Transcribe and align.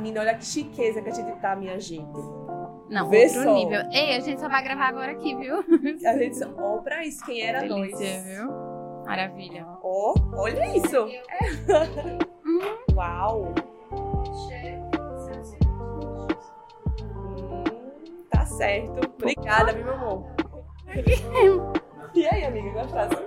Menina, 0.00 0.20
olha 0.20 0.34
que 0.34 0.44
chiqueza 0.44 1.02
que 1.02 1.10
a 1.10 1.12
gente 1.12 1.38
tá, 1.40 1.54
minha 1.54 1.78
gente. 1.78 2.18
Não, 2.88 3.08
Vê 3.08 3.24
outro 3.26 3.42
só. 3.44 3.54
nível. 3.54 3.80
Ei, 3.92 4.16
a 4.16 4.20
gente 4.20 4.40
só 4.40 4.48
vai 4.48 4.64
gravar 4.64 4.88
agora 4.88 5.12
aqui, 5.12 5.34
viu? 5.36 5.58
A 6.08 6.16
gente 6.18 6.36
só... 6.38 6.46
Ó, 6.58 6.78
pra 6.78 7.04
isso, 7.04 7.24
quem 7.24 7.40
era 7.42 7.64
nós? 7.64 7.92
Delícia, 7.96 8.22
viu? 8.22 8.50
Maravilha. 9.04 9.64
Ó, 9.82 10.14
olha 10.34 10.76
isso. 10.76 11.06
Uau. 12.96 13.54
Hum, 17.02 17.64
tá 18.30 18.44
certo. 18.46 19.12
Obrigada, 19.20 19.72
meu 19.72 19.92
amor? 19.92 20.26
E 22.12 22.26
aí, 22.26 22.44
amiga, 22.44 22.70
gostasse? 22.70 23.22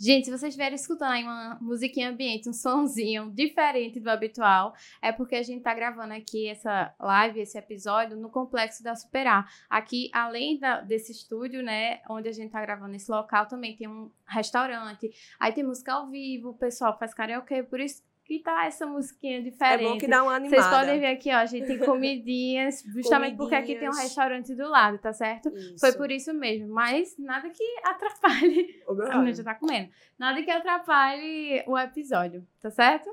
Gente, 0.00 0.26
se 0.26 0.30
vocês 0.30 0.50
estiverem 0.50 0.76
escutando 0.76 1.10
aí 1.10 1.24
uma 1.24 1.58
musiquinha 1.60 2.08
ambiente, 2.10 2.48
um 2.48 2.52
sonzinho 2.52 3.32
diferente 3.32 3.98
do 3.98 4.08
habitual, 4.08 4.72
é 5.02 5.10
porque 5.10 5.34
a 5.34 5.42
gente 5.42 5.62
tá 5.62 5.74
gravando 5.74 6.14
aqui 6.14 6.46
essa 6.48 6.94
live, 7.00 7.40
esse 7.40 7.58
episódio, 7.58 8.16
no 8.16 8.30
Complexo 8.30 8.80
da 8.82 8.94
Superar. 8.94 9.50
Aqui, 9.68 10.08
além 10.12 10.56
da- 10.56 10.80
desse 10.82 11.10
estúdio, 11.10 11.64
né, 11.64 12.00
onde 12.08 12.28
a 12.28 12.32
gente 12.32 12.52
tá 12.52 12.60
gravando 12.60 12.94
esse 12.94 13.10
local, 13.10 13.46
também 13.46 13.74
tem 13.76 13.88
um 13.88 14.08
restaurante, 14.24 15.10
aí 15.40 15.52
tem 15.52 15.64
música 15.64 15.92
ao 15.94 16.08
vivo, 16.08 16.50
o 16.50 16.54
pessoal 16.54 16.96
faz 16.96 17.12
karaokê, 17.12 17.64
por 17.64 17.80
isso 17.80 18.00
que 18.28 18.40
tá 18.40 18.66
essa 18.66 18.86
musiquinha 18.86 19.38
É 19.38 19.40
diferente. 19.40 19.82
bom 19.88 19.96
que 19.96 20.06
dá 20.06 20.22
uma 20.22 20.34
animada. 20.34 20.62
Vocês 20.62 20.74
podem 20.76 21.00
ver 21.00 21.06
aqui, 21.06 21.30
ó, 21.32 21.36
a 21.38 21.46
gente 21.46 21.66
tem 21.66 21.78
comidinhas, 21.78 22.82
justamente 22.92 23.36
porque 23.38 23.54
aqui 23.54 23.68
tem 23.68 23.76
um 23.76 23.90
Comidinhas. 23.90 24.04
restaurante 24.04 24.54
do 24.54 24.68
lado, 24.68 24.98
tá 24.98 25.14
certo? 25.14 25.48
Isso. 25.48 25.78
Foi 25.80 25.92
por 25.94 26.10
isso 26.10 26.34
mesmo, 26.34 26.68
mas 26.68 27.16
nada 27.18 27.48
que 27.48 27.64
atrapalhe 27.82 28.82
a 29.10 29.24
gente 29.24 29.36
já 29.38 29.44
tá 29.44 29.54
comendo. 29.54 29.88
Nada 30.18 30.42
que 30.42 30.50
atrapalhe 30.50 31.64
o 31.66 31.78
episódio, 31.78 32.46
tá 32.60 32.70
certo? 32.70 33.08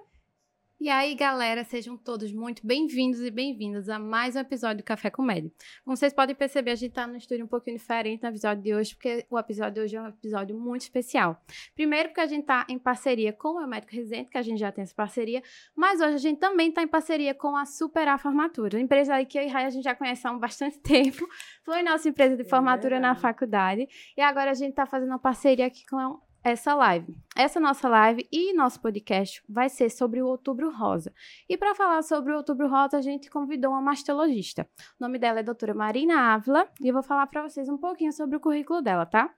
E 0.78 0.90
aí, 0.90 1.16
galera, 1.16 1.64
sejam 1.64 1.98
todos 1.98 2.34
muito 2.34 2.62
bem-vindos 2.68 3.22
e 3.22 3.32
bem-vindas 3.32 3.88
a 3.88 3.98
mais 3.98 4.36
um 4.36 4.40
episódio 4.40 4.84
do 4.84 4.84
Café 4.84 5.10
Comédia. 5.10 5.50
Como 5.86 5.96
vocês 5.96 6.14
podem 6.14 6.36
perceber, 6.36 6.72
a 6.72 6.76
gente 6.76 6.92
tá 6.92 7.08
num 7.08 7.16
estúdio 7.16 7.46
um 7.46 7.48
pouquinho 7.48 7.78
diferente 7.78 8.22
no 8.22 8.28
episódio 8.28 8.62
de 8.62 8.76
hoje, 8.76 8.94
porque 8.94 9.26
o 9.30 9.40
episódio 9.40 9.76
de 9.76 9.80
hoje 9.80 9.96
é 9.96 10.02
um 10.02 10.08
episódio 10.10 10.56
muito 10.60 10.82
especial. 10.82 11.42
Primeiro, 11.74 12.10
porque 12.10 12.20
a 12.20 12.28
gente 12.28 12.46
tá 12.46 12.68
em 12.70 12.78
parceria 12.78 13.32
com 13.32 13.58
o 13.58 13.66
Médico 13.66 13.96
Residente, 13.96 14.30
que 14.30 14.38
a 14.38 14.42
gente 14.42 14.60
já 14.60 14.70
tem 14.70 14.82
essa 14.84 14.94
parceria, 14.94 15.42
mas 15.74 16.02
hoje 16.02 16.14
a 16.14 16.18
gente 16.18 16.40
também 16.40 16.70
tá 16.72 16.84
em 16.84 16.88
parceria 16.88 17.34
com 17.34 17.56
a 17.56 17.66
Superar 17.66 18.20
Formatura, 18.20 18.78
empresa 18.78 19.16
aí 19.16 19.26
que 19.26 19.40
eu 19.40 19.44
e 19.44 19.48
Rai 19.48 19.66
a 19.66 19.70
gente 19.70 19.84
já 19.86 19.96
conhece 19.96 20.28
há 20.28 20.32
um 20.32 20.38
bastante 20.38 20.78
tempo. 20.84 21.26
Foi 21.64 21.82
nossa 21.84 22.10
empresa 22.10 22.36
de 22.36 22.44
É 22.44 22.46
formatura 22.46 23.00
na 23.00 23.14
verdade. 23.14 23.22
faculdade. 23.22 23.88
E 24.16 24.22
agora 24.22 24.52
a 24.52 24.54
gente 24.54 24.74
tá 24.74 24.86
fazendo 24.86 25.10
uma 25.10 25.20
parceria 25.20 25.66
aqui 25.66 25.86
com 25.88 26.20
essa 26.46 26.76
live. 26.76 27.18
Essa 27.36 27.60
nossa 27.60 27.90
live 27.90 28.26
e 28.32 28.54
nosso 28.54 28.80
podcast 28.80 29.44
vai 29.50 29.68
ser 29.68 29.90
sobre 29.90 30.22
o 30.22 30.28
Outubro 30.28 30.72
Rosa. 30.72 31.12
E 31.50 31.58
para 31.58 31.74
falar 31.74 32.04
sobre 32.04 32.32
o 32.32 32.38
Outubro 32.38 32.70
Rosa, 32.70 32.98
a 32.98 33.02
gente 33.02 33.32
convidou 33.32 33.72
uma 33.72 33.82
mastologista. 33.82 34.70
O 35.00 35.04
nome 35.04 35.18
dela 35.18 35.40
é 35.40 35.44
doutora 35.44 35.74
Marina 35.74 36.36
Ávila 36.36 36.70
e 36.80 36.88
eu 36.88 36.94
vou 36.94 37.02
falar 37.02 37.26
para 37.26 37.42
vocês 37.42 37.68
um 37.68 37.80
pouquinho 37.80 38.14
sobre 38.14 38.38
o 38.38 38.40
currículo 38.40 38.80
dela, 38.80 39.08
tá? 39.08 39.34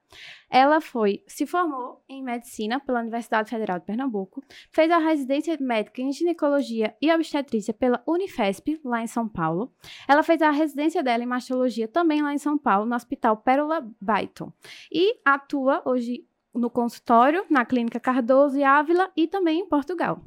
Ela 0.50 0.82
foi, 0.82 1.24
se 1.26 1.46
formou 1.46 2.04
em 2.06 2.22
medicina 2.22 2.78
pela 2.78 3.00
Universidade 3.00 3.48
Federal 3.48 3.78
de 3.78 3.86
Pernambuco, 3.86 4.44
fez 4.70 4.90
a 4.90 4.98
residência 4.98 5.56
médica 5.58 6.02
em 6.02 6.12
ginecologia 6.12 6.94
e 7.00 7.10
obstetrícia 7.10 7.72
pela 7.72 8.02
Unifesp, 8.06 8.80
lá 8.84 9.02
em 9.02 9.06
São 9.06 9.26
Paulo. 9.26 9.72
Ela 10.06 10.22
fez 10.22 10.42
a 10.42 10.50
residência 10.50 11.02
dela 11.02 11.24
em 11.24 11.26
mastologia 11.26 11.88
também 11.88 12.20
lá 12.20 12.34
em 12.34 12.38
São 12.38 12.58
Paulo, 12.58 12.84
no 12.84 12.94
Hospital 12.94 13.38
Pérola 13.38 13.80
Byton. 13.98 14.52
E 14.92 15.18
atua 15.24 15.82
hoje 15.86 16.27
no 16.58 16.70
consultório, 16.70 17.44
na 17.48 17.64
Clínica 17.64 18.00
Cardoso 18.00 18.58
e 18.58 18.64
Ávila 18.64 19.10
e 19.16 19.26
também 19.26 19.60
em 19.60 19.68
Portugal. 19.68 20.22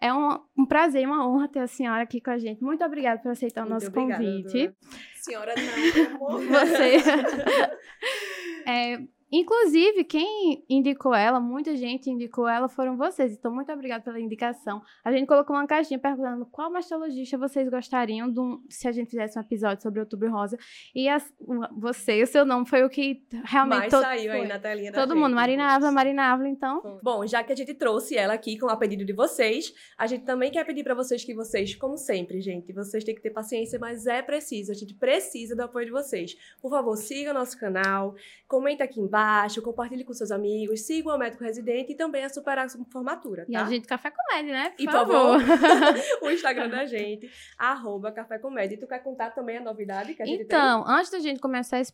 É 0.00 0.12
um, 0.12 0.38
um 0.56 0.66
prazer 0.66 1.02
e 1.02 1.06
uma 1.06 1.26
honra 1.26 1.48
ter 1.48 1.60
a 1.60 1.66
senhora 1.66 2.02
aqui 2.02 2.20
com 2.20 2.30
a 2.30 2.38
gente. 2.38 2.62
Muito 2.62 2.84
obrigada 2.84 3.20
por 3.20 3.30
aceitar 3.30 3.66
o 3.66 3.68
Muito 3.68 3.74
nosso 3.74 3.88
obrigada, 3.88 4.22
convite. 4.24 4.68
doutora. 4.68 4.76
Senhora, 5.16 5.54
não, 5.56 6.16
amor. 6.16 6.40
Você. 6.46 6.96
É, 8.64 9.00
inclusive, 9.32 10.04
quem 10.04 10.62
indicou 10.68 11.14
ela, 11.14 11.40
muita 11.40 11.74
gente 11.76 12.10
indicou 12.10 12.46
ela, 12.46 12.68
foram 12.68 12.96
vocês. 12.96 13.32
Então, 13.32 13.52
muito 13.54 13.72
obrigada 13.72 14.04
pela 14.04 14.20
indicação. 14.20 14.82
A 15.04 15.10
gente 15.10 15.26
colocou 15.26 15.56
uma 15.56 15.66
caixinha 15.66 15.98
perguntando 15.98 16.44
qual 16.46 16.70
mastologista 16.70 17.38
vocês 17.38 17.68
gostariam 17.68 18.28
um- 18.28 18.62
se 18.68 18.86
a 18.86 18.92
gente 18.92 19.10
fizesse 19.10 19.38
um 19.38 19.42
episódio 19.42 19.82
sobre 19.82 20.00
Outubro 20.00 20.30
Rosa. 20.30 20.58
E 20.94 21.08
o- 21.40 21.80
você, 21.80 22.22
o 22.22 22.26
seu 22.26 22.44
nome 22.44 22.66
foi 22.68 22.84
o 22.84 22.90
que 22.90 23.22
realmente 23.44 23.90
Mas 23.90 24.02
saiu 24.04 24.32
aí 24.32 24.46
na 24.46 24.58
telinha 24.58 24.92
da 24.92 25.00
todo 25.00 25.14
gente. 25.14 25.22
mundo. 25.22 25.34
Marina 25.34 25.74
Ávila, 25.74 25.90
Marina 25.92 26.22
Ávila, 26.32 26.48
então. 26.48 27.00
Bom, 27.02 27.26
já 27.26 27.42
que 27.42 27.52
a 27.52 27.56
gente 27.56 27.72
trouxe 27.74 28.16
ela 28.16 28.34
aqui 28.34 28.58
com 28.58 28.68
a 28.68 28.76
pedido 28.76 29.04
de 29.04 29.12
vocês, 29.12 29.72
a 29.96 30.06
gente 30.06 30.24
também 30.24 30.50
quer 30.50 30.64
pedir 30.66 30.84
pra 30.84 30.94
vocês 30.94 31.24
que 31.24 31.34
vocês, 31.34 31.74
como 31.74 31.96
sempre, 31.96 32.40
gente, 32.40 32.72
vocês 32.72 33.02
têm 33.04 33.14
que 33.14 33.22
ter 33.22 33.30
paciência, 33.30 33.78
mas 33.78 34.06
é 34.06 34.20
preciso, 34.20 34.70
a 34.72 34.74
gente 34.74 34.94
precisa 34.94 35.56
do 35.56 35.62
apoio 35.62 35.86
de 35.86 35.92
vocês. 35.92 36.36
Por 36.60 36.70
favor, 36.70 36.96
siga 36.96 37.30
o 37.30 37.34
nosso 37.34 37.58
canal, 37.58 38.14
comenta 38.46 38.84
aqui 38.84 39.00
embaixo, 39.00 39.21
compartilhe 39.62 40.04
com 40.04 40.12
seus 40.12 40.30
amigos, 40.30 40.82
siga 40.82 41.14
o 41.14 41.18
médico 41.18 41.44
residente 41.44 41.92
e 41.92 41.94
também 41.96 42.24
a 42.24 42.28
Superar 42.28 42.68
Formatura, 42.90 43.44
E 43.48 43.52
tá? 43.52 43.64
a 43.64 43.68
gente 43.68 43.86
Café 43.86 44.10
Comédia, 44.10 44.52
né? 44.52 44.70
Por 44.70 44.82
E, 44.82 44.84
por 44.84 44.92
favor. 44.92 45.38
o 46.22 46.30
Instagram 46.30 46.68
da 46.68 46.86
gente, 46.86 47.30
arroba 47.58 48.12
Café 48.12 48.38
Comédia. 48.38 48.76
E 48.76 48.78
tu 48.78 48.86
quer 48.86 49.00
contar 49.00 49.30
também 49.30 49.58
a 49.58 49.60
novidade 49.60 50.14
que 50.14 50.22
a 50.22 50.26
gente 50.26 50.42
Então, 50.42 50.84
antes 50.86 51.10
da 51.10 51.18
gente 51.18 51.40
começar 51.40 51.80
esse, 51.80 51.92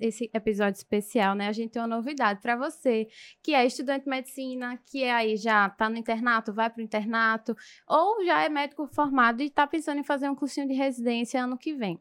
esse 0.00 0.30
episódio 0.32 0.78
especial, 0.78 1.34
né, 1.34 1.48
a 1.48 1.52
gente 1.52 1.72
tem 1.72 1.82
uma 1.82 1.88
novidade 1.88 2.40
para 2.40 2.56
você, 2.56 3.08
que 3.42 3.54
é 3.54 3.64
estudante 3.64 4.04
de 4.04 4.10
medicina, 4.10 4.78
que 4.86 5.02
é 5.02 5.12
aí 5.12 5.36
já 5.36 5.68
tá 5.70 5.88
no 5.88 5.96
internato, 5.96 6.52
vai 6.52 6.70
pro 6.70 6.82
internato, 6.82 7.56
ou 7.86 8.24
já 8.24 8.42
é 8.42 8.48
médico 8.48 8.86
formado 8.86 9.42
e 9.42 9.50
tá 9.50 9.66
pensando 9.66 9.98
em 9.98 10.04
fazer 10.04 10.28
um 10.28 10.34
cursinho 10.34 10.66
de 10.66 10.74
residência 10.74 11.42
ano 11.42 11.58
que 11.58 11.74
vem. 11.74 11.98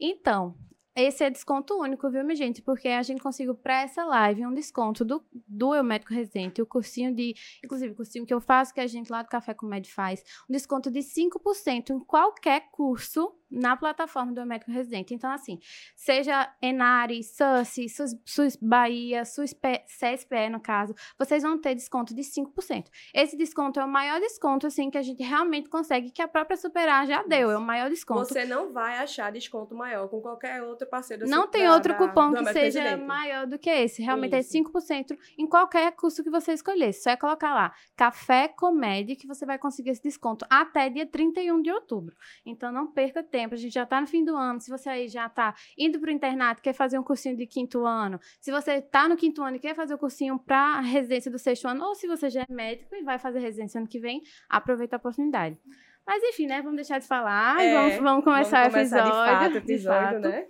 Então, 0.00 0.54
esse 0.96 1.22
é 1.22 1.30
desconto 1.30 1.78
único, 1.78 2.10
viu, 2.10 2.24
minha 2.24 2.34
gente? 2.34 2.62
Porque 2.62 2.88
a 2.88 3.02
gente 3.02 3.22
conseguiu 3.22 3.54
para 3.54 3.82
essa 3.82 4.04
live 4.04 4.46
um 4.46 4.54
desconto 4.54 5.04
do, 5.04 5.22
do 5.46 5.74
Eu 5.74 5.84
Médico 5.84 6.14
Residente, 6.14 6.62
o 6.62 6.66
cursinho 6.66 7.14
de, 7.14 7.34
inclusive 7.62 7.92
o 7.92 7.96
cursinho 7.96 8.24
que 8.24 8.32
eu 8.32 8.40
faço, 8.40 8.72
que 8.72 8.80
a 8.80 8.86
gente 8.86 9.10
lá 9.10 9.22
do 9.22 9.28
Café 9.28 9.52
com 9.52 9.66
Med 9.66 9.92
faz, 9.92 10.24
um 10.48 10.52
desconto 10.52 10.90
de 10.90 11.00
5% 11.00 11.90
em 11.90 12.00
qualquer 12.00 12.70
curso 12.70 13.32
na 13.50 13.76
plataforma 13.76 14.32
do 14.32 14.44
Médico 14.44 14.70
Residente. 14.70 15.14
Então, 15.14 15.30
assim, 15.30 15.58
seja 15.94 16.52
Enari, 16.60 17.22
SUSI, 17.22 17.88
SUS, 17.88 18.16
SUS 18.24 18.56
Bahia, 18.56 19.24
SUS 19.24 19.54
CSPE, 19.54 20.50
no 20.50 20.60
caso, 20.60 20.94
vocês 21.18 21.42
vão 21.42 21.58
ter 21.58 21.74
desconto 21.74 22.14
de 22.14 22.22
5%. 22.22 22.84
Esse 23.14 23.36
desconto 23.36 23.78
é 23.80 23.84
o 23.84 23.88
maior 23.88 24.20
desconto, 24.20 24.66
assim, 24.66 24.90
que 24.90 24.98
a 24.98 25.02
gente 25.02 25.22
realmente 25.22 25.68
consegue, 25.68 26.10
que 26.10 26.20
a 26.22 26.28
própria 26.28 26.56
Superar 26.56 27.06
já 27.06 27.22
deu, 27.22 27.50
é 27.50 27.56
o 27.56 27.60
maior 27.60 27.88
desconto. 27.88 28.24
Você 28.26 28.44
não 28.44 28.72
vai 28.72 28.98
achar 28.98 29.30
desconto 29.30 29.74
maior 29.74 30.08
com 30.08 30.20
qualquer 30.20 30.62
outro 30.62 30.86
parceiro 30.88 31.26
Não 31.28 31.46
tem 31.46 31.68
outro 31.68 31.92
da- 31.92 31.98
cupom 31.98 32.32
que 32.32 32.44
seja 32.52 32.80
Residente. 32.82 33.06
maior 33.06 33.46
do 33.46 33.58
que 33.58 33.70
esse. 33.70 34.02
Realmente 34.02 34.34
é 34.34 34.40
Isso. 34.40 34.50
5% 34.52 35.16
em 35.38 35.46
qualquer 35.46 35.92
curso 35.92 36.22
que 36.24 36.30
você 36.30 36.52
escolher. 36.52 36.92
Só 36.92 37.10
é 37.10 37.16
colocar 37.16 37.54
lá 37.54 37.72
Café 37.96 38.48
Comédia 38.48 39.14
que 39.16 39.26
você 39.26 39.46
vai 39.46 39.58
conseguir 39.58 39.90
esse 39.90 40.02
desconto 40.02 40.44
até 40.50 40.88
dia 40.88 41.06
31 41.06 41.60
de 41.62 41.70
outubro. 41.70 42.14
Então 42.44 42.72
não 42.72 42.86
perca 42.86 43.22
tempo. 43.22 43.35
A 43.44 43.56
gente 43.56 43.72
já 43.74 43.84
tá 43.86 44.00
no 44.00 44.06
fim 44.06 44.24
do 44.24 44.36
ano. 44.36 44.60
Se 44.60 44.70
você 44.70 44.88
aí 44.88 45.08
já 45.08 45.28
tá 45.28 45.54
indo 45.76 45.98
pro 46.00 46.10
internato, 46.10 46.62
quer 46.62 46.72
fazer 46.72 46.98
um 46.98 47.02
cursinho 47.02 47.36
de 47.36 47.46
quinto 47.46 47.84
ano. 47.84 48.18
Se 48.40 48.50
você 48.50 48.80
tá 48.80 49.08
no 49.08 49.16
quinto 49.16 49.42
ano 49.42 49.56
e 49.56 49.60
quer 49.60 49.74
fazer 49.74 49.94
o 49.94 49.98
cursinho 49.98 50.38
pra 50.38 50.80
residência 50.80 51.30
do 51.30 51.38
sexto 51.38 51.66
ano, 51.68 51.84
ou 51.84 51.94
se 51.94 52.06
você 52.06 52.30
já 52.30 52.42
é 52.42 52.52
médico 52.52 52.94
e 52.94 53.02
vai 53.02 53.18
fazer 53.18 53.38
residência 53.40 53.78
ano 53.78 53.88
que 53.88 53.98
vem, 53.98 54.22
aproveita 54.48 54.96
a 54.96 54.98
oportunidade. 54.98 55.58
Mas 56.06 56.22
enfim, 56.22 56.46
né? 56.46 56.62
Vamos 56.62 56.76
deixar 56.76 57.00
de 57.00 57.06
falar 57.06 57.58
e 57.60 57.66
É, 57.66 57.74
vamos, 57.74 57.96
vamos 57.96 58.24
começar 58.24 58.70
Vamos 58.70 58.74
o 58.74 58.78
episódio. 58.78 59.04
de 59.06 59.10
fato, 59.10 59.50
de 59.50 59.58
episódio, 59.58 60.22
fato. 60.22 60.28
né? 60.28 60.46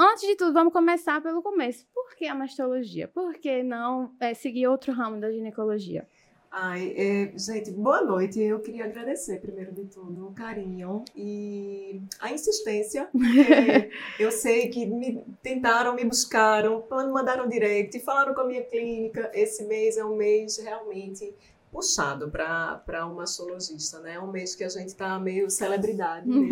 Antes 0.00 0.28
de 0.28 0.36
tudo, 0.36 0.52
vamos 0.52 0.72
começar 0.72 1.20
pelo 1.20 1.42
começo. 1.42 1.84
Por 1.92 2.14
que 2.14 2.26
a 2.28 2.34
mastologia? 2.36 3.08
Por 3.08 3.34
que 3.34 3.64
não 3.64 4.14
é, 4.20 4.32
seguir 4.32 4.68
outro 4.68 4.92
ramo 4.92 5.20
da 5.20 5.32
ginecologia? 5.32 6.06
Ai, 6.54 6.92
é, 6.94 7.32
gente, 7.38 7.70
boa 7.70 8.02
noite. 8.02 8.38
Eu 8.38 8.60
queria 8.60 8.84
agradecer, 8.84 9.40
primeiro 9.40 9.72
de 9.72 9.86
tudo, 9.86 10.28
o 10.28 10.32
carinho 10.34 11.02
e 11.16 12.02
a 12.20 12.30
insistência. 12.30 13.08
porque 13.10 13.90
eu 14.20 14.30
sei 14.30 14.68
que 14.68 14.84
me 14.84 15.24
tentaram, 15.42 15.94
me 15.94 16.04
buscaram, 16.04 16.84
me 16.90 17.10
mandaram 17.10 17.48
direct, 17.48 17.98
falaram 18.00 18.34
com 18.34 18.42
a 18.42 18.46
minha 18.46 18.62
clínica. 18.62 19.30
Esse 19.32 19.64
mês 19.64 19.96
é 19.96 20.04
um 20.04 20.14
mês 20.14 20.58
realmente 20.58 21.34
puxado 21.72 22.30
para 22.30 23.06
um 23.06 23.14
mastologista, 23.14 24.00
né? 24.00 24.16
É 24.16 24.20
um 24.20 24.30
mês 24.30 24.54
que 24.54 24.62
a 24.62 24.68
gente 24.68 24.94
tá 24.94 25.18
meio 25.18 25.48
celebridade 25.48 26.28
mesmo. 26.28 26.50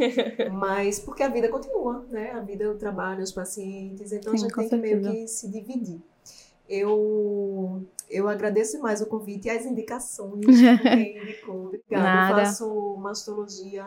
Mas 0.58 0.98
porque 0.98 1.22
a 1.22 1.28
vida 1.28 1.50
continua, 1.50 2.06
né? 2.08 2.30
A 2.30 2.40
vida, 2.40 2.70
o 2.70 2.78
trabalho, 2.78 3.22
os 3.22 3.30
pacientes, 3.30 4.12
então 4.12 4.34
Sim, 4.34 4.46
a 4.46 4.48
gente 4.48 4.54
tem 4.56 4.68
que 4.70 4.76
meio 4.76 5.02
que 5.02 5.28
se 5.28 5.46
dividir. 5.46 6.00
Eu, 6.66 7.84
eu 8.12 8.28
agradeço 8.28 8.80
mais 8.80 9.00
o 9.00 9.06
convite 9.06 9.46
e 9.46 9.50
as 9.50 9.64
indicações 9.66 10.40
de 10.58 10.78
quem 10.78 11.18
indicou. 11.22 11.66
Obrigada. 11.66 12.02
Nada. 12.04 12.40
Eu 12.42 12.46
faço 12.46 12.96
mastologia 12.98 13.86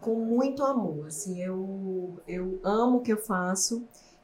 com 0.00 0.14
muito 0.16 0.62
amor. 0.64 1.06
Assim, 1.06 1.42
eu, 1.42 2.14
eu 2.26 2.58
amo 2.64 2.98
o 2.98 3.00
que 3.00 3.12
eu 3.12 3.18
faço 3.18 3.82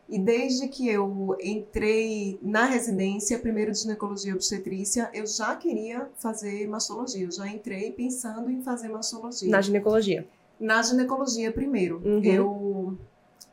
E 0.08 0.18
desde 0.20 0.68
que 0.68 0.88
eu 0.88 1.36
entrei 1.42 2.38
na 2.40 2.64
residência, 2.64 3.38
primeiro 3.40 3.72
de 3.72 3.78
ginecologia 3.80 4.30
e 4.30 4.34
obstetrícia, 4.34 5.10
eu 5.12 5.26
já 5.26 5.54
queria 5.56 6.08
fazer 6.16 6.66
mastologia. 6.68 7.24
Eu 7.26 7.32
já 7.32 7.46
entrei 7.48 7.90
pensando 7.90 8.48
em 8.50 8.62
fazer 8.62 8.88
mastologia. 8.88 9.50
Na 9.50 9.60
ginecologia. 9.60 10.26
Na 10.60 10.80
ginecologia 10.82 11.50
primeiro. 11.52 12.00
Uhum. 12.04 12.22
Eu 12.24 12.98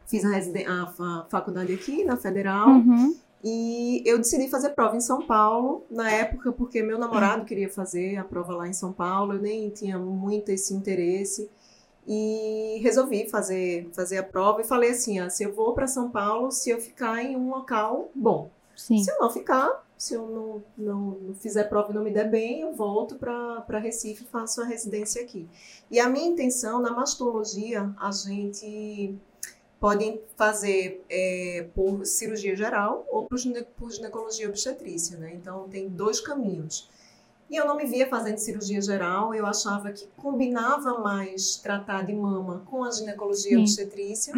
fiz 0.05 0.23
a, 0.23 0.29
residen- 0.29 0.67
a 0.67 0.85
fa- 0.87 1.25
faculdade 1.29 1.73
aqui 1.73 2.03
na 2.03 2.15
Federal 2.17 2.69
Uhum. 2.69 3.15
E 3.43 4.01
eu 4.05 4.17
decidi 4.17 4.47
fazer 4.47 4.69
prova 4.69 4.95
em 4.95 5.01
São 5.01 5.21
Paulo 5.27 5.85
na 5.91 6.09
época 6.09 6.53
porque 6.53 6.81
meu 6.81 6.97
namorado 6.97 7.43
queria 7.43 7.69
fazer 7.69 8.15
a 8.15 8.23
prova 8.23 8.55
lá 8.55 8.67
em 8.69 8.73
São 8.73 8.93
Paulo. 8.93 9.33
Eu 9.33 9.41
nem 9.41 9.69
tinha 9.69 9.99
muito 9.99 10.49
esse 10.49 10.73
interesse 10.73 11.49
e 12.07 12.79
resolvi 12.81 13.29
fazer 13.29 13.89
fazer 13.91 14.17
a 14.17 14.23
prova 14.23 14.61
e 14.61 14.63
falei 14.63 14.91
assim, 14.91 15.19
ah, 15.19 15.29
se 15.29 15.43
eu 15.43 15.53
vou 15.53 15.73
para 15.73 15.87
São 15.87 16.09
Paulo, 16.09 16.51
se 16.51 16.69
eu 16.69 16.79
ficar 16.79 17.21
em 17.21 17.35
um 17.35 17.49
local 17.49 18.09
bom, 18.15 18.49
Sim. 18.77 19.03
se 19.03 19.11
eu 19.11 19.19
não 19.19 19.29
ficar, 19.29 19.83
se 19.97 20.13
eu 20.13 20.25
não, 20.25 20.63
não, 20.77 21.17
não 21.21 21.35
fizer 21.35 21.65
prova 21.65 21.91
e 21.91 21.95
não 21.95 22.03
me 22.03 22.11
der 22.11 22.29
bem, 22.29 22.61
eu 22.61 22.73
volto 22.73 23.15
para 23.15 23.79
Recife 23.79 24.23
e 24.23 24.27
faço 24.27 24.61
a 24.61 24.65
residência 24.65 25.21
aqui. 25.21 25.49
E 25.91 25.99
a 25.99 26.07
minha 26.07 26.27
intenção, 26.27 26.81
na 26.81 26.91
mastologia, 26.91 27.93
a 27.99 28.11
gente 28.11 29.17
pode 29.83 30.17
fazer 30.37 31.03
é, 31.09 31.67
por 31.75 32.05
cirurgia 32.05 32.55
geral 32.55 33.05
ou 33.11 33.25
por, 33.25 33.37
gine- 33.37 33.65
por 33.77 33.91
ginecologia 33.91 34.47
obstetrícia, 34.47 35.17
né? 35.17 35.33
Então, 35.35 35.67
tem 35.67 35.89
dois 35.89 36.21
caminhos. 36.21 36.89
E 37.49 37.57
eu 37.57 37.67
não 37.67 37.75
me 37.75 37.85
via 37.85 38.07
fazendo 38.07 38.37
cirurgia 38.37 38.81
geral, 38.81 39.35
eu 39.35 39.45
achava 39.45 39.91
que 39.91 40.07
combinava 40.15 40.99
mais 40.99 41.57
tratar 41.57 42.05
de 42.05 42.13
mama 42.13 42.63
com 42.65 42.81
a 42.85 42.91
ginecologia 42.91 43.57
Sim. 43.57 43.63
obstetrícia. 43.63 44.33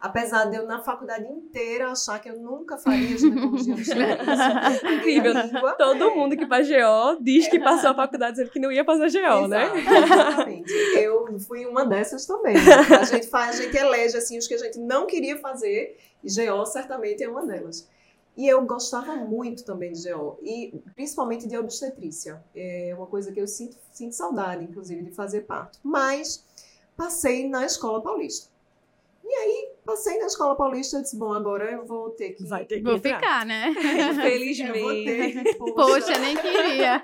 Apesar 0.00 0.44
de 0.44 0.56
eu, 0.56 0.64
na 0.64 0.80
faculdade 0.80 1.26
inteira, 1.26 1.90
achar 1.90 2.20
que 2.20 2.30
eu 2.30 2.38
nunca 2.38 2.78
faria 2.78 3.18
ginecologia. 3.18 3.74
Incrível. 4.94 5.32
Língua, 5.32 5.72
Todo 5.78 6.04
é. 6.04 6.14
mundo 6.14 6.36
que 6.36 6.46
faz 6.46 6.68
GO 6.68 7.20
diz 7.20 7.48
que 7.48 7.58
passou 7.58 7.90
a 7.90 7.94
faculdade 7.94 8.36
dizendo 8.36 8.50
que 8.50 8.60
não 8.60 8.70
ia 8.70 8.84
fazer 8.84 9.10
GO, 9.10 9.48
né? 9.48 9.64
Exato, 9.64 10.04
Exatamente. 10.04 10.72
Eu 10.94 11.40
fui 11.40 11.66
uma 11.66 11.84
dessas 11.84 12.26
também. 12.26 12.54
A 12.56 13.04
gente 13.04 13.26
faz, 13.26 13.58
a 13.58 13.62
gente 13.64 13.76
elege 13.76 14.16
assim 14.16 14.38
os 14.38 14.46
que 14.46 14.54
a 14.54 14.58
gente 14.58 14.78
não 14.78 15.04
queria 15.04 15.36
fazer, 15.38 15.98
e 16.22 16.28
GO 16.28 16.64
certamente 16.64 17.24
é 17.24 17.28
uma 17.28 17.44
delas. 17.44 17.88
E 18.36 18.46
eu 18.46 18.64
gostava 18.64 19.16
muito 19.16 19.64
também 19.64 19.92
de 19.92 20.12
GO, 20.12 20.38
e 20.40 20.80
principalmente 20.94 21.48
de 21.48 21.58
obstetrícia. 21.58 22.40
É 22.54 22.94
uma 22.96 23.06
coisa 23.06 23.32
que 23.32 23.40
eu 23.40 23.48
sinto, 23.48 23.76
sinto 23.92 24.14
saudade, 24.14 24.62
inclusive, 24.62 25.02
de 25.02 25.10
fazer 25.10 25.40
parto. 25.40 25.80
Mas 25.82 26.46
passei 26.96 27.48
na 27.48 27.66
escola 27.66 28.00
paulista. 28.00 28.48
E 29.24 29.34
aí, 29.34 29.70
passei 29.88 30.18
na 30.18 30.26
escola 30.26 30.54
paulista 30.54 30.98
e 30.98 31.02
disse, 31.02 31.16
bom, 31.16 31.32
agora 31.32 31.70
eu 31.72 31.86
vou 31.86 32.10
ter 32.10 32.30
que... 32.32 32.44
Vai 32.46 32.64
ter 32.66 32.76
que 32.78 32.82
Vou 32.84 32.94
entrar. 32.96 33.18
ficar, 33.18 33.46
né? 33.46 33.74
Eu 33.74 34.12
Infelizmente. 34.12 35.04
ter, 35.44 35.56
Poxa, 35.74 36.18
nem 36.18 36.36
queria. 36.36 37.02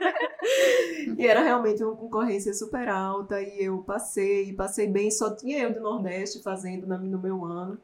E 1.19 1.27
era 1.27 1.43
realmente 1.43 1.83
uma 1.83 1.97
concorrência 1.97 2.53
super 2.53 2.89
alta 2.89 3.41
e 3.41 3.65
eu 3.65 3.79
passei, 3.79 4.53
passei 4.53 4.87
bem, 4.87 5.11
só 5.11 5.35
tinha 5.35 5.59
eu 5.63 5.73
do 5.73 5.81
Nordeste 5.81 6.43
fazendo 6.43 6.87
na- 6.87 6.99
no 6.99 7.19
meu 7.19 7.45
ano. 7.45 7.79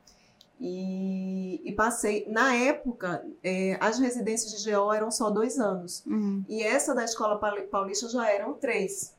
E, 0.62 1.60
e 1.64 1.72
passei, 1.72 2.26
na 2.28 2.54
época, 2.54 3.24
é, 3.42 3.78
as 3.80 3.98
residências 3.98 4.62
de 4.62 4.70
GO 4.70 4.92
eram 4.92 5.10
só 5.10 5.30
dois 5.30 5.58
anos. 5.58 6.04
Uhum. 6.06 6.44
E 6.48 6.62
essa 6.62 6.94
da 6.94 7.02
Escola 7.04 7.38
Pauli- 7.38 7.62
Paulista 7.62 8.08
já 8.10 8.30
eram 8.30 8.52
três. 8.52 9.14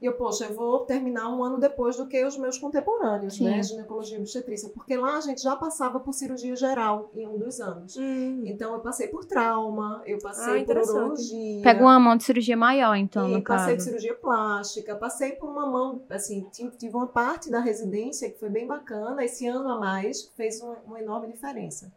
E 0.00 0.06
eu, 0.06 0.14
poxa, 0.14 0.46
eu 0.46 0.54
vou 0.54 0.80
terminar 0.86 1.28
um 1.28 1.44
ano 1.44 1.58
depois 1.58 1.96
do 1.96 2.06
que 2.06 2.24
os 2.24 2.38
meus 2.38 2.56
contemporâneos, 2.56 3.34
Sim. 3.34 3.44
né? 3.44 3.62
Ginecologia 3.62 4.16
e 4.16 4.20
obstetrícia. 4.20 4.70
Porque 4.70 4.96
lá 4.96 5.18
a 5.18 5.20
gente 5.20 5.42
já 5.42 5.54
passava 5.54 6.00
por 6.00 6.14
cirurgia 6.14 6.56
geral 6.56 7.10
em 7.14 7.26
um 7.26 7.36
dos 7.36 7.60
anos. 7.60 7.96
Hum. 7.98 8.42
Então 8.46 8.72
eu 8.72 8.80
passei 8.80 9.08
por 9.08 9.26
trauma, 9.26 10.02
eu 10.06 10.16
Ah, 10.16 10.22
passei 10.22 10.54
por 10.54 10.58
interessante. 10.60 10.96
urologia. 10.96 11.62
Pega 11.62 11.82
uma 11.82 12.00
mão 12.00 12.16
de 12.16 12.24
cirurgia 12.24 12.56
maior, 12.56 12.94
então, 12.96 13.28
E 13.28 13.34
no 13.34 13.42
passei 13.44 13.74
por 13.74 13.78
caso. 13.78 13.84
cirurgia 13.84 14.14
plástica, 14.14 14.96
passei 14.96 15.32
por 15.32 15.50
uma 15.50 15.66
mão, 15.66 16.02
assim, 16.08 16.48
tive, 16.50 16.94
uma 16.94 17.06
parte 17.06 17.50
da 17.50 17.60
residência 17.60 18.30
que 18.30 18.38
foi 18.38 18.48
bem 18.48 18.66
bacana, 18.66 19.22
esse 19.22 19.46
ano 19.46 19.68
a 19.68 19.78
mais, 19.78 20.30
fez 20.34 20.62
uma, 20.62 20.76
uma 20.86 20.98
enorme 21.00 21.30
diferença. 21.30 21.92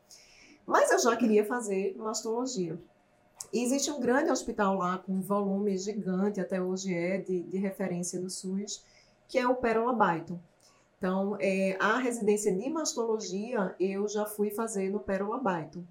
Mas 0.65 0.91
eu 0.91 0.99
já 0.99 1.15
queria 1.15 1.45
fazer 1.45 1.95
mastologia. 1.97 2.77
E 3.53 3.63
existe 3.63 3.91
um 3.91 3.99
grande 3.99 4.31
hospital 4.31 4.75
lá, 4.75 4.97
com 4.97 5.13
um 5.13 5.21
volume 5.21 5.77
gigante, 5.77 6.41
até 6.41 6.59
hoje 6.59 6.91
é, 6.91 7.19
de, 7.19 7.43
de 7.43 7.57
referência 7.59 8.19
do 8.19 8.27
SUS, 8.27 8.83
que 9.27 9.37
é 9.37 9.47
o 9.47 9.53
Pérola 9.53 9.93
Baito. 9.93 10.39
Então, 10.97 11.37
é, 11.39 11.77
a 11.79 11.99
residência 11.99 12.51
de 12.51 12.67
mastologia 12.71 13.75
eu 13.79 14.07
já 14.07 14.25
fui 14.25 14.49
fazer 14.49 14.89
no 14.89 14.99
Pérola 14.99 15.37
Baito. 15.37 15.85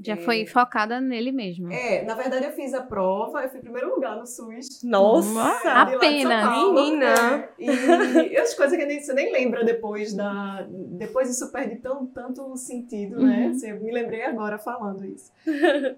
Já 0.00 0.16
foi 0.16 0.44
focada 0.44 1.00
nele 1.00 1.30
mesmo. 1.30 1.72
É, 1.72 2.04
na 2.04 2.14
verdade 2.14 2.44
eu 2.44 2.52
fiz 2.52 2.74
a 2.74 2.82
prova, 2.82 3.42
eu 3.42 3.48
fui 3.48 3.60
em 3.60 3.62
primeiro 3.62 3.94
lugar 3.94 4.16
no 4.16 4.26
SUS. 4.26 4.82
Nossa! 4.82 5.70
Apenas. 5.70 6.46
Paulo, 6.46 6.74
Menina. 6.74 7.48
é. 7.58 8.32
E 8.32 8.36
as 8.36 8.54
coisas 8.54 8.76
que 8.76 8.84
nem, 8.84 9.00
você 9.00 9.12
nem 9.12 9.32
lembra 9.32 9.64
depois 9.64 10.12
da. 10.12 10.66
Depois 10.68 11.30
isso 11.30 11.50
perde 11.52 11.76
tão, 11.76 12.06
tanto 12.06 12.56
sentido, 12.56 13.20
né? 13.20 13.46
Uhum. 13.46 13.50
Assim, 13.50 13.70
eu 13.70 13.80
me 13.80 13.92
lembrei 13.92 14.24
agora 14.24 14.58
falando 14.58 15.04
isso. 15.04 15.32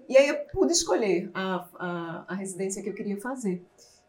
E 0.07 0.15
aí 0.15 0.29
eu 0.29 0.37
pude 0.53 0.73
escolher 0.73 1.31
a, 1.33 1.65
a, 1.79 2.25
a 2.27 2.35
residência 2.35 2.83
que 2.83 2.89
eu 2.89 2.93
queria 2.93 3.19
fazer. 3.19 3.63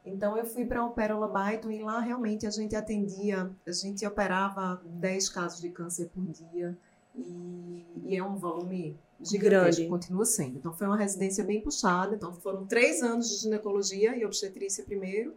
Então 0.04 0.36
eu 0.36 0.44
fui 0.44 0.64
para 0.64 0.84
o 0.84 0.90
Pérola 0.90 1.28
Baito 1.28 1.70
e 1.70 1.82
lá 1.82 2.00
realmente 2.00 2.46
a 2.46 2.50
gente 2.50 2.76
atendia, 2.76 3.50
a 3.66 3.72
gente 3.72 4.06
operava 4.06 4.80
10 4.84 5.28
casos 5.30 5.60
de 5.60 5.70
câncer 5.70 6.10
por 6.14 6.24
dia. 6.24 6.76
E, 7.14 7.84
e 8.04 8.16
é 8.16 8.22
um 8.22 8.36
volume 8.36 8.96
gigantesco, 9.20 9.76
Grande. 9.76 9.88
continua 9.88 10.24
sendo. 10.24 10.58
Então 10.58 10.72
foi 10.72 10.86
uma 10.86 10.96
residência 10.96 11.44
bem 11.44 11.60
puxada. 11.60 12.14
Então 12.14 12.32
foram 12.32 12.66
três 12.66 13.02
anos 13.02 13.28
de 13.28 13.36
ginecologia 13.36 14.16
e 14.16 14.24
obstetrícia 14.24 14.84
primeiro, 14.84 15.34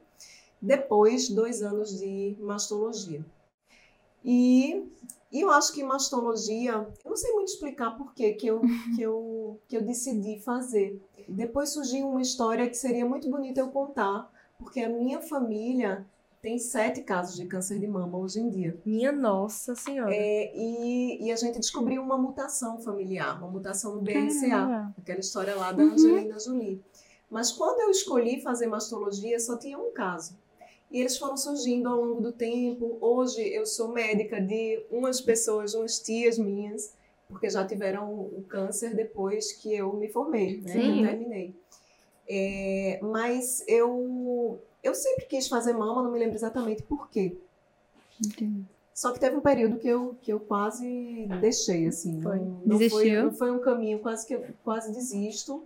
depois 0.61 1.29
dois 1.29 1.61
anos 1.61 1.97
de 1.99 2.35
mastologia. 2.39 3.25
E, 4.23 4.85
e 5.31 5.41
eu 5.41 5.49
acho 5.49 5.73
que 5.73 5.83
mastologia, 5.83 6.73
eu 6.73 7.09
não 7.09 7.17
sei 7.17 7.31
muito 7.33 7.49
explicar 7.49 7.97
por 7.97 8.13
que 8.13 8.33
que 8.33 8.47
eu, 8.47 8.61
que, 8.95 9.01
eu, 9.01 9.59
que 9.67 9.77
eu 9.77 9.81
decidi 9.81 10.39
fazer. 10.39 11.01
Depois 11.27 11.69
surgiu 11.69 12.07
uma 12.07 12.21
história 12.21 12.67
que 12.69 12.75
seria 12.75 13.05
muito 13.05 13.29
bonita 13.29 13.61
eu 13.61 13.69
contar, 13.69 14.31
porque 14.59 14.81
a 14.81 14.89
minha 14.89 15.21
família 15.21 16.05
tem 16.41 16.57
sete 16.57 17.01
casos 17.01 17.35
de 17.35 17.45
câncer 17.45 17.77
de 17.79 17.87
mama 17.87 18.17
hoje 18.17 18.39
em 18.39 18.49
dia. 18.49 18.77
Minha 18.85 19.11
nossa 19.11 19.75
senhora. 19.75 20.13
É, 20.13 20.51
e, 20.55 21.25
e 21.25 21.31
a 21.31 21.35
gente 21.35 21.59
descobriu 21.59 22.01
uma 22.01 22.17
mutação 22.17 22.79
familiar, 22.79 23.37
uma 23.37 23.51
mutação 23.51 23.95
no 23.95 24.01
BRCA, 24.01 24.49
Caramba. 24.49 24.95
aquela 24.97 25.19
história 25.19 25.55
lá 25.55 25.71
da 25.71 25.83
Uhum. 25.83 25.91
Angelina 25.93 26.39
Jolie. 26.39 26.81
Mas 27.29 27.51
quando 27.51 27.79
eu 27.81 27.91
escolhi 27.91 28.41
fazer 28.41 28.67
mastologia, 28.67 29.39
só 29.39 29.57
tinha 29.57 29.77
um 29.77 29.91
caso. 29.91 30.35
E 30.89 30.99
eles 30.99 31.17
foram 31.17 31.37
surgindo 31.37 31.87
ao 31.87 32.03
longo 32.03 32.21
do 32.21 32.33
tempo. 32.33 32.97
Hoje 32.99 33.41
eu 33.41 33.65
sou 33.65 33.89
médica 33.89 34.41
de 34.41 34.83
umas 34.91 35.21
pessoas, 35.21 35.73
umas 35.73 35.99
tias 35.99 36.37
minhas, 36.37 36.93
porque 37.29 37.49
já 37.49 37.65
tiveram 37.65 38.11
o 38.11 38.43
câncer 38.49 38.93
depois 38.93 39.53
que 39.53 39.73
eu 39.73 39.93
me 39.93 40.09
formei, 40.09 40.57
né? 40.59 40.63
Que 40.63 40.71
Sim. 40.71 40.99
eu 41.03 41.07
terminei. 41.07 41.55
É, 42.27 42.99
mas 43.01 43.63
eu, 43.67 44.59
eu 44.83 44.93
sempre 44.95 45.25
quis 45.25 45.47
fazer 45.47 45.73
mama, 45.73 46.01
não 46.03 46.11
me 46.11 46.19
lembro 46.19 46.35
exatamente 46.35 46.83
por 46.83 47.09
quê. 47.09 47.37
Entendi. 48.23 48.63
Só 48.93 49.11
que 49.11 49.19
teve 49.19 49.35
um 49.35 49.41
período 49.41 49.77
que 49.79 49.87
eu, 49.87 50.15
que 50.21 50.31
eu 50.31 50.39
quase 50.39 51.27
deixei, 51.39 51.87
assim. 51.87 52.21
Foi. 52.21 52.37
Não, 52.37 52.61
não, 52.65 52.89
foi, 52.89 53.11
não 53.11 53.33
foi 53.33 53.51
um 53.51 53.59
caminho, 53.59 53.99
quase 53.99 54.27
que 54.27 54.33
eu 54.35 54.45
quase 54.63 54.91
desisto. 54.93 55.63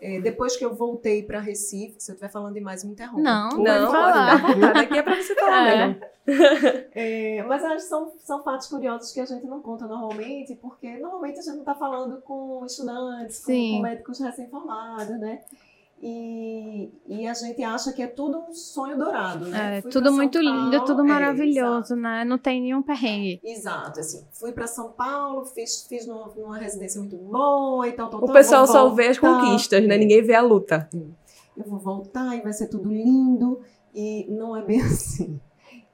É, 0.00 0.20
depois 0.20 0.56
que 0.56 0.64
eu 0.64 0.72
voltei 0.76 1.24
para 1.24 1.40
Recife, 1.40 1.96
se 1.98 2.12
eu 2.12 2.14
estiver 2.14 2.30
falando 2.30 2.54
demais, 2.54 2.84
me 2.84 2.92
interrompa. 2.92 3.20
Não, 3.20 3.48
Não, 3.50 3.56
pode 3.56 3.66
pode 3.66 3.90
falar. 3.90 4.26
dar 4.26 4.54
vontade. 4.54 4.78
Aqui 4.78 4.98
é 4.98 5.02
pra 5.02 5.16
você 5.16 5.34
falar 5.34 5.66
É. 5.66 5.86
mesmo. 5.88 6.02
É, 6.94 7.42
mas 7.48 7.64
acho 7.64 7.76
que 7.76 7.88
são, 7.88 8.12
são 8.22 8.42
fatos 8.44 8.68
curiosos 8.68 9.10
que 9.10 9.18
a 9.18 9.24
gente 9.24 9.44
não 9.46 9.60
conta 9.60 9.88
normalmente, 9.88 10.54
porque 10.54 10.96
normalmente 10.98 11.40
a 11.40 11.42
gente 11.42 11.54
não 11.54 11.60
está 11.60 11.74
falando 11.74 12.20
com 12.20 12.64
estudantes, 12.64 13.44
com, 13.44 13.50
com 13.52 13.80
médicos 13.82 14.20
recém-formados, 14.20 15.18
né? 15.18 15.40
E, 16.00 16.92
e 17.08 17.26
a 17.26 17.34
gente 17.34 17.60
acha 17.64 17.92
que 17.92 18.00
é 18.00 18.06
tudo 18.06 18.38
um 18.38 18.52
sonho 18.52 18.96
dourado, 18.96 19.46
né? 19.46 19.78
É, 19.78 19.82
Fui 19.82 19.90
tudo 19.90 20.12
muito 20.12 20.38
lindo, 20.38 20.70
Paulo, 20.70 20.84
tudo 20.86 21.00
é, 21.02 21.04
maravilhoso, 21.04 21.96
né? 21.96 22.24
Não 22.24 22.38
tem 22.38 22.60
nenhum 22.60 22.82
perrengue. 22.82 23.40
Exato, 23.42 23.98
assim, 23.98 24.24
fui 24.30 24.52
para 24.52 24.68
São 24.68 24.92
Paulo, 24.92 25.44
fiz, 25.44 25.86
fiz 25.88 26.06
numa, 26.06 26.28
numa 26.36 26.56
residência 26.56 27.00
muito 27.00 27.16
boa 27.16 27.88
e 27.88 27.92
tal, 27.92 28.08
tal, 28.10 28.20
O 28.22 28.26
tal, 28.26 28.32
pessoal 28.32 28.66
só 28.68 28.88
vê 28.90 29.08
as 29.08 29.18
conquistas, 29.18 29.84
né? 29.84 29.98
Ninguém 29.98 30.22
vê 30.22 30.34
a 30.34 30.40
luta. 30.40 30.88
Eu 31.56 31.64
vou 31.64 31.80
voltar 31.80 32.36
e 32.36 32.42
vai 32.42 32.52
ser 32.52 32.68
tudo 32.68 32.88
lindo, 32.88 33.60
e 33.92 34.26
não 34.30 34.56
é 34.56 34.62
bem 34.62 34.80
assim. 34.86 35.40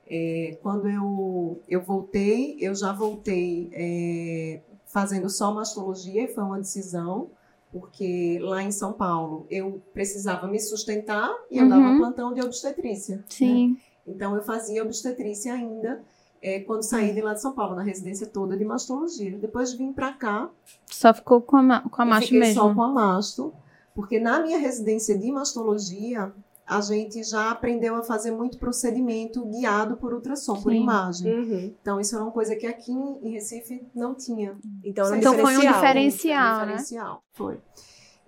É, 0.06 0.58
quando 0.62 0.86
eu, 0.86 1.62
eu 1.66 1.80
voltei, 1.80 2.58
eu 2.60 2.74
já 2.74 2.92
voltei 2.92 3.70
é, 3.72 4.60
fazendo 4.84 5.30
só 5.30 5.50
mastologia, 5.54 6.24
e 6.24 6.28
foi 6.28 6.44
uma 6.44 6.58
decisão, 6.58 7.30
porque 7.74 8.38
lá 8.40 8.62
em 8.62 8.70
São 8.70 8.92
Paulo 8.92 9.46
eu 9.50 9.82
precisava 9.92 10.46
me 10.46 10.60
sustentar 10.60 11.28
e 11.50 11.58
eu 11.58 11.68
dava 11.68 11.82
Uhum. 11.88 11.98
plantão 11.98 12.32
de 12.32 12.40
obstetrícia. 12.40 13.16
né? 13.16 13.24
Sim. 13.28 13.76
Então 14.06 14.36
eu 14.36 14.42
fazia 14.44 14.80
obstetrícia 14.82 15.52
ainda. 15.52 16.00
é, 16.46 16.60
quando 16.60 16.82
saí 16.82 17.12
de 17.14 17.22
lá 17.22 17.32
de 17.32 17.40
São 17.40 17.52
Paulo, 17.52 17.74
na 17.74 17.82
residência 17.82 18.26
toda 18.26 18.54
de 18.54 18.66
mastologia. 18.66 19.38
Depois 19.38 19.72
vim 19.72 19.92
para 19.94 20.12
cá. 20.12 20.50
Só 20.86 21.12
ficou 21.14 21.40
com 21.40 21.56
a, 21.56 21.80
com 21.80 22.02
a 22.02 22.20
fiquei 22.20 22.38
mesmo. 22.38 22.54
só 22.54 22.74
com 22.74 22.82
a 22.82 22.88
masto, 22.90 23.52
porque 23.94 24.20
na 24.20 24.40
minha 24.40 24.58
residência 24.58 25.18
de 25.18 25.32
mastologia, 25.32 26.30
a 26.66 26.80
gente 26.80 27.22
já 27.22 27.50
aprendeu 27.50 27.94
a 27.96 28.02
fazer 28.02 28.30
muito 28.30 28.58
procedimento 28.58 29.44
guiado 29.44 29.96
por 29.96 30.14
ultrassom, 30.14 30.54
por 30.54 30.72
Sim. 30.72 30.80
imagem. 30.80 31.32
Uhum. 31.32 31.74
Então, 31.80 32.00
isso 32.00 32.14
era 32.14 32.24
uma 32.24 32.32
coisa 32.32 32.56
que 32.56 32.66
aqui 32.66 32.92
em 32.92 33.30
Recife 33.30 33.86
não 33.94 34.14
tinha. 34.14 34.56
Então, 34.82 35.10
um 35.10 35.16
Então 35.16 35.34
foi 35.34 35.56
um 35.56 35.60
diferencial. 35.60 35.74
diferencial, 35.74 36.56
né? 36.58 36.62
diferencial, 36.62 37.24
foi. 37.32 37.60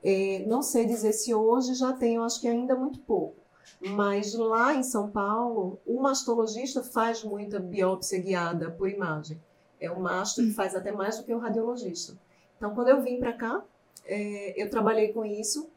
É, 0.04 0.44
não 0.46 0.62
sei 0.62 0.84
dizer 0.84 1.12
se 1.12 1.34
hoje 1.34 1.74
já 1.74 1.92
tem, 1.94 2.16
eu 2.16 2.24
acho 2.24 2.40
que 2.40 2.46
ainda 2.46 2.76
muito 2.76 3.00
pouco. 3.00 3.46
Mas 3.80 4.34
lá 4.34 4.74
em 4.74 4.82
São 4.82 5.10
Paulo, 5.10 5.80
o 5.86 6.00
mastologista 6.00 6.82
faz 6.82 7.24
muita 7.24 7.58
biópsia 7.58 8.18
guiada 8.18 8.70
por 8.70 8.88
imagem. 8.88 9.40
É 9.80 9.90
o 9.90 10.00
mastro 10.00 10.44
que 10.44 10.52
faz 10.52 10.74
até 10.74 10.92
mais 10.92 11.18
do 11.18 11.24
que 11.24 11.34
o 11.34 11.38
radiologista. 11.38 12.18
Então, 12.56 12.74
quando 12.74 12.88
eu 12.88 13.02
vim 13.02 13.18
para 13.18 13.32
cá, 13.32 13.62
é, 14.04 14.62
eu 14.62 14.70
trabalhei 14.70 15.12
com 15.12 15.24
isso 15.24 15.68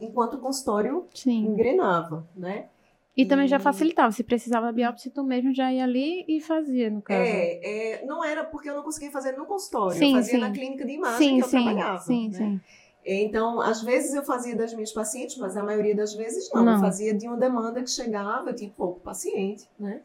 enquanto 0.00 0.34
o 0.34 0.38
consultório 0.38 1.06
Sim. 1.14 1.46
engrenava, 1.46 2.26
né? 2.36 2.66
E 3.16 3.24
também 3.24 3.46
já 3.46 3.60
facilitava. 3.60 4.10
Se 4.10 4.24
precisava 4.24 4.66
da 4.66 4.72
biópsia, 4.72 5.10
tu 5.14 5.22
mesmo 5.22 5.54
já 5.54 5.72
ia 5.72 5.84
ali 5.84 6.24
e 6.26 6.40
fazia, 6.40 6.90
no 6.90 7.00
caso. 7.00 7.20
É, 7.20 8.00
é, 8.00 8.06
não 8.06 8.24
era 8.24 8.44
porque 8.44 8.68
eu 8.68 8.74
não 8.74 8.82
conseguia 8.82 9.10
fazer 9.10 9.32
no 9.36 9.46
consultório, 9.46 9.96
Sim, 9.96 10.08
eu 10.08 10.16
fazia 10.16 10.34
sim. 10.34 10.40
na 10.40 10.50
clínica 10.50 10.84
de 10.84 10.92
imagem 10.92 11.18
sim, 11.18 11.36
que 11.36 11.44
eu 11.44 11.48
sim, 11.48 11.64
trabalhava. 11.64 11.98
sim, 12.02 12.28
né? 12.28 12.38
sim. 12.38 12.60
Então, 13.06 13.60
às 13.60 13.82
vezes 13.82 14.14
eu 14.14 14.24
fazia 14.24 14.56
das 14.56 14.72
minhas 14.72 14.90
pacientes, 14.90 15.36
mas 15.36 15.56
a 15.56 15.62
maioria 15.62 15.94
das 15.94 16.14
vezes 16.14 16.50
não. 16.52 16.64
Não. 16.64 16.72
Eu 16.74 16.80
fazia 16.80 17.14
de 17.14 17.28
uma 17.28 17.36
demanda 17.36 17.82
que 17.82 17.90
chegava, 17.90 18.50
eu 18.50 18.56
tinha 18.56 18.70
pouco 18.70 18.98
paciente, 19.00 19.68
né? 19.78 20.00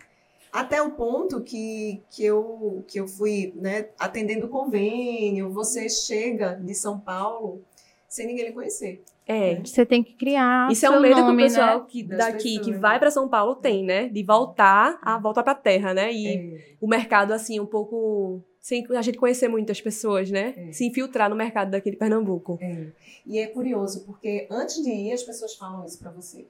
Até 0.52 0.82
o 0.82 0.92
ponto 0.92 1.42
que, 1.42 2.02
que, 2.10 2.26
eu, 2.26 2.84
que 2.88 3.00
eu 3.00 3.08
fui 3.08 3.54
né, 3.56 3.90
atendendo 4.00 4.48
convênio, 4.48 5.52
você 5.52 5.88
chega 5.88 6.56
de 6.56 6.74
São 6.74 7.00
Paulo 7.00 7.62
sem 8.10 8.28
ninguém 8.28 8.48
lhe 8.48 8.52
conhecer. 8.52 9.02
É. 9.26 9.62
Você 9.64 9.86
tem 9.86 10.04
que 10.04 10.14
criar. 10.14 10.72
Isso 10.72 10.86
é 10.86 10.90
um 10.90 11.00
medo 11.00 11.16
que 11.16 11.22
o 11.22 11.26
nome, 11.26 11.44
pessoal 11.44 11.82
né? 11.82 11.86
que, 11.88 12.04
daqui, 12.04 12.44
pessoas, 12.58 12.66
que 12.66 12.72
né? 12.72 12.78
vai 12.80 13.00
para 13.00 13.12
São 13.12 13.30
Paulo, 13.30 13.56
tem, 13.56 13.86
né? 13.86 14.10
De 14.10 14.24
voltar 14.24 14.98
a 15.04 15.20
voltar 15.20 15.44
pra 15.44 15.54
terra, 15.54 15.94
né? 15.94 16.12
E 16.12 16.28
É, 16.28 16.76
o 16.82 16.88
mercado, 16.88 17.32
assim, 17.32 17.60
um 17.60 17.66
pouco. 17.66 18.42
Sem 18.60 18.86
a 18.90 19.02
gente 19.02 19.18
conhecer 19.18 19.48
muitas 19.48 19.80
pessoas, 19.80 20.30
né? 20.30 20.54
É. 20.58 20.72
Se 20.72 20.86
infiltrar 20.86 21.30
no 21.30 21.36
mercado 21.36 21.72
daqui 21.72 21.92
de 21.92 21.98
Pernambuco. 21.98 22.58
é. 22.60 22.88
E 23.26 23.38
é 23.38 23.46
curioso, 23.46 24.06
porque 24.06 24.48
antes 24.50 24.82
de 24.84 24.90
ir, 24.90 25.14
as 25.14 25.22
pessoas 25.22 25.54
falam 25.54 25.86
isso 25.86 26.00
pra 26.00 26.10
você. 26.10 26.48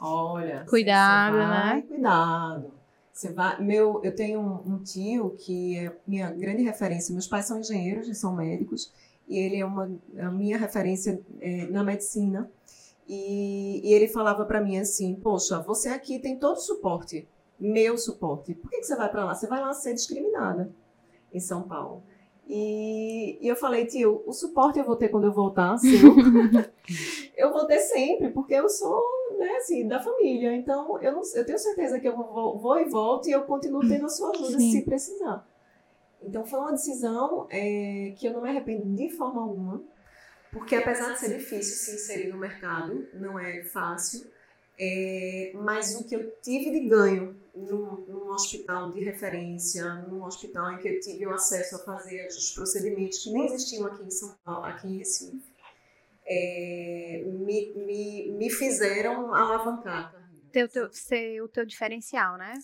Olha, 0.00 0.64
Cuidado, 0.68 1.36
você 1.36 1.38
vai, 1.42 1.76
né? 1.76 1.82
Cuidado. 1.86 2.72
Você 3.12 3.32
vai, 3.32 3.60
meu, 3.62 4.00
eu 4.02 4.14
tenho 4.14 4.40
um, 4.40 4.74
um 4.74 4.78
tio 4.82 5.36
que 5.38 5.76
é 5.78 5.92
minha 6.06 6.30
grande 6.30 6.62
referência. 6.62 7.12
Meus 7.12 7.26
pais 7.26 7.44
são 7.44 7.60
engenheiros 7.60 8.08
e 8.08 8.14
são 8.14 8.34
médicos, 8.34 8.90
e 9.28 9.38
ele 9.38 9.56
é 9.56 9.64
uma 9.64 9.90
a 10.18 10.30
minha 10.30 10.58
referência 10.58 11.20
é, 11.40 11.66
na 11.66 11.82
medicina. 11.82 12.50
E, 13.06 13.80
e 13.84 13.92
ele 13.92 14.08
falava 14.08 14.44
pra 14.44 14.60
mim 14.60 14.78
assim: 14.78 15.14
Poxa, 15.14 15.60
você 15.60 15.88
aqui 15.88 16.18
tem 16.18 16.38
todo 16.38 16.56
o 16.56 16.60
suporte, 16.60 17.28
meu 17.58 17.98
suporte. 17.98 18.54
Por 18.54 18.70
que, 18.70 18.78
que 18.78 18.84
você 18.84 18.96
vai 18.96 19.10
pra 19.10 19.24
lá? 19.24 19.34
Você 19.34 19.46
vai 19.46 19.60
lá 19.60 19.72
ser 19.72 19.94
discriminada 19.94 20.72
em 21.32 21.40
São 21.40 21.62
Paulo. 21.62 22.02
E, 22.46 23.38
e 23.40 23.48
eu 23.48 23.56
falei, 23.56 23.86
tio, 23.86 24.22
o 24.26 24.32
suporte 24.32 24.78
eu 24.78 24.84
vou 24.84 24.96
ter 24.96 25.08
quando 25.08 25.24
eu 25.24 25.32
voltar, 25.32 25.76
seu. 25.78 26.14
eu 27.36 27.52
vou 27.52 27.66
ter 27.66 27.80
sempre, 27.80 28.30
porque 28.30 28.54
eu 28.54 28.68
sou, 28.68 29.02
né, 29.38 29.56
assim, 29.56 29.88
da 29.88 29.98
família. 29.98 30.54
Então, 30.54 31.00
eu, 31.00 31.12
não, 31.12 31.22
eu 31.34 31.46
tenho 31.46 31.58
certeza 31.58 31.98
que 31.98 32.06
eu 32.06 32.16
vou, 32.16 32.58
vou 32.58 32.78
e 32.78 32.84
volto 32.84 33.28
e 33.28 33.32
eu 33.32 33.42
continuo 33.42 33.86
tendo 33.88 34.06
a 34.06 34.10
sua 34.10 34.30
ajuda 34.30 34.58
Sim. 34.58 34.72
se 34.72 34.82
precisar. 34.82 35.46
Então, 36.26 36.44
foi 36.44 36.58
uma 36.58 36.72
decisão 36.72 37.46
é, 37.50 38.14
que 38.18 38.26
eu 38.26 38.32
não 38.32 38.42
me 38.42 38.48
arrependo 38.48 38.84
de 38.94 39.10
forma 39.10 39.42
alguma, 39.42 39.82
porque 40.50 40.74
apesar 40.74 41.12
de 41.12 41.20
ser 41.20 41.36
difícil 41.36 41.76
se 41.76 41.94
inserir 41.94 42.28
no 42.28 42.38
mercado, 42.38 43.06
não 43.14 43.38
é 43.38 43.62
fácil, 43.64 44.26
é, 44.78 45.52
mas 45.54 45.94
o 45.94 46.04
que 46.04 46.16
eu 46.16 46.32
tive 46.42 46.70
de 46.70 46.88
ganho 46.88 47.36
num, 47.54 48.04
num 48.08 48.30
hospital 48.30 48.90
de 48.92 49.00
referência, 49.00 49.94
num 50.08 50.24
hospital 50.24 50.72
em 50.72 50.78
que 50.78 50.88
eu 50.88 51.00
tive 51.00 51.26
o 51.26 51.32
acesso 51.32 51.76
a 51.76 51.78
fazer 51.80 52.26
os 52.26 52.50
procedimentos 52.50 53.22
que 53.22 53.30
nem 53.30 53.46
existiam 53.46 53.86
aqui 53.86 54.02
em 54.02 54.10
São 54.10 54.34
Paulo, 54.44 54.64
aqui 54.64 54.88
em 54.88 54.98
Recife, 54.98 55.42
é, 56.26 57.22
me, 57.26 57.72
me, 57.74 58.32
me 58.32 58.50
fizeram 58.50 59.34
alavancar 59.34 60.24
teu, 60.68 60.92
ser 60.92 61.42
o 61.42 61.48
teu 61.48 61.66
diferencial, 61.66 62.36
né? 62.36 62.54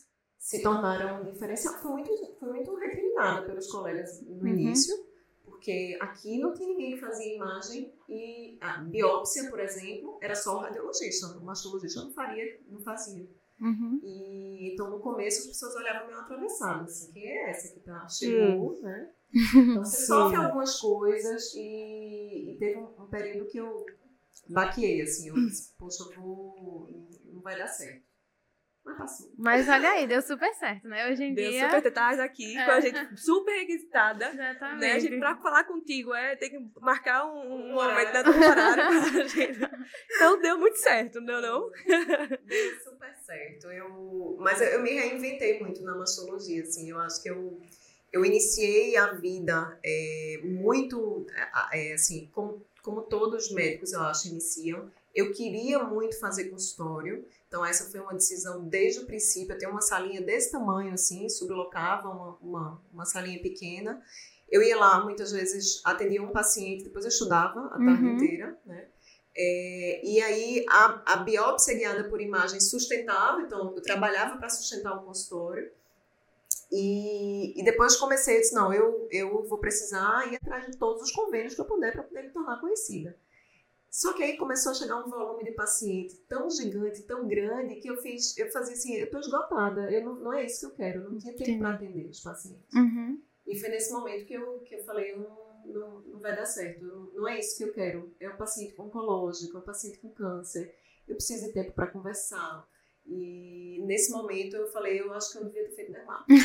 Se 0.41 0.63
tornaram 0.63 1.23
diferencial. 1.23 1.75
Fui 1.75 1.91
muito, 1.93 2.11
fui 2.41 2.49
muito 2.49 2.75
recriminada 2.75 3.43
pelos 3.47 3.71
colegas 3.71 4.21
no 4.23 4.41
Uhum. 4.41 4.49
início, 4.49 4.97
porque 5.45 5.99
aqui 6.01 6.39
não 6.41 6.55
tinha 6.55 6.67
ninguém 6.69 6.95
que 6.95 7.01
fazia 7.01 7.35
imagem 7.37 7.93
e 8.09 8.57
a 8.61 8.79
biópsia, 8.79 9.51
por 9.51 9.61
exemplo, 9.61 10.19
era 10.23 10.35
só 10.35 10.57
o 10.57 10.61
radiologista, 10.61 11.27
o 11.37 11.45
mastologista 11.45 12.03
não 12.03 12.11
faria, 12.13 12.59
não 12.69 12.81
fazia. 12.81 13.29
Uhum. 13.61 14.01
E 14.03 14.73
então 14.73 14.89
no 14.89 14.99
começo 15.01 15.41
as 15.43 15.47
pessoas 15.49 15.77
olhavam 15.77 16.07
meio 16.07 16.19
atravessadas, 16.19 16.89
assim, 17.03 17.13
quem 17.13 17.27
é 17.29 17.51
essa 17.51 17.75
que 17.75 17.81
tá 17.81 18.09
chegou, 18.09 18.81
né? 18.81 19.11
Então 19.55 19.85
você 19.85 19.97
Sim. 20.01 20.07
sofre 20.07 20.37
algumas 20.39 20.81
coisas 20.81 21.55
e, 21.55 22.53
e 22.53 22.57
teve 22.59 22.79
um, 22.79 23.03
um 23.03 23.07
período 23.09 23.47
que 23.51 23.59
eu 23.59 23.85
baqueei, 24.49 25.03
assim, 25.03 25.29
eu 25.29 25.35
disse, 25.35 25.75
poxa, 25.79 26.03
eu 26.05 26.21
vou. 26.23 26.89
não 27.27 27.43
vai 27.43 27.59
dar 27.59 27.69
certo. 27.69 28.09
Mas 28.85 28.97
passou. 28.97 29.31
Mas 29.37 29.69
olha 29.69 29.91
aí, 29.91 30.07
deu 30.07 30.23
super 30.23 30.53
certo, 30.55 30.89
né? 30.89 31.11
Hoje 31.11 31.23
em 31.23 31.35
Deu 31.35 31.51
dia. 31.51 31.65
super 31.69 31.83
detalhes 31.83 32.19
aqui, 32.19 32.57
É. 32.57 32.65
com 32.65 32.71
a 32.71 32.81
gente 32.81 33.21
super 33.21 33.53
requisitada. 33.53 34.31
Exatamente. 34.31 34.81
Né? 34.81 34.93
A 34.93 34.99
gente, 34.99 35.19
pra 35.19 35.37
falar 35.37 35.65
contigo, 35.65 36.15
é 36.15 36.35
ter 36.37 36.49
que 36.51 36.59
marcar 36.81 37.27
um, 37.27 37.39
um 37.41 37.73
Um 37.73 37.77
horário. 37.77 38.31
um 38.33 38.43
horário 38.51 39.29
gente. 39.29 39.61
Então 40.17 40.41
deu 40.41 40.59
muito 40.59 40.77
certo, 40.77 41.21
não 41.21 41.27
deu 41.27 41.41
não? 41.43 41.71
Deu 42.47 42.81
super 42.83 43.15
certo. 43.17 43.67
Eu, 43.71 44.37
mas 44.41 44.61
eu, 44.63 44.69
eu 44.69 44.83
me 44.83 44.91
reinventei 44.93 45.61
muito 45.61 45.83
na 45.83 45.95
mastologia, 45.95 46.63
assim. 46.63 46.91
Eu 46.91 46.99
acho 47.01 47.23
que 47.23 47.31
eu, 47.31 47.61
eu 48.11 48.25
iniciei 48.25 48.97
a 48.97 49.13
vida 49.13 49.79
é, 49.85 50.41
muito, 50.43 51.27
é, 51.73 51.93
assim, 51.93 52.31
como, 52.33 52.65
como 52.83 53.03
todos 53.03 53.47
os 53.47 53.53
médicos, 53.53 53.93
eu 53.93 54.01
acho, 54.01 54.29
iniciam. 54.29 54.91
Eu 55.15 55.33
queria 55.33 55.81
muito 55.85 56.19
fazer 56.19 56.45
consultório. 56.45 57.27
Então, 57.51 57.67
essa 57.67 57.91
foi 57.91 57.99
uma 57.99 58.15
decisão 58.15 58.63
desde 58.69 59.01
o 59.01 59.07
princípio. 59.07 59.53
Eu 59.53 59.59
tenho 59.59 59.73
uma 59.73 59.81
salinha 59.81 60.23
desse 60.23 60.53
tamanho, 60.53 60.95
assim, 60.95 61.29
sublocava 61.29 62.09
uma, 62.09 62.39
uma, 62.41 62.83
uma 62.95 63.05
salinha 63.05 63.43
pequena. 63.43 64.01
Eu 64.49 64.63
ia 64.63 64.79
lá, 64.79 65.03
muitas 65.03 65.33
vezes, 65.33 65.81
atendia 65.85 66.23
um 66.23 66.31
paciente, 66.31 66.85
depois 66.85 67.05
eu 67.05 67.09
estudava 67.09 67.67
a 67.67 67.85
tarde 67.85 68.05
Uhum. 68.05 68.15
inteira, 68.15 68.57
né? 68.65 68.87
É, 69.37 70.01
e 70.05 70.23
aí 70.23 70.65
a, 70.69 71.15
a 71.15 71.17
biópsia 71.17 71.75
guiada 71.75 72.05
por 72.05 72.21
imagem 72.21 72.61
sustentava, 72.61 73.43
então 73.43 73.75
eu 73.75 73.83
trabalhava 73.83 74.39
para 74.39 74.49
sustentar 74.49 74.95
o 74.97 75.03
consultório. 75.05 75.73
E, 76.71 77.61
e 77.61 77.65
depois 77.65 77.97
comecei, 77.97 78.37
eu 78.37 78.41
disse, 78.43 78.55
não, 78.55 78.73
eu, 78.73 79.09
eu 79.11 79.43
vou 79.49 79.59
precisar 79.59 80.33
ir 80.33 80.37
atrás 80.37 80.67
de 80.67 80.77
todos 80.77 81.03
os 81.03 81.11
convênios 81.11 81.55
que 81.55 81.61
eu 81.61 81.65
puder 81.65 81.93
para 81.93 82.05
poder 82.05 82.23
me 82.23 82.31
tornar 82.31 82.61
conhecida. 82.61 83.17
Só 83.91 84.13
que 84.13 84.23
aí 84.23 84.37
começou 84.37 84.71
a 84.71 84.75
chegar 84.75 85.05
um 85.05 85.11
volume 85.11 85.43
de 85.43 85.51
paciente 85.51 86.17
tão 86.29 86.49
gigante, 86.49 87.03
tão 87.03 87.27
grande, 87.27 87.75
que 87.77 87.89
eu 87.89 87.97
fiz, 87.97 88.39
eu 88.39 88.49
fazia 88.53 88.75
assim, 88.75 88.95
eu 88.95 89.11
tô 89.11 89.19
esgotada, 89.19 89.91
eu 89.91 90.05
não, 90.05 90.15
não 90.15 90.33
é 90.33 90.47
isso 90.47 90.61
que 90.61 90.67
eu 90.67 90.77
quero, 90.77 91.03
eu 91.03 91.11
não 91.11 91.19
tinha 91.19 91.35
tempo 91.35 91.59
para 91.59 91.75
atender 91.75 92.07
os 92.07 92.21
pacientes. 92.21 92.73
Uhum. 92.73 93.21
E 93.45 93.59
foi 93.59 93.69
nesse 93.69 93.93
momento 93.93 94.27
que 94.27 94.35
eu, 94.35 94.61
que 94.61 94.77
eu 94.77 94.85
falei, 94.85 95.17
não, 95.17 95.37
não, 95.67 96.01
não 96.03 96.21
vai 96.21 96.37
dar 96.37 96.47
certo, 96.47 96.85
não, 96.85 97.07
não 97.13 97.29
é 97.29 97.41
isso 97.41 97.57
que 97.57 97.65
eu 97.65 97.73
quero. 97.73 98.15
É 98.21 98.31
um 98.31 98.37
paciente 98.37 98.81
oncológico, 98.81 99.57
é 99.57 99.61
um 99.61 99.65
paciente 99.65 99.99
com 99.99 100.09
câncer, 100.11 100.73
eu 101.09 101.17
preciso 101.17 101.47
de 101.47 101.53
tempo 101.53 101.73
para 101.73 101.89
conversar. 101.89 102.65
E 103.07 103.83
nesse 103.87 104.13
momento 104.13 104.57
eu 104.57 104.67
falei, 104.69 105.01
eu 105.01 105.13
acho 105.13 105.33
que 105.33 105.39
eu 105.39 105.45
devia 105.45 105.65
ter 105.65 105.75
feito 105.75 105.93
dermato. 105.93 106.25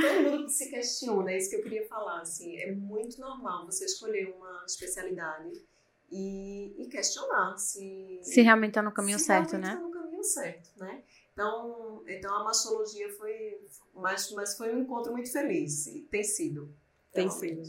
Todo 0.00 0.22
mundo 0.30 0.48
se 0.48 0.68
questiona, 0.68 1.32
é 1.32 1.38
isso 1.38 1.50
que 1.50 1.56
eu 1.56 1.62
queria 1.62 1.86
falar. 1.86 2.20
Assim, 2.20 2.56
é 2.58 2.72
muito 2.72 3.20
normal 3.20 3.66
você 3.66 3.84
escolher 3.84 4.34
uma 4.36 4.64
especialidade 4.66 5.62
e, 6.10 6.74
e 6.78 6.88
questionar 6.88 7.56
se, 7.56 8.18
Se 8.22 8.42
realmente 8.42 8.74
tá 8.74 8.82
no 8.82 8.92
caminho 8.92 9.18
se 9.18 9.26
certo, 9.26 9.56
né? 9.56 9.76
tá 9.76 9.80
no 9.80 9.90
caminho 9.90 10.24
certo, 10.24 10.70
né? 10.76 11.02
Então, 11.32 12.02
então 12.06 12.34
a 12.34 12.44
mastologia 12.44 13.08
foi, 13.16 13.58
mas, 13.94 14.30
mas 14.32 14.56
foi 14.56 14.74
um 14.74 14.80
encontro 14.80 15.12
muito 15.12 15.32
feliz 15.32 15.86
tem 16.10 16.22
sido. 16.22 16.74
Tem 17.12 17.30
sido. 17.30 17.62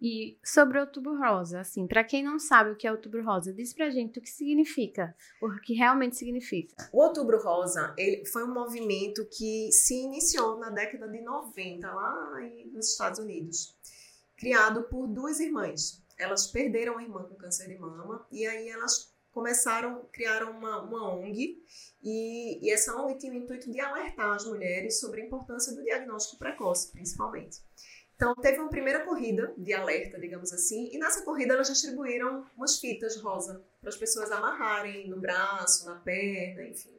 E 0.00 0.38
sobre 0.42 0.78
o 0.78 0.80
outubro 0.80 1.18
rosa, 1.18 1.60
assim, 1.60 1.86
pra 1.86 2.02
quem 2.02 2.22
não 2.22 2.38
sabe 2.38 2.70
o 2.70 2.76
que 2.76 2.86
é 2.86 2.92
outubro 2.92 3.22
rosa, 3.22 3.52
diz 3.52 3.74
pra 3.74 3.90
gente 3.90 4.18
o 4.18 4.22
que 4.22 4.30
significa, 4.30 5.14
o 5.42 5.60
que 5.60 5.74
realmente 5.74 6.16
significa. 6.16 6.74
O 6.90 7.02
Outubro 7.02 7.42
Rosa 7.42 7.94
ele 7.98 8.24
foi 8.24 8.44
um 8.44 8.54
movimento 8.54 9.26
que 9.26 9.70
se 9.72 9.94
iniciou 9.94 10.58
na 10.58 10.70
década 10.70 11.06
de 11.06 11.20
90, 11.20 11.92
lá 11.92 12.40
nos 12.72 12.92
Estados 12.92 13.18
Unidos, 13.18 13.76
criado 14.38 14.84
por 14.84 15.06
duas 15.06 15.38
irmãs. 15.38 16.02
Elas 16.18 16.46
perderam 16.46 16.98
a 16.98 17.02
irmã 17.02 17.22
com 17.24 17.34
câncer 17.34 17.68
de 17.68 17.78
mama 17.78 18.26
e 18.30 18.46
aí 18.46 18.68
elas 18.68 19.10
começaram, 19.32 20.08
criaram 20.12 20.50
uma, 20.52 20.82
uma 20.82 21.14
ONG 21.14 21.62
e, 22.02 22.66
e, 22.66 22.70
essa 22.70 22.96
ONG 22.96 23.18
tinha 23.18 23.32
o 23.32 23.36
intuito 23.36 23.70
de 23.70 23.80
alertar 23.80 24.34
as 24.34 24.46
mulheres 24.46 24.98
sobre 24.98 25.20
a 25.20 25.24
importância 25.26 25.74
do 25.74 25.82
diagnóstico 25.82 26.38
precoce, 26.38 26.90
principalmente. 26.90 27.58
Então, 28.20 28.34
teve 28.34 28.58
uma 28.58 28.68
primeira 28.68 29.02
corrida 29.02 29.54
de 29.56 29.72
alerta, 29.72 30.20
digamos 30.20 30.52
assim, 30.52 30.90
e 30.92 30.98
nessa 30.98 31.24
corrida 31.24 31.54
elas 31.54 31.68
distribuíram 31.68 32.44
umas 32.54 32.78
fitas 32.78 33.16
rosa 33.16 33.64
para 33.80 33.88
as 33.88 33.96
pessoas 33.96 34.30
amarrarem 34.30 35.08
no 35.08 35.18
braço, 35.18 35.86
na 35.86 35.94
perna, 35.94 36.62
enfim. 36.64 36.92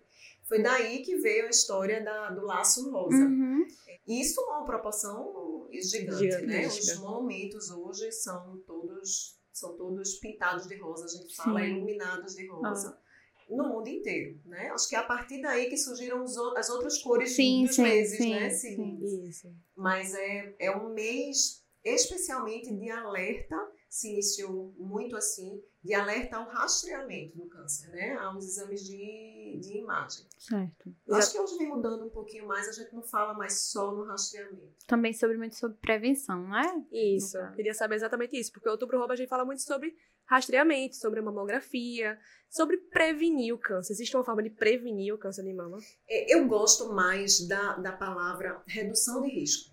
Foi 0.46 0.64
daí 0.64 1.04
que 1.04 1.18
veio 1.18 1.46
a 1.46 1.50
história 1.50 2.04
da, 2.04 2.32
do 2.32 2.44
laço 2.44 2.90
rosa. 2.90 3.16
Uhum. 3.16 3.68
Isso 4.08 4.42
é 4.42 4.44
uma 4.46 4.66
proporção 4.66 5.68
gigante, 5.72 6.44
né? 6.48 6.66
Os 6.66 6.98
monumentos 6.98 7.70
hoje 7.70 8.12
são 8.12 8.58
todos 8.66 9.40
são 9.54 9.78
todos 9.78 10.16
pintados 10.16 10.66
de 10.66 10.76
rosa, 10.78 11.06
a 11.06 11.08
gente 11.08 11.36
fala 11.36 11.60
Sim. 11.60 11.68
iluminados 11.68 12.36
de 12.36 12.48
rosa. 12.48 12.98
Ah 12.98 13.11
no 13.52 13.68
mundo 13.68 13.88
inteiro, 13.88 14.40
né? 14.46 14.70
Acho 14.70 14.88
que 14.88 14.96
é 14.96 15.00
a 15.00 15.04
partir 15.04 15.42
daí 15.42 15.70
que 15.70 15.78
surgiram 15.78 16.24
as 16.24 16.70
outras 16.70 16.98
cores 17.02 17.36
sim, 17.36 17.66
dos 17.66 17.76
sim, 17.76 17.84
meses, 17.84 18.18
sim, 18.18 18.34
né? 18.34 18.50
Sim, 18.50 19.00
Isso. 19.28 19.54
Mas 19.76 20.14
é, 20.14 20.56
é 20.60 20.76
um 20.76 20.94
mês 20.94 21.62
especialmente 21.84 22.74
de 22.74 22.90
alerta, 22.90 23.56
se 23.90 24.12
iniciou 24.12 24.74
muito 24.78 25.16
assim, 25.16 25.62
de 25.84 25.94
alerta 25.94 26.38
ao 26.38 26.48
rastreamento 26.48 27.38
do 27.38 27.48
câncer, 27.48 27.90
né? 27.90 28.14
Aos 28.18 28.46
exames 28.46 28.84
de, 28.84 29.60
de 29.60 29.78
imagem. 29.78 30.26
Certo. 30.38 30.94
Eu 31.08 31.16
acho 31.16 31.32
que 31.32 31.40
hoje 31.40 31.58
vem 31.58 31.68
mudando 31.68 32.06
um 32.06 32.10
pouquinho 32.10 32.48
mais, 32.48 32.68
a 32.68 32.72
gente 32.72 32.94
não 32.94 33.02
fala 33.02 33.34
mais 33.34 33.62
só 33.72 33.92
no 33.92 34.06
rastreamento. 34.06 34.76
Também 34.88 35.14
sobre 35.14 35.38
muito 35.38 35.56
sobre 35.56 35.78
prevenção, 35.78 36.48
não 36.48 36.58
é? 36.58 36.86
Isso. 36.92 37.38
Queria 37.56 37.74
saber 37.74 37.96
exatamente 37.96 38.38
isso, 38.38 38.52
porque 38.52 38.70
o 38.70 38.72
Outubro 38.72 38.98
Rouba 38.98 39.14
a 39.14 39.18
gente 39.18 39.30
fala 39.30 39.44
muito 39.44 39.64
sobre 39.64 39.96
rastreamento, 40.26 40.96
sobre 40.96 41.20
a 41.20 41.24
mamografia, 41.24 42.18
sobre 42.50 42.78
prevenir 42.78 43.54
o 43.54 43.58
câncer. 43.58 43.94
Existe 43.94 44.16
uma 44.16 44.24
forma 44.24 44.44
de 44.44 44.50
prevenir 44.50 45.14
o 45.14 45.18
câncer 45.18 45.44
de 45.44 45.54
mama? 45.54 45.78
É, 46.08 46.36
eu 46.36 46.48
gosto 46.48 46.94
mais 46.94 47.46
da, 47.48 47.78
da 47.78 47.92
palavra 47.92 48.62
redução 48.68 49.22
de 49.22 49.30
risco. 49.30 49.72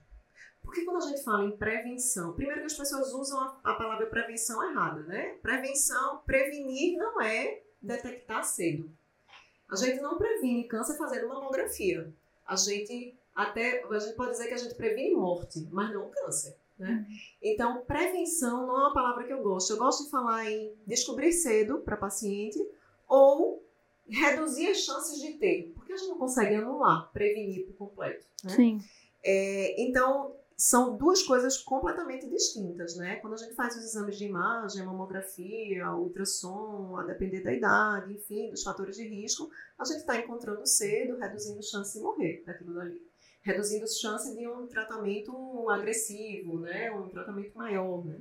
Porque 0.69 0.85
quando 0.85 1.03
a 1.03 1.07
gente 1.07 1.25
fala 1.25 1.47
em 1.47 1.57
prevenção, 1.57 2.35
primeiro 2.35 2.61
que 2.61 2.67
as 2.67 2.75
pessoas 2.75 3.11
usam 3.15 3.41
a, 3.41 3.59
a 3.65 3.75
palavra 3.75 4.07
prevenção 4.07 4.63
errada, 4.71 5.01
né? 5.05 5.39
Prevenção, 5.41 6.21
prevenir 6.27 6.99
não 6.99 7.19
é 7.23 7.63
detectar 7.81 8.45
cedo. 8.45 8.91
A 9.67 9.77
gente 9.77 9.99
não 10.03 10.19
previne 10.19 10.65
câncer 10.65 10.99
fazendo 10.99 11.27
mamografia. 11.27 12.13
A 12.47 12.55
gente 12.55 13.17
até 13.35 13.83
a 13.83 13.99
gente 13.99 14.15
pode 14.15 14.33
dizer 14.33 14.49
que 14.49 14.55
a 14.55 14.59
gente 14.59 14.75
previne 14.75 15.15
morte, 15.15 15.67
mas 15.73 15.91
não 15.91 16.11
câncer. 16.11 16.55
Né? 16.79 17.07
Então, 17.43 17.81
prevenção 17.87 18.67
não 18.67 18.77
é 18.77 18.81
uma 18.81 18.93
palavra 18.93 19.25
que 19.25 19.33
eu 19.33 19.43
gosto. 19.43 19.73
Eu 19.73 19.79
gosto 19.79 20.05
de 20.05 20.11
falar 20.11 20.51
em 20.51 20.75
descobrir 20.87 21.33
cedo 21.33 21.79
para 21.79 21.97
paciente 21.97 22.59
ou 23.09 23.65
reduzir 24.07 24.69
as 24.69 24.81
chances 24.81 25.19
de 25.19 25.33
ter, 25.39 25.73
porque 25.75 25.95
a 25.95 25.97
gente 25.97 26.11
não 26.11 26.19
consegue 26.19 26.57
anular, 26.57 27.11
prevenir 27.11 27.65
por 27.69 27.89
completo. 27.89 28.27
Né? 28.45 28.51
Sim. 28.51 28.81
É, 29.25 29.83
então, 29.83 30.37
são 30.61 30.97
duas 30.97 31.23
coisas 31.23 31.57
completamente 31.57 32.29
distintas, 32.29 32.97
né? 32.97 33.17
Quando 33.17 33.35
a 33.35 33.37
gente 33.37 33.55
faz 33.55 33.77
os 33.77 33.85
exames 33.85 34.19
de 34.19 34.25
imagem, 34.25 34.85
mamografia, 34.85 35.93
ultrassom, 35.93 36.97
a 36.97 37.05
depender 37.05 37.43
da 37.43 37.53
idade, 37.53 38.13
enfim, 38.13 38.51
dos 38.51 38.65
fatores 38.65 38.97
de 38.97 39.07
risco, 39.07 39.49
a 39.79 39.85
gente 39.85 40.01
está 40.01 40.17
encontrando 40.17 40.67
cedo, 40.67 41.17
reduzindo 41.17 41.63
chances 41.63 41.93
de 41.95 42.01
morrer 42.01 42.43
daquilo 42.45 42.75
dali 42.75 43.09
reduzindo 43.41 43.85
as 43.85 43.99
chances 43.99 44.37
de 44.37 44.47
um 44.47 44.67
tratamento 44.67 45.71
agressivo, 45.71 46.59
né? 46.59 46.91
um 46.91 47.09
tratamento 47.09 47.57
maior. 47.57 48.05
Né? 48.05 48.21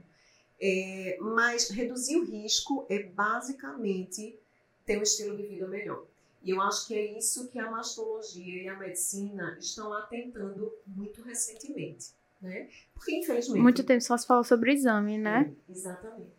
É, 0.62 1.17
mas 1.20 1.70
reduzir 1.70 2.17
o 2.17 2.24
risco 2.24 2.86
é 2.89 3.03
basicamente 3.03 4.39
ter 4.86 4.98
um 4.98 5.03
estilo 5.03 5.36
de 5.36 5.44
vida 5.44 5.67
melhor. 5.67 6.06
E 6.44 6.51
eu 6.51 6.62
acho 6.62 6.88
que 6.88 6.96
é 6.96 7.17
isso 7.17 7.50
que 7.50 7.60
a 7.60 7.70
mastologia 7.70 8.63
e 8.63 8.70
a 8.70 8.77
medicina 8.77 9.58
estão 9.60 9.91
atentando 9.91 10.71
muito 10.86 11.21
recentemente. 11.21 12.12
Né? 12.41 12.69
Porque, 12.93 13.17
infelizmente. 13.17 13.62
Muito 13.62 13.84
tempo 13.84 14.02
só 14.02 14.17
se 14.17 14.28
fala 14.28 14.43
sobre 14.43 14.71
o 14.71 14.73
exame, 14.73 15.17
né? 15.17 15.54
É, 15.67 15.71
exatamente. 15.71 16.38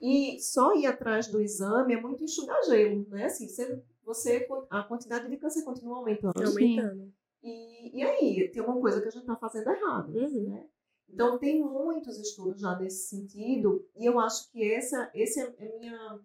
E 0.00 0.38
só 0.40 0.74
ir 0.74 0.86
atrás 0.86 1.26
do 1.26 1.40
exame 1.40 1.94
é 1.94 2.00
muito 2.00 2.22
enxugar 2.22 2.62
gelo, 2.64 3.06
né? 3.08 3.24
Assim, 3.24 3.48
você, 3.48 3.82
você, 4.04 4.48
a 4.70 4.82
quantidade 4.82 5.28
de 5.28 5.36
câncer 5.36 5.64
continua 5.64 5.98
aumentando. 5.98 6.46
Aumentando. 6.46 7.12
E, 7.42 7.98
e 7.98 8.02
aí, 8.02 8.50
tem 8.50 8.60
alguma 8.60 8.80
coisa 8.80 9.00
que 9.00 9.08
a 9.08 9.10
gente 9.10 9.22
está 9.22 9.36
fazendo 9.36 9.70
errado, 9.70 10.14
uhum. 10.14 10.50
né? 10.50 10.66
Então, 11.08 11.38
tem 11.38 11.62
muitos 11.62 12.18
estudos 12.18 12.60
já 12.60 12.78
nesse 12.78 13.08
sentido, 13.08 13.88
e 13.96 14.04
eu 14.04 14.20
acho 14.20 14.50
que 14.50 14.70
essa, 14.70 15.10
esse 15.14 15.40
é 15.40 15.78
minha, 15.78 16.20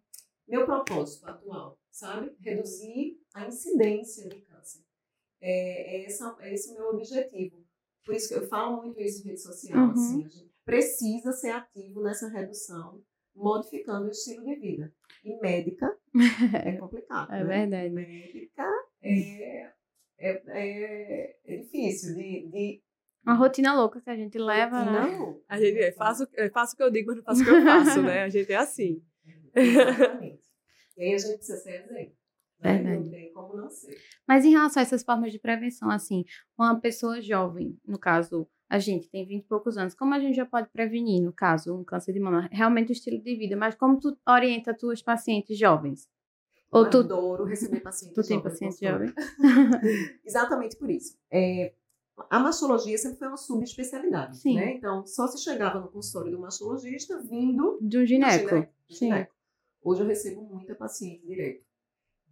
meu 0.48 0.66
propósito 0.66 1.26
atual, 1.26 1.80
sabe? 1.90 2.36
Reduzir 2.40 3.18
a 3.34 3.48
incidência 3.48 4.28
de 4.28 4.42
câncer. 4.42 4.84
É, 5.40 5.98
é, 5.98 6.06
essa, 6.06 6.36
é 6.42 6.54
esse 6.54 6.72
o 6.72 6.74
meu 6.74 6.90
objetivo. 6.90 7.63
Por 8.06 8.16
isso 8.16 8.30
que 8.30 8.36
eu 8.36 8.48
falo 8.48 8.78
muito 8.78 9.00
isso 9.00 9.22
em 9.22 9.30
rede 9.30 9.42
social, 9.42 9.86
uhum. 9.86 9.92
assim, 9.92 10.26
a 10.26 10.28
gente 10.28 10.54
precisa 10.66 11.32
ser 11.32 11.52
ativo 11.52 12.02
nessa 12.02 12.28
redução, 12.30 13.02
modificando 13.36 14.08
o 14.08 14.12
estilo 14.12 14.44
de 14.46 14.56
vida. 14.56 14.94
E 15.24 15.40
médica 15.40 15.98
é 16.66 16.74
complicado. 16.78 17.32
É 17.32 17.44
né? 17.44 17.66
verdade. 17.66 17.90
Médica 17.90 18.70
é 19.02 19.74
é, 20.24 20.42
é, 20.48 21.36
é 21.46 21.58
difícil 21.58 22.16
de, 22.16 22.48
de, 22.50 22.82
Uma 23.26 23.34
rotina 23.34 23.74
louca 23.74 24.00
que 24.00 24.10
a 24.10 24.16
gente 24.16 24.38
leva, 24.38 24.86
né? 24.86 25.18
Não. 25.18 25.42
A 25.50 25.60
gente 25.60 25.78
é, 25.80 25.92
faço, 25.92 26.26
eu 26.34 26.50
faço 26.50 26.74
o 26.74 26.78
que 26.78 26.84
eu 26.84 26.92
digo, 26.92 27.08
mas 27.08 27.18
não 27.18 27.24
faço 27.24 27.42
o 27.42 27.46
que 27.46 27.52
eu 27.52 27.62
faço, 27.64 28.02
né? 28.02 28.24
A 28.24 28.30
gente 28.30 28.52
é 28.52 28.56
assim. 28.56 29.04
Exatamente. 29.54 30.44
e 30.98 31.04
aí 31.04 31.14
a 31.14 31.18
gente 31.18 31.36
precisa 31.36 31.58
ser 31.58 31.84
exemplo. 31.84 32.16
Né? 32.64 32.78
Verdade. 32.78 33.04
Não 33.04 33.12
tem 33.12 33.34
como 33.34 33.56
não 33.56 33.70
ser. 33.70 33.98
Mas 34.28 34.46
em 34.46 34.52
relação 34.52 34.82
a 34.82 34.84
essas 34.84 35.04
formas 35.04 35.32
de 35.32 35.40
prevenção, 35.40 35.90
assim, 35.90 36.24
uma 36.58 36.80
pessoa 36.80 37.22
jovem, 37.22 37.78
no 37.86 38.00
caso, 38.00 38.48
a 38.70 38.80
gente 38.80 39.10
tem 39.10 39.26
20 39.26 39.44
e 39.44 39.48
poucos 39.48 39.78
anos, 39.78 39.94
como 39.94 40.14
a 40.14 40.20
gente 40.20 40.36
já 40.36 40.46
pode 40.46 40.70
prevenir, 40.70 41.22
no 41.22 41.32
caso, 41.32 41.76
um 41.76 41.84
câncer 41.84 42.14
de 42.14 42.20
mama? 42.20 42.50
Realmente 42.52 42.90
o 42.90 42.94
estilo 42.94 43.22
de 43.22 43.36
vida, 43.36 43.56
mas 43.56 43.76
como 43.76 44.00
tu 44.00 44.18
orienta 44.28 44.74
tuas 44.74 45.02
pacientes 45.02 45.58
jovens? 45.58 46.08
Ou 46.72 46.90
tu... 46.90 47.00
adoro 47.00 47.46
receber 47.46 47.82
pacientes 47.82 48.16
Tu 48.16 48.28
tem 48.28 48.42
paciente 48.42 48.84
jovem? 48.84 49.14
Exatamente 50.26 50.76
por 50.76 50.90
isso. 50.90 51.16
É, 51.32 51.72
a 52.30 52.40
mastologia 52.40 52.98
sempre 52.98 53.20
foi 53.20 53.28
uma 53.28 53.38
subespecialidade, 53.38 54.38
Sim. 54.38 54.56
né? 54.56 54.74
Então, 54.74 55.06
só 55.06 55.28
se 55.28 55.44
chegava 55.44 55.80
no 55.80 55.90
consultório 55.90 56.32
do 56.32 56.40
mastologista 56.40 57.20
vindo 57.22 57.78
de 57.82 58.00
um 58.00 58.06
gineco. 58.06 58.56
Do 58.56 58.68
gineco. 58.88 59.34
Hoje 59.84 60.02
eu 60.02 60.08
recebo 60.08 60.42
muita 60.42 60.74
paciente 60.74 61.26
direto. 61.26 61.64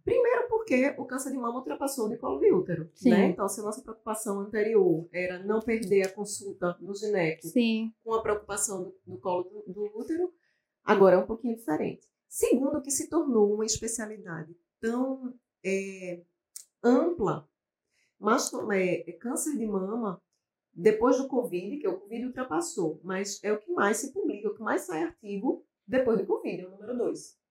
Primeiro 0.04 0.48
porque 0.48 0.94
o 0.98 1.04
câncer 1.04 1.30
de 1.30 1.38
mama 1.38 1.58
ultrapassou 1.58 2.08
de 2.08 2.16
colo 2.16 2.40
de 2.40 2.52
útero, 2.52 2.90
Sim. 2.94 3.10
né? 3.10 3.26
Então, 3.26 3.48
se 3.48 3.60
a 3.60 3.62
nossa 3.62 3.82
preocupação 3.82 4.40
anterior 4.40 5.08
era 5.12 5.42
não 5.44 5.60
perder 5.60 6.02
a 6.02 6.12
consulta 6.12 6.76
do 6.80 6.94
gineco 6.94 7.46
Sim. 7.46 7.92
com 8.02 8.14
a 8.14 8.22
preocupação 8.22 8.82
do, 8.82 8.94
do 9.06 9.18
colo 9.18 9.44
do, 9.44 9.72
do 9.72 9.98
útero, 9.98 10.32
agora 10.84 11.16
é 11.16 11.18
um 11.18 11.26
pouquinho 11.26 11.56
diferente. 11.56 12.08
Segundo, 12.28 12.80
que 12.80 12.90
se 12.90 13.08
tornou 13.08 13.54
uma 13.54 13.64
especialidade 13.64 14.56
tão 14.80 15.34
é, 15.64 16.22
ampla, 16.82 17.48
mas 18.18 18.50
é, 18.72 19.08
é, 19.08 19.12
câncer 19.12 19.56
de 19.56 19.66
mama, 19.66 20.20
depois 20.72 21.18
do 21.18 21.28
Covid, 21.28 21.76
que 21.76 21.86
o 21.86 22.00
Covid 22.00 22.26
ultrapassou, 22.26 23.00
mas 23.04 23.38
é 23.44 23.52
o 23.52 23.58
que 23.58 23.70
mais 23.72 23.98
se 23.98 24.12
publica, 24.12 24.48
o 24.48 24.54
que 24.54 24.62
mais 24.62 24.82
sai 24.82 25.02
artigo 25.02 25.64
depois 25.86 26.18
do 26.18 26.26
Covid, 26.26 26.62
é 26.62 26.66
o 26.66 26.70
número 26.70 26.96
2. 26.96 27.41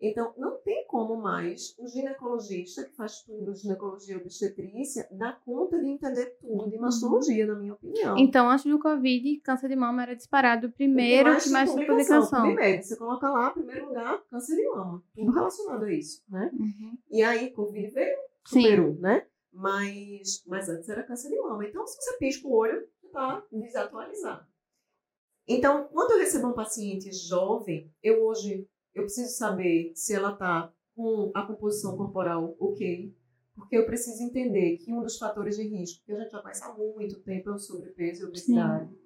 Então, 0.00 0.34
não 0.36 0.58
tem 0.58 0.86
como 0.86 1.16
mais 1.16 1.74
o 1.78 1.86
ginecologista, 1.86 2.84
que 2.84 2.94
faz 2.94 3.22
tudo, 3.22 3.54
ginecologia 3.54 4.16
obstetrícia, 4.16 5.08
dar 5.10 5.40
conta 5.44 5.78
de 5.78 5.88
entender 5.88 6.36
tudo 6.40 6.68
de 6.68 6.76
mastologia, 6.78 7.46
na 7.46 7.54
minha 7.54 7.74
opinião. 7.74 8.16
Então, 8.18 8.50
antes 8.50 8.64
do 8.66 8.78
Covid, 8.78 9.40
câncer 9.40 9.68
de 9.68 9.76
mama 9.76 10.02
era 10.02 10.16
disparado 10.16 10.70
primeiro 10.72 11.30
mais 11.30 11.44
que 11.44 11.50
mais 11.50 11.70
publicação. 11.70 12.20
publicação. 12.20 12.42
Primeiro, 12.54 12.82
você 12.82 12.96
coloca 12.96 13.30
lá, 13.30 13.50
primeiro 13.50 13.88
lugar, 13.88 14.22
câncer 14.28 14.56
de 14.56 14.68
mama. 14.68 15.02
Tudo 15.14 15.32
relacionado 15.32 15.84
a 15.84 15.92
isso, 15.92 16.22
né? 16.28 16.50
Uhum. 16.52 16.98
E 17.10 17.22
aí, 17.22 17.50
Covid 17.52 17.88
veio, 17.90 18.16
superou, 18.46 18.94
Sim. 18.94 19.00
né? 19.00 19.26
Mas, 19.52 20.42
mas 20.46 20.68
antes 20.68 20.88
era 20.88 21.04
câncer 21.04 21.30
de 21.30 21.40
mama. 21.40 21.64
Então, 21.64 21.86
se 21.86 21.96
você 21.96 22.18
pisca 22.18 22.46
o 22.48 22.52
olho, 22.52 22.86
está 23.04 23.42
desatualizado. 23.50 24.44
Então, 25.46 25.88
quando 25.92 26.12
eu 26.12 26.18
recebo 26.18 26.48
um 26.48 26.54
paciente 26.54 27.12
jovem, 27.12 27.92
eu 28.02 28.24
hoje 28.24 28.66
eu 28.94 29.02
preciso 29.02 29.36
saber 29.36 29.92
se 29.94 30.14
ela 30.14 30.32
está 30.32 30.72
com 30.94 31.32
a 31.34 31.46
composição 31.46 31.96
corporal 31.96 32.56
ok, 32.58 33.14
porque 33.54 33.76
eu 33.76 33.86
preciso 33.86 34.22
entender 34.22 34.78
que 34.78 34.92
um 34.92 35.02
dos 35.02 35.18
fatores 35.18 35.56
de 35.56 35.64
risco, 35.64 36.04
que 36.04 36.12
a 36.12 36.20
gente 36.20 36.30
já 36.30 36.40
conhece 36.40 36.64
há 36.64 36.72
muito 36.72 37.20
tempo, 37.22 37.50
é 37.50 37.52
o 37.52 37.58
sobrepeso 37.58 38.22
e 38.22 38.26
obesidade. 38.26 38.88
Sim. 38.88 38.98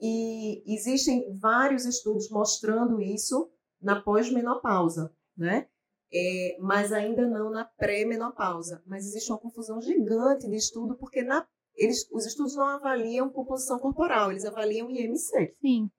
E 0.00 0.74
existem 0.74 1.32
vários 1.38 1.84
estudos 1.84 2.30
mostrando 2.30 3.00
isso 3.00 3.50
na 3.80 4.00
pós-menopausa, 4.00 5.12
né? 5.36 5.66
É, 6.12 6.56
mas 6.60 6.92
ainda 6.92 7.26
não 7.26 7.50
na 7.50 7.64
pré-menopausa. 7.64 8.82
Mas 8.86 9.06
existe 9.06 9.30
uma 9.30 9.38
confusão 9.38 9.80
gigante 9.80 10.48
de 10.48 10.56
estudo, 10.56 10.96
porque 10.96 11.22
na, 11.22 11.46
eles, 11.74 12.08
os 12.12 12.24
estudos 12.26 12.54
não 12.54 12.66
avaliam 12.66 13.28
composição 13.30 13.78
corporal, 13.78 14.30
eles 14.30 14.44
avaliam 14.44 14.90
IMC. 14.90 15.54
Sim. 15.60 15.90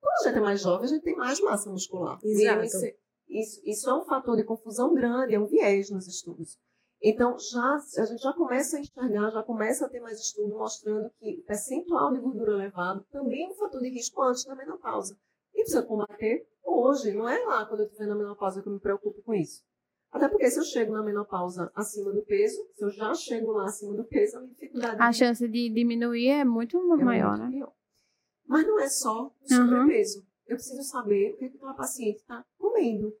Quando 0.00 0.14
a 0.20 0.28
gente 0.28 0.38
é 0.38 0.40
mais 0.40 0.60
jovem, 0.60 0.84
a 0.84 0.88
gente 0.88 1.02
tem 1.02 1.16
mais 1.16 1.40
massa 1.40 1.70
muscular. 1.70 2.18
Exato. 2.22 2.66
Isso, 3.28 3.60
isso 3.64 3.90
é 3.90 3.94
um 3.94 4.04
fator 4.04 4.36
de 4.36 4.44
confusão 4.44 4.94
grande, 4.94 5.34
é 5.34 5.40
um 5.40 5.46
viés 5.46 5.90
nos 5.90 6.06
estudos. 6.06 6.58
Então, 7.02 7.36
já, 7.38 7.76
a 7.98 8.04
gente 8.04 8.22
já 8.22 8.32
começa 8.32 8.76
a 8.76 8.80
enxergar, 8.80 9.30
já 9.30 9.42
começa 9.42 9.86
a 9.86 9.88
ter 9.88 10.00
mais 10.00 10.18
estudo 10.18 10.56
mostrando 10.56 11.10
que 11.18 11.40
o 11.40 11.44
percentual 11.44 12.12
de 12.12 12.20
gordura 12.20 12.52
elevado 12.52 13.04
também 13.10 13.44
é 13.44 13.50
um 13.50 13.54
fator 13.54 13.80
de 13.80 13.90
risco 13.90 14.22
antes 14.22 14.44
da 14.44 14.54
menopausa. 14.54 15.16
E 15.54 15.60
precisa 15.60 15.82
combater 15.82 16.46
hoje, 16.64 17.12
não 17.12 17.28
é 17.28 17.38
lá 17.44 17.66
quando 17.66 17.80
eu 17.80 17.86
estiver 17.86 18.06
na 18.06 18.14
menopausa 18.14 18.62
que 18.62 18.68
eu 18.68 18.72
me 18.72 18.80
preocupo 18.80 19.22
com 19.22 19.34
isso. 19.34 19.62
Até 20.10 20.28
porque 20.28 20.50
se 20.50 20.58
eu 20.58 20.64
chego 20.64 20.92
na 20.92 21.02
menopausa 21.02 21.70
acima 21.74 22.12
do 22.12 22.22
peso, 22.22 22.56
se 22.74 22.84
eu 22.84 22.90
já 22.90 23.12
chego 23.14 23.52
lá 23.52 23.66
acima 23.66 23.94
do 23.94 24.04
peso, 24.04 24.38
a 24.38 24.40
minha 24.40 24.52
dificuldade... 24.52 24.96
A 24.98 25.12
chance 25.12 25.46
de 25.46 25.68
diminuir 25.68 26.28
é 26.28 26.44
muito 26.44 26.78
é 26.78 27.04
maior, 27.04 27.36
muito 27.36 27.42
né? 27.42 27.50
pior. 27.50 27.72
Mas 28.46 28.66
não 28.66 28.78
é 28.80 28.88
só 28.88 29.26
o 29.26 29.48
sobrepeso. 29.48 30.24
Eu 30.46 30.56
preciso 30.56 30.82
saber 30.82 31.32
o 31.32 31.36
que, 31.36 31.48
que 31.50 31.56
aquela 31.56 31.74
paciente 31.74 32.18
está 32.18 32.44
comendo. 32.58 33.12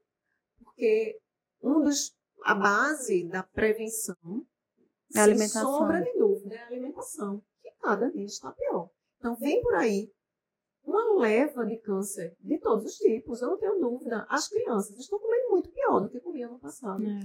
Porque 0.62 1.18
um 1.62 1.82
dos, 1.82 2.14
a 2.44 2.54
base 2.54 3.24
da 3.28 3.42
prevenção, 3.42 4.16
É 5.14 5.18
a 5.20 5.22
sem 5.24 5.32
alimentação. 5.32 5.78
sombra 5.78 6.02
de 6.02 6.12
dúvida, 6.18 6.54
é 6.54 6.62
a 6.62 6.66
alimentação. 6.68 7.42
Que 7.62 7.70
cada 7.80 8.10
dia 8.10 8.24
está 8.24 8.52
pior. 8.52 8.90
Então 9.18 9.34
vem 9.36 9.60
por 9.62 9.74
aí 9.74 10.12
uma 10.84 11.18
leva 11.20 11.66
de 11.66 11.76
câncer 11.78 12.36
de 12.38 12.58
todos 12.58 12.84
os 12.84 12.96
tipos, 12.98 13.42
eu 13.42 13.48
não 13.50 13.58
tenho 13.58 13.80
dúvida. 13.80 14.24
As 14.28 14.48
crianças 14.48 14.96
estão 14.96 15.18
comendo 15.18 15.50
muito 15.50 15.68
pior 15.72 15.98
do 16.00 16.08
que 16.08 16.20
comiam 16.20 16.52
no 16.52 16.60
passado. 16.60 17.02
É. 17.04 17.18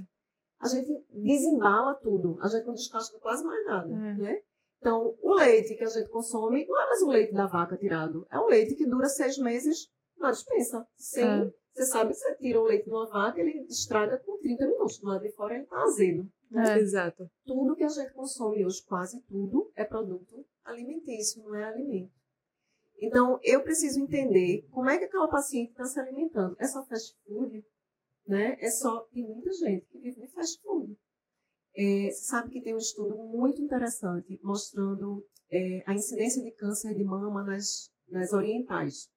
A 0.60 0.68
gente 0.68 1.06
desembala 1.12 1.94
tudo, 1.96 2.40
a 2.42 2.48
gente 2.48 2.66
não 2.66 2.74
descasca 2.74 3.20
quase 3.20 3.44
mais 3.44 3.64
nada, 3.66 3.94
É. 3.94 4.14
né? 4.16 4.42
Então, 4.82 5.15
o 5.22 5.36
leite 5.36 5.76
que 5.76 5.84
a 5.84 5.88
gente 5.88 6.10
consome 6.10 6.65
não 6.65 6.82
é 6.82 6.86
mais 6.88 7.02
o 7.04 7.08
leite 7.08 7.34
da 7.34 7.46
vaca 7.46 7.78
tirado, 7.78 8.26
é 8.32 8.39
um 8.39 8.48
leite 8.48 8.74
que 8.76 8.88
dura 8.88 9.08
seis 9.08 9.38
meses 9.38 9.88
na 10.17 10.32
dispensa. 10.32 10.86
Sem, 10.98 11.24
É. 11.24 11.52
Você 11.74 11.86
sabe 11.86 12.10
que 12.10 12.17
você 12.17 12.36
tira 12.36 12.60
o 12.60 12.65
leite 12.65 12.84
de 12.84 12.89
uma 12.89 13.08
vaca, 13.08 13.39
ele 13.39 13.65
estraga 13.70 14.17
com 14.17 14.38
30 14.39 14.67
minutos, 14.67 15.00
do 15.00 15.08
lado 15.08 15.22
de 15.22 15.32
fora 15.32 15.54
ele 15.54 15.63
está 15.63 15.82
azedo. 15.84 16.28
É. 16.54 16.80
Exato. 16.80 17.30
Tudo 17.46 17.76
que 17.76 17.84
a 17.84 17.88
gente 17.88 18.12
consome 18.13 18.65
hoje, 18.65 18.84
quase 18.84 19.22
tudo, 19.22 19.72
é 19.76 19.86
produto 19.86 20.46
alimentício, 20.65 21.41
não 21.44 21.56
é 21.56 21.63
alimento. 21.63 22.12
Então, 23.00 23.39
eu 23.41 23.63
preciso 23.63 24.00
entender 24.00 24.67
como 24.70 24.89
é 24.89 24.98
que 24.98 25.06
aquela 25.06 25.28
paciente 25.28 25.72
está 25.72 25.86
se 25.86 26.00
alimentando. 26.00 26.56
É 26.60 26.67
só 26.67 26.84
fast 26.86 27.15
food? 27.26 27.63
Né? 28.28 28.58
É 28.60 28.70
só. 28.70 29.02
Tem 29.13 29.24
muita 29.24 29.52
gente 29.54 29.86
que 29.88 29.98
vive 30.00 30.22
de 30.22 30.28
fast 30.28 30.62
food. 30.62 30.96
É, 31.76 32.12
sabe 32.12 32.50
que 32.50 32.62
tem 32.62 32.74
um 32.74 32.78
estudo 32.78 33.16
muito 33.18 33.62
interessante 33.62 34.40
mostrando 34.44 35.26
é, 35.50 35.84
a 35.86 35.94
incidência 35.94 36.44
de 36.44 36.52
câncer 36.52 36.94
de 36.96 37.04
mama 37.04 37.44
nas, 37.44 37.90
nas 38.10 38.34
orientais. 38.34 39.10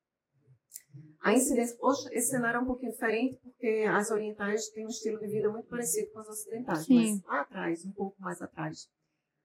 A 1.21 1.33
incidência, 1.33 1.77
hoje 1.81 2.07
esse 2.12 2.31
cenário 2.31 2.59
é 2.59 2.61
um 2.61 2.67
pouquinho 2.67 2.93
diferente, 2.93 3.38
porque 3.43 3.87
as 3.88 4.11
orientais 4.11 4.69
têm 4.69 4.85
um 4.85 4.90
estilo 4.90 5.19
de 5.19 5.27
vida 5.27 5.51
muito 5.51 5.69
parecido 5.69 6.12
com 6.12 6.21
as 6.21 6.29
ocidentais, 6.29 6.85
Sim. 6.85 6.97
mas 6.97 7.23
lá 7.25 7.40
atrás, 7.40 7.85
um 7.85 7.93
pouco 7.93 8.21
mais 8.21 8.43
atrás. 8.43 8.88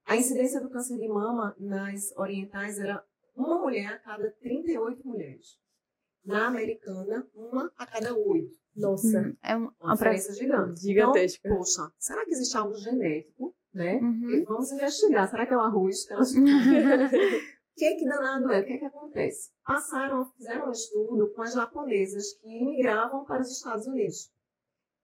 A 0.06 0.17
incidência 0.17 0.60
do 0.60 0.69
câncer 0.69 0.98
de 0.98 1.08
mama 1.08 1.56
nas 1.58 2.12
orientais 2.17 2.78
era 2.80 3.04
uma 3.36 3.60
mulher 3.60 3.93
a 3.93 4.00
cada 4.00 4.30
38 4.41 5.08
mulheres. 5.08 5.58
Na 6.26 6.48
americana, 6.48 7.26
uma 7.34 7.72
a 7.78 7.86
cada 7.86 8.13
oito. 8.13 8.58
Nossa. 8.75 9.36
É 9.43 9.55
um- 9.58 9.71
Uma 9.82 9.93
diferença 9.93 10.34
gigante. 10.34 10.82
Gigantesca. 10.82 11.39
Então, 11.45 11.58
poxa, 11.58 11.91
será 11.97 12.23
que 12.25 12.32
existe 12.32 12.55
algo 12.58 12.75
genético, 12.75 13.55
né? 13.73 13.97
Uhum. 13.97 14.43
Vamos 14.47 14.71
investigar. 14.71 15.29
Será 15.29 15.45
que 15.45 15.53
é 15.53 15.58
o 15.58 15.62
arroz? 15.62 16.05
O 17.71 17.79
que 17.79 17.95
que 17.95 18.05
danado 18.05 18.51
é? 18.51 18.60
O 18.60 18.65
que 18.65 18.77
que 18.77 18.84
acontece? 18.86 19.51
Passaram, 19.65 20.25
fizeram 20.34 20.67
um 20.67 20.71
estudo 20.71 21.32
com 21.34 21.41
as 21.43 21.53
japonesas 21.53 22.34
que 22.34 22.49
imigravam 22.49 23.23
para 23.23 23.41
os 23.41 23.49
Estados 23.51 23.88
Unidos. 23.88 24.29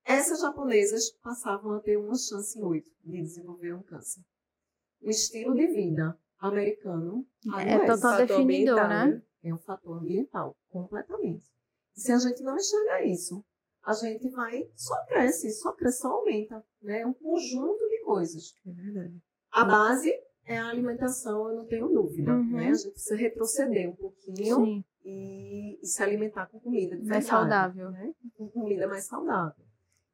Essas 0.06 0.42
japonesas 0.42 1.10
passavam 1.24 1.72
a 1.72 1.80
ter 1.80 1.96
uma 1.96 2.16
chance 2.16 2.60
em 2.60 2.64
oito 2.64 2.92
de 3.02 3.22
desenvolver 3.22 3.74
um 3.74 3.82
câncer. 3.82 4.20
O 5.02 5.10
estilo 5.10 5.54
de 5.56 5.68
vida 5.68 6.20
americano 6.38 7.26
É 7.66 7.80
total 7.80 7.98
Fator 7.98 8.28
definidor, 8.28 8.78
ambiental, 8.80 8.90
né? 8.90 9.22
É 9.44 9.54
um 9.54 9.58
fator 9.58 9.98
ambiental, 10.00 10.58
completamente. 10.68 11.46
Se 11.94 12.12
a 12.12 12.18
gente 12.18 12.44
não 12.44 12.58
enxergar 12.58 13.06
isso, 13.06 13.42
a 13.86 13.94
gente 13.94 14.28
vai, 14.30 14.68
só 14.76 14.96
cresce, 15.06 15.52
só 15.52 15.72
cresce, 15.74 16.00
só 16.00 16.08
aumenta. 16.10 16.66
né? 16.82 17.02
É 17.02 17.06
um 17.06 17.14
conjunto 17.14 17.88
de 17.88 18.02
coisas. 18.04 18.56
É 18.66 18.72
verdade. 18.72 19.22
A 19.52 19.64
base 19.64 20.12
é 20.46 20.58
a 20.58 20.70
alimentação, 20.70 21.50
eu 21.50 21.56
não 21.56 21.66
tenho 21.66 21.88
dúvida. 21.88 22.32
Uhum. 22.32 22.52
Né? 22.52 22.70
A 22.70 22.74
gente 22.74 22.92
precisa 22.92 23.16
retroceder 23.16 23.90
um 23.90 23.96
pouquinho 23.96 24.84
e, 25.04 25.80
e 25.82 25.86
se 25.86 26.02
alimentar 26.02 26.48
com 26.48 26.60
comida 26.60 26.96
mais 26.96 27.08
verdade, 27.08 27.26
saudável. 27.26 27.92
Né? 27.92 28.14
Com 28.36 28.50
comida 28.50 28.88
mais 28.88 29.06
saudável. 29.06 29.66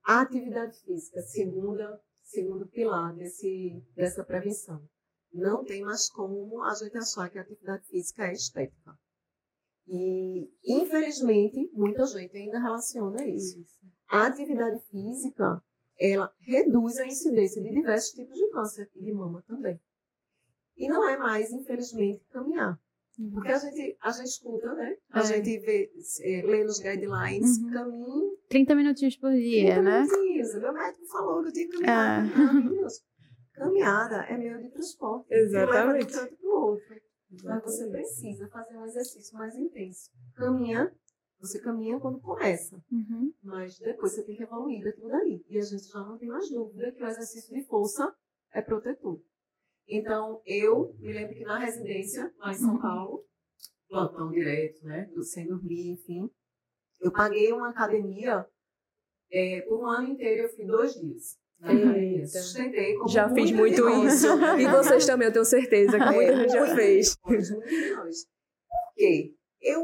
A 0.03 0.21
atividade 0.21 0.77
física, 0.81 1.21
segunda, 1.21 2.01
segundo 2.23 2.67
pilar 2.67 3.13
desse, 3.13 3.81
dessa 3.95 4.23
prevenção. 4.23 4.81
Não 5.33 5.63
tem 5.63 5.81
mais 5.81 6.09
como 6.09 6.61
a 6.63 6.73
gente 6.73 6.97
achar 6.97 7.29
que 7.29 7.39
a 7.39 7.41
atividade 7.41 7.85
física 7.87 8.25
é 8.25 8.33
estética. 8.33 8.97
E, 9.87 10.49
infelizmente, 10.65 11.69
muita 11.73 12.05
gente 12.05 12.35
ainda 12.37 12.59
relaciona 12.59 13.25
isso. 13.27 13.63
A 14.09 14.27
atividade 14.27 14.79
física, 14.89 15.61
ela 15.99 16.31
reduz 16.39 16.97
a 16.97 17.05
incidência 17.05 17.61
de 17.61 17.69
diversos 17.71 18.11
tipos 18.11 18.37
de 18.37 18.49
câncer 18.51 18.89
e 18.95 19.03
de 19.03 19.11
mama 19.13 19.43
também. 19.47 19.79
E 20.77 20.87
não 20.87 21.07
é 21.07 21.17
mais, 21.17 21.51
infelizmente, 21.51 22.23
caminhar. 22.31 22.79
Porque 23.33 23.49
a 23.51 23.57
gente, 23.57 23.97
a 24.01 24.09
gente 24.11 24.27
escuta, 24.29 24.73
né? 24.73 24.95
A 25.11 25.19
É. 25.19 25.23
gente 25.25 25.59
vê, 25.59 25.91
é, 26.21 26.41
lê 26.43 26.63
nos 26.63 26.79
guidelines, 26.79 27.57
Uhum. 27.57 27.71
caminho 27.71 28.37
30 28.49 28.73
minutinhos 28.75 29.15
por 29.17 29.31
dia, 29.33 29.75
30 29.75 29.81
né? 29.81 30.01
minutinhos. 30.01 30.55
Meu 30.55 30.73
médico 30.73 31.05
falou 31.07 31.41
que 31.43 31.49
eu 31.49 31.53
tinha 31.53 31.67
que 31.67 31.73
caminhar. 31.73 32.25
É. 32.25 32.87
Caminhada 33.53 34.15
é 34.23 34.37
meio 34.37 34.61
de 34.61 34.69
transporte. 34.69 35.27
de 35.29 35.35
um 35.35 35.39
Exatamente. 35.39 36.13
canto 36.13 36.35
para 36.37 36.49
o 36.49 36.61
outro. 36.61 37.01
Mas 37.43 37.63
você 37.63 37.89
precisa 37.89 38.47
fazer 38.49 38.77
um 38.77 38.85
exercício 38.85 39.37
mais 39.37 39.55
intenso. 39.55 40.09
Caminha, 40.35 40.93
você 41.39 41.59
caminha 41.61 41.99
quando 41.99 42.19
começa. 42.19 42.75
Uhum. 42.91 43.33
Mas 43.43 43.77
depois 43.79 44.13
você 44.13 44.23
tem 44.25 44.35
que 44.35 44.43
evoluir 44.43 44.83
daquilo 44.83 45.07
dali. 45.09 45.43
E 45.47 45.57
a 45.57 45.61
gente 45.61 45.83
já 45.87 45.99
não 45.99 46.17
tem 46.17 46.27
mais 46.29 46.49
dúvida 46.49 46.91
que 46.91 47.03
o 47.03 47.07
exercício 47.07 47.53
de 47.55 47.63
força 47.65 48.13
é 48.53 48.61
protetor. 48.61 49.21
Então, 49.87 50.41
eu 50.45 50.93
me 50.99 51.11
lembro 51.11 51.33
que 51.35 51.43
na 51.43 51.57
residência, 51.59 52.33
lá 52.37 52.51
em 52.51 52.55
São 52.55 52.79
Paulo, 52.79 53.25
plantão 53.89 54.29
direto, 54.31 54.85
né? 54.85 55.05
do- 55.13 55.23
Sem 55.23 55.47
dormir, 55.47 55.91
enfim. 55.91 56.29
Eu 56.99 57.11
paguei 57.11 57.51
uma 57.51 57.69
academia 57.69 58.45
é, 59.31 59.61
por 59.61 59.79
um 59.81 59.87
ano 59.87 60.09
inteiro, 60.09 60.43
eu 60.43 60.49
fui 60.49 60.65
dois 60.65 60.93
dias. 60.93 61.37
Eita. 61.63 62.27
Sustentei 62.27 62.95
como 62.95 63.09
Já 63.09 63.29
fiz 63.29 63.51
muito 63.51 63.87
isso. 64.05 64.27
E 64.59 64.65
vocês 64.67 65.05
também, 65.05 65.27
eu 65.27 65.33
tenho 65.33 65.45
certeza 65.45 65.97
que 65.99 66.05
muita 66.11 66.35
gente 66.37 66.51
já 66.53 66.75
fez. 66.75 67.15
quê? 68.95 69.33
Eu, 69.61 69.81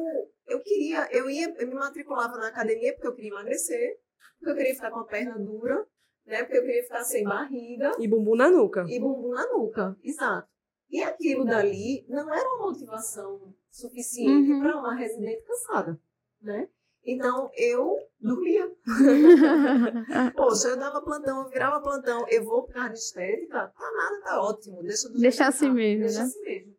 eu 0.47 0.59
queria, 0.61 1.07
eu 1.11 1.29
ia, 1.29 1.53
eu 1.59 1.67
me 1.67 1.75
matriculava 1.75 2.37
na 2.37 2.47
academia 2.47 2.93
porque 2.93 3.07
eu 3.07 3.13
queria 3.13 3.29
emagrecer, 3.31 3.97
porque 4.39 4.51
eu 4.51 4.55
queria 4.55 4.75
ficar 4.75 4.91
com 4.91 4.99
a 4.99 5.05
perna 5.05 5.37
dura, 5.37 5.85
né? 6.25 6.43
Porque 6.43 6.57
eu 6.57 6.63
queria 6.65 6.83
ficar 6.83 7.03
sem 7.03 7.23
barriga 7.23 7.91
E 7.99 8.07
bumbum 8.07 8.35
na 8.35 8.49
nuca. 8.49 8.85
e 8.89 8.99
bumbum 8.99 9.29
na 9.33 9.45
nuca. 9.53 9.95
Exato. 10.03 10.47
E 10.89 11.03
aquilo 11.03 11.45
dali 11.45 12.05
não 12.07 12.33
era 12.33 12.47
uma 12.55 12.67
motivação 12.71 13.53
suficiente 13.69 14.51
Uhum. 14.51 14.61
para 14.61 14.77
uma 14.79 14.95
residente 14.95 15.43
cansada, 15.43 15.99
né? 16.41 16.67
Então 17.10 17.50
eu 17.56 17.98
dormia. 18.20 18.70
Poxa, 20.36 20.67
eu 20.67 20.78
dava 20.78 21.02
plantão, 21.02 21.43
eu 21.43 21.50
virava 21.50 21.80
plantão, 21.82 22.26
eu 22.30 22.43
vou 22.43 22.67
causa 22.67 22.89
de 22.89 23.00
estética, 23.00 23.67
tá 23.67 23.91
nada, 23.96 24.22
tá 24.26 24.41
ótimo. 24.41 24.84
Deixa, 24.84 25.08
do 25.08 25.17
Deixa 25.17 25.48
assim 25.48 25.70
tá. 25.70 25.74
mesmo, 25.74 26.04
Deixa 26.04 26.20
né? 26.20 26.26
assim 26.26 26.43
mesmo. 26.43 26.78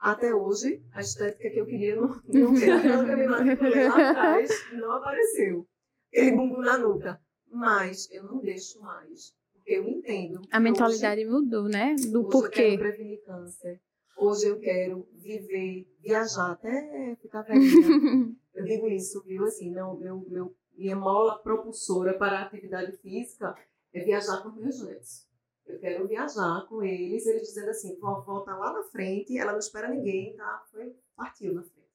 Até 0.00 0.34
hoje, 0.34 0.82
a 0.94 1.00
estética 1.00 1.50
que 1.50 1.60
eu 1.60 1.66
queria 1.66 1.96
não, 1.96 2.08
não 2.08 2.56
eu 2.56 3.16
me 3.16 3.26
matriculei 3.26 3.88
lá 3.88 4.10
atrás 4.10 4.50
não 4.72 4.92
apareceu. 4.92 5.66
Aquele 6.10 6.32
bumbum 6.32 6.60
na 6.60 6.78
nuca. 6.78 7.20
Mas 7.50 8.10
eu 8.10 8.24
não 8.24 8.40
deixo 8.40 8.80
mais. 8.80 9.32
Porque 9.52 9.72
eu 9.72 9.88
entendo. 9.88 10.40
A 10.50 10.58
mentalidade 10.60 11.24
mudou, 11.26 11.68
né? 11.68 11.94
Hoje, 11.94 12.10
Do 12.10 12.18
hoje 12.20 12.26
eu 12.26 12.30
porquê. 12.30 12.62
quero 12.76 12.78
prevenir 12.78 13.22
câncer. 13.24 13.80
Hoje 14.16 14.46
eu 14.46 14.60
quero 14.60 15.08
viver, 15.12 15.88
viajar 16.00 16.52
até 16.52 17.16
ficar 17.20 17.42
velhinha. 17.42 18.34
Eu 18.54 18.64
digo 18.64 18.88
isso, 18.88 19.20
viu? 19.24 19.44
Assim, 19.44 19.72
não, 19.72 19.96
meu, 19.96 20.24
meu, 20.28 20.56
minha 20.76 20.94
mola 20.94 21.38
propulsora 21.40 22.16
para 22.16 22.38
a 22.38 22.42
atividade 22.44 22.96
física 22.98 23.52
é 23.92 24.04
viajar 24.04 24.42
com 24.42 24.50
meus 24.50 24.80
netos. 24.80 25.28
Eu 25.66 25.78
quero 25.80 26.06
viajar 26.06 26.66
com 26.68 26.82
eles, 26.82 27.26
eles 27.26 27.48
dizendo 27.48 27.70
assim, 27.70 27.98
vovó 27.98 28.40
tá 28.40 28.56
lá 28.56 28.72
na 28.72 28.84
frente, 28.84 29.36
ela 29.36 29.52
não 29.52 29.58
espera 29.58 29.88
ninguém, 29.88 30.36
tá? 30.36 30.64
Foi, 30.70 30.94
partiu 31.16 31.54
na 31.54 31.62
frente. 31.62 31.88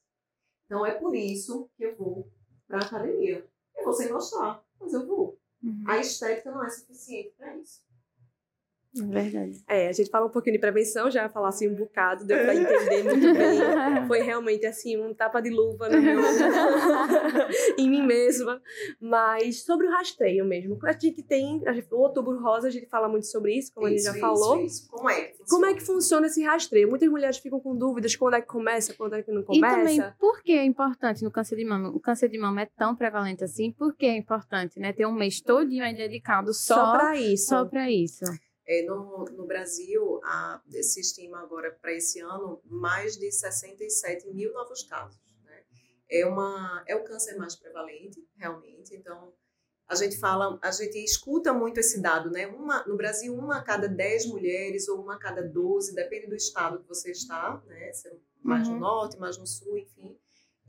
Então 0.65 0.85
é 0.85 0.93
por 0.95 1.15
isso 1.15 1.69
que 1.77 1.83
eu 1.85 1.95
vou 1.95 2.29
para 2.67 2.79
a 2.79 2.85
academia. 2.85 3.47
Eu 3.77 3.83
vou 3.83 3.93
sem 3.93 4.09
gostar, 4.09 4.63
mas 4.79 4.93
eu 4.93 5.05
vou. 5.07 5.39
Uhum. 5.63 5.83
A 5.87 5.97
estética 5.97 6.51
não 6.51 6.63
é 6.63 6.69
suficiente 6.69 7.33
para 7.37 7.55
isso. 7.57 7.81
Verdade. 8.93 9.63
É, 9.67 9.87
a 9.87 9.91
gente 9.91 10.09
fala 10.09 10.25
um 10.25 10.29
pouquinho 10.29 10.55
de 10.55 10.59
prevenção, 10.59 11.11
já 11.11 11.29
falar 11.29 11.49
assim 11.49 11.67
um 11.69 11.75
bocado, 11.75 12.25
deu 12.25 12.39
pra 12.39 12.55
entender 12.55 13.03
muito 13.03 13.33
bem. 13.33 13.59
Foi 14.07 14.21
realmente 14.21 14.65
assim, 14.65 14.97
um 14.97 15.13
tapa 15.13 15.41
de 15.41 15.49
luva 15.49 15.87
no 15.89 16.01
meu... 16.01 16.19
em 17.77 17.89
mim 17.89 18.01
mesma. 18.01 18.61
Mas 18.99 19.63
sobre 19.63 19.85
o 19.85 19.91
rastreio 19.91 20.43
mesmo. 20.45 20.77
A 20.83 20.91
gente 20.93 21.21
tem, 21.21 21.61
a 21.67 21.73
gente, 21.73 21.87
o 21.93 21.97
Outubro 21.97 22.39
Rosa, 22.39 22.67
a 22.67 22.71
gente 22.71 22.87
fala 22.87 23.07
muito 23.07 23.27
sobre 23.27 23.57
isso, 23.57 23.71
como 23.73 23.87
isso, 23.87 24.09
a 24.09 24.13
gente 24.13 24.21
já 24.21 24.27
isso, 24.27 24.39
falou. 24.39 24.61
Isso. 24.61 24.89
Como 24.89 25.09
é 25.09 25.15
que 25.15 25.31
funciona? 25.31 25.49
Como 25.49 25.65
é 25.65 25.73
que 25.73 25.81
funciona 25.81 26.27
esse 26.27 26.43
rastreio? 26.43 26.89
Muitas 26.89 27.09
mulheres 27.09 27.37
ficam 27.37 27.59
com 27.59 27.75
dúvidas 27.75 28.15
quando 28.15 28.35
é 28.35 28.41
que 28.41 28.47
começa, 28.47 28.93
quando 28.95 29.13
é 29.13 29.21
que 29.21 29.31
não 29.31 29.43
começa. 29.43 29.91
E 29.91 29.97
também, 29.97 30.13
por 30.19 30.41
que 30.41 30.53
é 30.53 30.65
importante 30.65 31.23
no 31.23 31.31
câncer 31.31 31.55
de 31.55 31.65
mama? 31.65 31.89
O 31.89 31.99
câncer 31.99 32.29
de 32.29 32.37
mama 32.37 32.61
é 32.61 32.65
tão 32.65 32.95
prevalente 32.95 33.43
assim, 33.43 33.71
por 33.71 33.95
que 33.95 34.07
é 34.07 34.17
importante, 34.17 34.79
né? 34.79 34.93
Ter 34.93 35.05
um 35.05 35.13
mês 35.13 35.41
todinho 35.41 35.83
aí 35.83 35.95
dedicado 35.95 36.53
só, 36.53 36.75
só 36.75 36.91
para 36.93 37.17
isso. 37.17 37.45
Só 37.47 37.65
para 37.65 37.91
isso. 37.91 38.25
É, 38.71 38.83
no, 38.83 39.25
no, 39.25 39.47
Brasil, 39.47 40.21
a, 40.23 40.61
se 40.83 40.99
estima 41.01 41.39
agora 41.39 41.71
para 41.81 41.91
esse 41.91 42.19
ano 42.19 42.61
mais 42.65 43.17
de 43.17 43.31
67 43.31 44.29
mil 44.31 44.53
novos 44.53 44.83
casos. 44.83 45.19
Né? 45.43 45.63
É, 46.07 46.25
uma, 46.27 46.83
é 46.87 46.95
o 46.95 47.03
câncer 47.03 47.35
mais 47.35 47.55
prevalente, 47.55 48.23
realmente. 48.37 48.95
Então, 48.95 49.33
a 49.87 49.95
gente 49.95 50.19
fala, 50.19 50.59
a 50.61 50.69
gente 50.69 51.03
escuta 51.03 51.51
muito 51.51 51.79
esse 51.79 51.99
dado, 51.99 52.29
né? 52.29 52.45
Uma, 52.45 52.85
no 52.85 52.95
Brasil, 52.95 53.33
uma 53.33 53.57
a 53.57 53.63
cada 53.63 53.87
10 53.87 54.27
mulheres 54.27 54.87
ou 54.87 55.01
uma 55.01 55.15
a 55.15 55.19
cada 55.19 55.41
12, 55.41 55.95
depende 55.95 56.27
do 56.27 56.35
estado 56.35 56.79
que 56.79 56.87
você 56.87 57.09
está, 57.09 57.59
né? 57.65 57.91
Se 57.91 58.07
é 58.07 58.15
mais 58.43 58.67
uhum. 58.67 58.75
no 58.75 58.79
norte, 58.81 59.17
mais 59.17 59.35
no 59.35 59.47
sul, 59.47 59.79
enfim, 59.79 60.15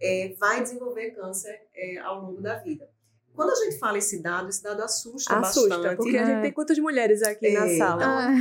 é, 0.00 0.34
vai 0.38 0.62
desenvolver 0.62 1.10
câncer 1.10 1.68
é, 1.74 1.98
ao 1.98 2.22
longo 2.22 2.40
da 2.40 2.56
vida. 2.56 2.90
Quando 3.40 3.50
a 3.52 3.64
gente 3.64 3.78
fala 3.78 3.96
esse 3.98 4.22
dado, 4.22 4.48
esse 4.50 4.62
dado 4.62 4.82
assusta, 4.82 5.34
assusta 5.38 5.76
bastante. 5.78 5.96
Porque 5.96 6.16
a 6.18 6.24
gente 6.26 6.38
É. 6.38 6.42
tem 6.42 6.52
quantas 6.52 6.78
mulheres 6.78 7.22
aqui 7.22 7.46
É, 7.46 7.52
na 7.52 7.68
sala? 7.78 8.02
Ah. 8.04 8.34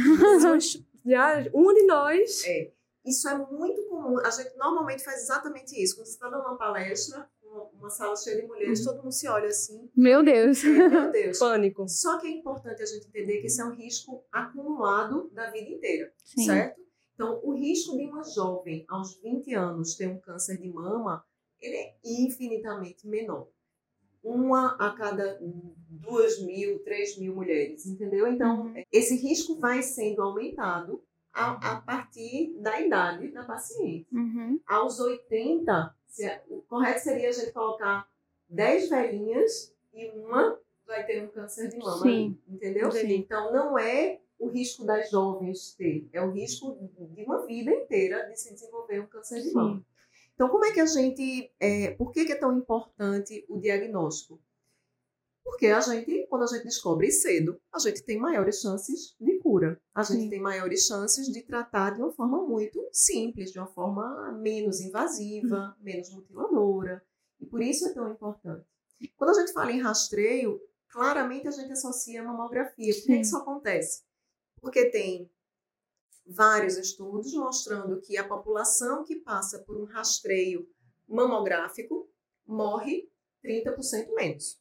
Já 1.05 1.45
uma 1.53 1.73
de 1.73 1.85
nós. 1.85 2.43
É, 2.45 2.71
isso 3.05 3.27
é 3.29 3.37
muito 3.37 3.81
comum. 3.85 4.19
A 4.19 4.29
gente 4.29 4.55
normalmente 4.57 5.03
faz 5.03 5.21
exatamente 5.23 5.81
isso. 5.81 5.95
Quando 5.95 6.07
você 6.07 6.13
está 6.13 6.29
dando 6.29 6.41
uma 6.41 6.57
palestra, 6.57 7.29
uma, 7.79 7.89
sala 7.89 8.15
cheia 8.15 8.41
de 8.41 8.47
mulheres, 8.47 8.83
todo 8.83 9.01
mundo 9.01 9.11
se 9.11 9.27
olha 9.27 9.47
assim. 9.47 9.89
Meu 9.95 10.21
Deus. 10.21 10.63
é, 10.63 10.67
Meu 10.89 11.11
Deus. 11.11 11.39
Pânico. 11.39 11.87
Só 11.87 12.17
que 12.19 12.27
é 12.27 12.31
importante 12.31 12.83
a 12.83 12.85
gente 12.85 13.07
entender 13.07 13.39
que 13.39 13.47
esse 13.47 13.61
é 13.61 13.65
um 13.65 13.73
risco 13.73 14.23
acumulado 14.31 15.29
da 15.33 15.49
vida 15.49 15.69
inteira, 15.69 16.11
Sim. 16.25 16.45
certo? 16.45 16.79
Então, 17.15 17.39
o 17.43 17.53
risco 17.53 17.97
de 17.97 18.05
uma 18.05 18.23
jovem 18.23 18.85
aos 18.87 19.19
20 19.21 19.53
anos 19.55 19.95
ter 19.95 20.07
um 20.07 20.19
câncer 20.19 20.57
de 20.57 20.69
mama, 20.69 21.23
ele 21.59 21.75
é 21.75 21.95
infinitamente 22.05 23.07
menor. 23.07 23.47
Uma 24.23 24.75
a 24.77 24.91
cada 24.91 25.39
duas 25.41 26.41
mil, 26.41 26.79
três 26.79 27.17
mil 27.17 27.33
mulheres, 27.35 27.85
entendeu? 27.85 28.27
Então, 28.27 28.63
Uhum. 28.67 28.83
esse 28.91 29.15
risco 29.15 29.59
vai 29.59 29.81
sendo 29.81 30.21
aumentado 30.21 31.01
a, 31.33 31.73
a 31.77 31.81
partir 31.81 32.53
da 32.59 32.79
idade 32.81 33.29
da 33.31 33.43
paciente. 33.43 34.07
Uhum. 34.11 34.59
Aos 34.67 34.99
80, 34.99 35.95
se- 36.07 36.41
o 36.49 36.61
correto 36.63 36.99
seria 37.01 37.29
a 37.29 37.31
gente 37.31 37.51
colocar 37.51 38.07
10 38.49 38.89
velhinhas 38.89 39.73
e 39.93 40.09
uma 40.09 40.59
vai 40.85 41.05
ter 41.05 41.23
um 41.23 41.27
câncer 41.27 41.69
de 41.69 41.77
mama. 41.77 42.01
Sim. 42.03 42.37
Entendeu? 42.47 42.87
Entendi. 42.89 43.13
Então, 43.15 43.53
não 43.53 43.77
é 43.77 44.19
o 44.39 44.47
risco 44.47 44.85
das 44.85 45.11
jovens 45.11 45.75
ter, 45.75 46.07
é 46.13 46.21
o 46.21 46.31
risco 46.31 46.77
de 47.13 47.23
uma 47.23 47.45
vida 47.45 47.71
inteira 47.71 48.27
de 48.29 48.39
se 48.39 48.53
desenvolver 48.53 49.01
um 49.01 49.05
câncer 49.07 49.41
de 49.41 49.49
Sim. 49.49 49.53
mama. 49.55 49.85
Então, 50.39 50.47
como 50.47 50.63
é 50.63 50.71
que 50.71 50.79
a 50.79 50.85
gente. 50.85 51.53
É, 51.59 51.91
por 51.95 52.13
que, 52.13 52.23
que 52.23 52.31
é 52.31 52.35
tão 52.35 52.57
importante 52.57 53.45
o 53.49 53.59
diagnóstico? 53.59 54.41
Porque 55.43 55.67
a 55.67 55.81
gente, 55.81 56.27
quando 56.29 56.43
a 56.43 56.47
gente 56.47 56.63
descobre 56.63 57.11
cedo, 57.11 57.59
a 57.73 57.79
gente 57.79 58.01
tem 58.03 58.17
maiores 58.17 58.61
chances 58.61 59.17
de 59.19 59.37
cura. 59.39 59.81
A 59.93 60.01
gente 60.01 60.21
Sim. 60.21 60.29
tem 60.29 60.39
maiores 60.39 60.85
chances 60.85 61.27
de 61.27 61.41
tratar 61.41 61.89
de 61.89 62.01
uma 62.01 62.13
forma 62.13 62.41
muito 62.47 62.87
simples, 62.93 63.51
de 63.51 63.59
uma 63.59 63.67
forma 63.67 64.31
menos 64.31 64.79
invasiva, 64.79 65.75
menos 65.81 66.09
mutiladora. 66.09 67.03
E 67.41 67.45
por 67.45 67.61
isso 67.61 67.89
é 67.89 67.93
tão 67.93 68.09
importante. 68.09 68.65
Quando 69.17 69.31
a 69.31 69.41
gente 69.41 69.51
fala 69.51 69.73
em 69.73 69.81
rastreio, 69.81 70.61
claramente 70.87 71.49
a 71.49 71.51
gente 71.51 71.73
associa 71.73 72.21
a 72.21 72.23
mamografia. 72.23 72.93
Por 72.93 73.01
que 73.01 73.13
Sim. 73.15 73.19
isso 73.19 73.35
acontece? 73.35 74.03
Porque 74.61 74.85
tem 74.85 75.29
vários 76.29 76.77
estudos 76.77 77.33
mostrando 77.33 77.99
que 78.01 78.17
a 78.17 78.27
população 78.27 79.03
que 79.03 79.15
passa 79.17 79.59
por 79.59 79.75
um 79.77 79.85
rastreio 79.85 80.69
mamográfico 81.07 82.09
morre 82.45 83.09
30% 83.43 84.13
menos. 84.13 84.59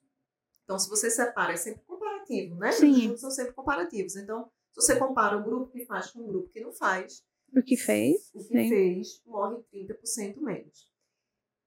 Então, 0.64 0.78
se 0.78 0.88
você 0.88 1.10
separa, 1.10 1.52
é 1.52 1.56
sempre 1.56 1.82
comparativo, 1.86 2.54
né? 2.56 2.72
Sim. 2.72 2.90
Os 2.90 2.96
estudos 2.98 3.20
são 3.20 3.30
sempre 3.30 3.52
comparativos. 3.52 4.16
Então, 4.16 4.50
se 4.72 4.82
você 4.82 4.98
compara 4.98 5.36
o 5.36 5.42
grupo 5.44 5.70
que 5.72 5.84
faz 5.84 6.10
com 6.10 6.20
o 6.20 6.26
grupo 6.26 6.50
que 6.50 6.60
não 6.60 6.72
faz, 6.72 7.24
O 7.56 7.62
que 7.62 7.76
fez? 7.76 8.30
o 8.34 8.38
que 8.38 8.44
Sim. 8.62 8.68
fez 8.68 9.22
morre 9.26 9.56
30% 9.72 10.40
menos. 10.40 10.90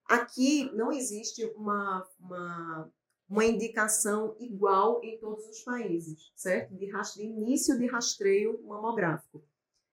Aqui 0.05 0.69
não 0.75 0.91
existe 0.91 1.43
uma, 1.55 2.07
uma, 2.19 2.91
uma 3.29 3.45
indicação 3.45 4.35
igual 4.39 5.01
em 5.03 5.19
todos 5.19 5.47
os 5.47 5.63
países, 5.63 6.31
certo? 6.35 6.75
De, 6.75 6.87
de 6.87 7.23
início 7.23 7.77
de 7.77 7.87
rastreio 7.87 8.61
mamográfico. 8.63 9.43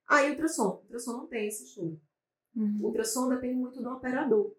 Aí, 0.09 0.31
ultrassom. 0.31 0.81
Ultrassom 0.85 1.12
não 1.12 1.27
tem 1.27 1.49
esse 1.49 1.64
estudo. 1.64 2.01
Uhum. 2.57 2.81
Ultrassom 2.83 3.29
depende 3.29 3.55
muito 3.55 3.83
do 3.83 3.90
operador, 3.90 4.57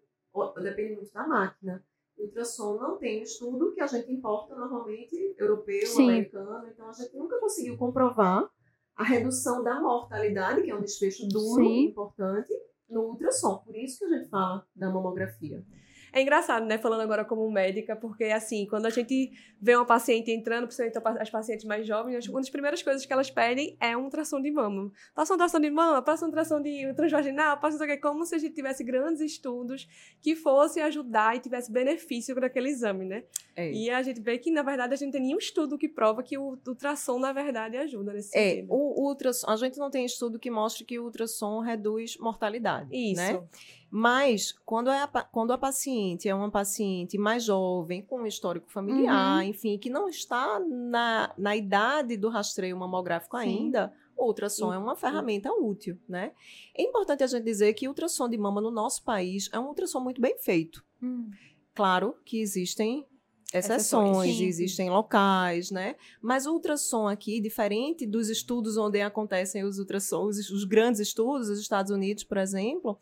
depende 0.62 0.94
muito 0.94 1.12
da 1.12 1.26
máquina. 1.26 1.84
Ultrassom 2.16 2.76
não 2.76 2.98
tem 2.98 3.22
estudo 3.22 3.72
que 3.72 3.80
a 3.80 3.86
gente 3.86 4.12
importa 4.12 4.54
normalmente, 4.54 5.34
europeu, 5.36 5.86
Sim. 5.86 6.08
americano, 6.10 6.68
então 6.68 6.88
a 6.88 6.92
gente 6.92 7.16
nunca 7.16 7.38
conseguiu 7.40 7.76
comprovar 7.76 8.48
a 8.94 9.02
redução 9.02 9.62
da 9.62 9.80
mortalidade, 9.80 10.62
que 10.62 10.70
é 10.70 10.74
um 10.74 10.82
desfecho 10.82 11.26
duro, 11.26 11.64
Sim. 11.64 11.86
importante, 11.86 12.52
no 12.88 13.08
ultrassom. 13.08 13.58
Por 13.58 13.74
isso 13.74 13.98
que 13.98 14.04
a 14.04 14.18
gente 14.18 14.28
fala 14.28 14.66
da 14.76 14.90
mamografia. 14.90 15.64
É 16.12 16.20
engraçado, 16.22 16.66
né? 16.66 16.78
Falando 16.78 17.00
agora 17.02 17.24
como 17.24 17.48
médica, 17.50 17.94
porque 17.96 18.24
assim, 18.24 18.66
quando 18.66 18.86
a 18.86 18.90
gente 18.90 19.30
vê 19.60 19.76
uma 19.76 19.84
paciente 19.84 20.30
entrando, 20.30 20.66
principalmente 20.66 21.20
as 21.20 21.30
pacientes 21.30 21.64
mais 21.64 21.86
jovens, 21.86 22.28
uma 22.28 22.40
das 22.40 22.50
primeiras 22.50 22.82
coisas 22.82 23.04
que 23.06 23.12
elas 23.12 23.30
pedem 23.30 23.76
é 23.80 23.96
um 23.96 24.04
ultrassom 24.04 24.40
de 24.40 24.50
mama. 24.50 24.90
Passa 25.14 25.32
um 25.32 25.34
ultrassom 25.34 25.60
de 25.60 25.70
mama, 25.70 26.02
passa 26.02 26.24
um 26.24 26.28
ultrassom 26.28 26.60
de 26.60 26.92
transvaginal, 26.94 27.58
passa 27.58 27.78
não 27.78 27.86
sei 27.86 27.96
o 27.96 28.00
como 28.00 28.24
se 28.24 28.34
a 28.34 28.38
gente 28.38 28.54
tivesse 28.54 28.82
grandes 28.82 29.20
estudos 29.20 29.88
que 30.20 30.34
fossem 30.34 30.82
ajudar 30.82 31.36
e 31.36 31.40
tivesse 31.40 31.70
benefício 31.70 32.34
para 32.34 32.46
aquele 32.46 32.68
exame, 32.68 33.04
né? 33.04 33.24
E 33.56 33.90
a 33.90 34.02
gente 34.02 34.20
vê 34.20 34.38
que, 34.38 34.50
na 34.50 34.62
verdade, 34.62 34.94
a 34.94 34.96
gente 34.96 35.06
não 35.06 35.12
tem 35.12 35.20
nenhum 35.22 35.38
estudo 35.38 35.76
que 35.76 35.88
prova 35.88 36.22
que 36.22 36.38
o 36.38 36.58
ultrassom, 36.66 37.18
na 37.18 37.32
verdade, 37.32 37.76
ajuda 37.76 38.12
nesse 38.12 38.36
É, 38.36 38.50
sentido. 38.54 38.72
o 38.72 39.06
ultrassom, 39.08 39.50
a 39.50 39.56
gente 39.56 39.78
não 39.78 39.90
tem 39.90 40.04
estudo 40.06 40.38
que 40.38 40.50
mostre 40.50 40.84
que 40.84 40.98
o 40.98 41.04
ultrassom 41.04 41.60
reduz 41.60 42.16
mortalidade. 42.18 42.88
Isso. 42.90 43.20
Né? 43.20 43.42
Mas 43.90 44.52
quando, 44.64 44.88
é 44.88 45.02
a, 45.02 45.08
quando 45.08 45.52
a 45.52 45.58
paciente 45.58 46.28
é 46.28 46.34
uma 46.34 46.50
paciente 46.50 47.18
mais 47.18 47.44
jovem, 47.44 48.02
com 48.02 48.20
um 48.20 48.26
histórico 48.26 48.70
familiar, 48.70 49.44
enfim, 49.44 49.76
que 49.78 49.90
não 49.90 50.08
está 50.08 50.60
na, 50.60 51.34
na 51.36 51.56
idade 51.56 52.16
do 52.16 52.28
rastreio 52.28 52.76
mamográfico 52.76 53.36
Sim. 53.36 53.42
ainda, 53.42 53.92
o 54.16 54.26
ultrassom 54.26 54.72
é 54.72 54.78
uma 54.78 54.94
ferramenta 54.94 55.50
útil, 55.52 55.98
né? 56.08 56.32
É 56.76 56.82
importante 56.82 57.24
a 57.24 57.26
gente 57.26 57.42
dizer 57.42 57.72
que 57.74 57.88
o 57.88 57.90
ultrassom 57.90 58.28
de 58.28 58.38
mama 58.38 58.60
no 58.60 58.70
nosso 58.70 59.02
país 59.02 59.48
é 59.52 59.58
um 59.58 59.66
ultrassom 59.66 60.00
muito 60.00 60.20
bem 60.20 60.38
feito. 60.38 60.84
Hum. 61.02 61.30
Claro 61.74 62.14
que 62.24 62.40
existem 62.40 63.06
Exceções, 63.52 64.36
sim. 64.36 64.44
existem 64.44 64.90
locais, 64.90 65.72
né? 65.72 65.96
Mas 66.22 66.46
o 66.46 66.52
ultrassom 66.52 67.08
aqui, 67.08 67.40
diferente 67.40 68.06
dos 68.06 68.28
estudos 68.28 68.76
onde 68.76 69.00
acontecem 69.00 69.64
os 69.64 69.78
ultrassons, 69.78 70.38
os, 70.50 70.64
grandes 70.64 71.00
estudos, 71.00 71.48
os 71.48 71.58
Estados 71.58 71.90
Unidos, 71.90 72.22
por 72.22 72.36
exemplo, 72.38 72.96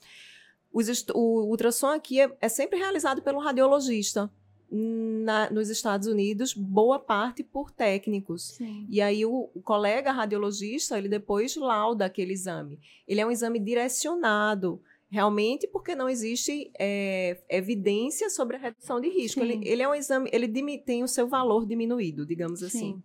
o 1.15 1.47
ultrassom 1.51 1.89
aqui 1.89 2.21
é, 2.21 2.31
é 2.41 2.49
sempre 2.49 2.79
realizado 2.79 3.23
pelo 3.23 3.39
radiologista. 3.41 4.31
Na- 4.71 5.49
nos 5.51 5.71
Estados 5.71 6.07
Unidos, 6.07 6.53
boa 6.53 6.99
parte 6.99 7.43
por 7.43 7.71
técnicos. 7.71 8.51
Sim. 8.59 8.87
E 8.91 9.01
aí 9.01 9.25
o, 9.25 9.49
o 9.55 9.63
colega 9.63 10.13
radiologista, 10.13 10.99
ele 10.99 11.09
depois 11.09 11.57
lauda 11.57 12.05
aquele 12.05 12.35
exame. 12.35 12.79
Ele 13.07 13.19
é 13.21 13.27
um 13.27 13.31
exame 13.31 13.59
direcionado, 13.59 14.79
realmente 15.11 15.67
porque 15.67 15.95
não 15.95 16.07
existe 16.07 16.71
é, 16.79 17.39
evidência 17.49 18.29
sobre 18.29 18.57
a 18.57 18.59
redução 18.59 19.01
de 19.01 19.09
risco. 19.09 19.41
Ele, 19.41 19.67
ele 19.67 19.83
é 19.83 19.89
um 19.89 19.95
exame, 19.95 20.29
ele 20.35 20.49
tem 20.79 21.03
o 21.03 21.09
seu 21.09 21.27
valor 21.27 21.65
diminuído, 21.67 22.27
digamos 22.27 22.63
assim. 22.63 22.93
Sim. 22.93 23.03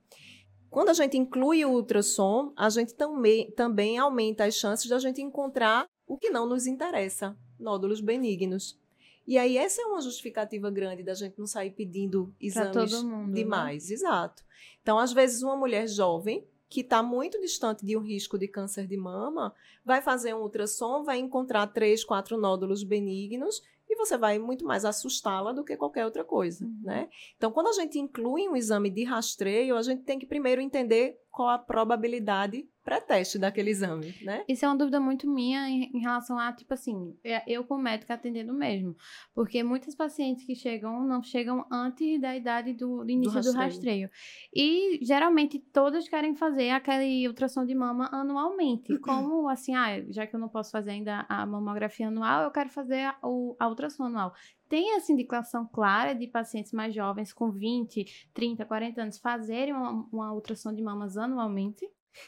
Quando 0.69 0.89
a 0.89 0.93
gente 0.93 1.17
inclui 1.17 1.63
o 1.63 1.69
ultrassom, 1.71 2.51
a 2.57 2.69
gente 2.69 2.93
também, 2.95 3.49
também 3.51 3.97
aumenta 3.97 4.43
as 4.43 4.55
chances 4.55 4.87
de 4.87 4.93
a 4.93 4.99
gente 4.99 5.21
encontrar 5.21 5.85
o 6.13 6.17
que 6.17 6.29
não 6.29 6.47
nos 6.47 6.67
interessa, 6.67 7.35
nódulos 7.59 7.99
benignos. 8.01 8.79
E 9.25 9.37
aí 9.37 9.57
essa 9.57 9.81
é 9.81 9.85
uma 9.85 10.01
justificativa 10.01 10.69
grande 10.69 11.01
da 11.03 11.13
gente 11.13 11.39
não 11.39 11.47
sair 11.47 11.71
pedindo 11.71 12.33
exames 12.39 13.01
mundo. 13.03 13.27
né? 13.29 13.33
demais, 13.35 13.89
exato. 13.89 14.43
Então, 14.81 14.99
às 14.99 15.13
vezes, 15.13 15.41
uma 15.43 15.55
mulher 15.55 15.87
jovem 15.87 16.45
que 16.69 16.81
está 16.81 17.01
muito 17.01 17.39
distante 17.39 17.85
de 17.85 17.95
um 17.95 18.01
risco 18.01 18.37
de 18.37 18.47
câncer 18.47 18.85
de 18.87 18.97
mama 18.97 19.53
vai 19.85 20.01
fazer 20.01 20.33
um 20.33 20.41
ultrassom, 20.41 21.03
vai 21.03 21.19
encontrar 21.19 21.67
três, 21.67 22.03
quatro 22.03 22.37
nódulos 22.37 22.83
benignos 22.83 23.61
e 23.89 23.95
você 23.95 24.17
vai 24.17 24.39
muito 24.39 24.65
mais 24.65 24.83
assustá-la 24.83 25.51
do 25.53 25.63
que 25.63 25.77
qualquer 25.77 26.03
outra 26.03 26.23
coisa, 26.23 26.65
Uhum. 26.65 26.79
né? 26.83 27.09
Então, 27.37 27.51
quando 27.51 27.67
a 27.67 27.73
gente 27.73 27.99
inclui 27.99 28.47
um 28.49 28.55
exame 28.55 28.89
de 28.89 29.03
rastreio, 29.03 29.77
a 29.77 29.81
gente 29.83 30.03
tem 30.03 30.17
que 30.19 30.25
primeiro 30.25 30.59
entender 30.61 31.19
qual 31.31 31.49
a 31.49 31.57
probabilidade 31.59 32.67
pré-teste 32.83 33.39
daquele 33.39 33.69
exame, 33.69 34.13
né? 34.21 34.43
Isso 34.47 34.65
é 34.65 34.67
uma 34.67 34.77
dúvida 34.77 34.99
muito 34.99 35.29
minha 35.29 35.69
em, 35.69 35.99
relação 35.99 36.37
a, 36.37 36.51
tipo 36.51 36.73
assim, 36.73 37.15
é, 37.23 37.41
eu 37.47 37.63
como 37.63 37.81
médica 37.81 38.13
atendendo 38.13 38.53
mesmo. 38.53 38.95
Porque 39.33 39.63
muitas 39.63 39.95
pacientes 39.95 40.45
que 40.45 40.53
chegam 40.53 41.05
não 41.05 41.23
chegam 41.23 41.65
antes 41.71 42.19
da 42.19 42.35
idade 42.35 42.73
do, 42.73 43.03
do 43.03 43.09
início 43.09 43.41
do 43.41 43.51
rastreio. 43.53 44.07
rastreio. 44.07 44.09
E 44.53 44.99
geralmente 45.01 45.59
todas 45.59 46.07
querem 46.09 46.35
fazer 46.35 46.71
aquele 46.71 47.27
ultrassom 47.27 47.65
de 47.65 47.73
mama 47.73 48.09
anualmente. 48.11 48.97
Como 48.99 49.47
assim, 49.47 49.73
ah, 49.75 50.03
já 50.09 50.27
que 50.27 50.35
eu 50.35 50.39
não 50.39 50.49
posso 50.49 50.71
fazer 50.71 50.91
ainda 50.91 51.25
a 51.29 51.45
mamografia 51.45 52.09
anual, 52.09 52.43
eu 52.43 52.51
quero 52.51 52.69
fazer 52.69 53.05
a, 53.05 53.17
o, 53.23 53.55
a 53.57 53.69
ultrassom 53.69 54.03
anual. 54.03 54.33
Tem 54.67 54.95
essa 54.95 55.11
indicação 55.11 55.65
clara 55.67 56.13
de 56.13 56.27
pacientes 56.27 56.73
mais 56.73 56.93
jovens, 56.93 57.31
com 57.31 57.51
20, 57.51 58.29
30, 58.33 58.65
40 58.65 59.01
anos, 59.01 59.19
fazerem 59.19 59.73
uma, 59.73 60.07
uma 60.11 60.33
ultrassom 60.33 60.73
de 60.73 60.81
mamas 60.81 61.15
anualmente? 61.15 61.87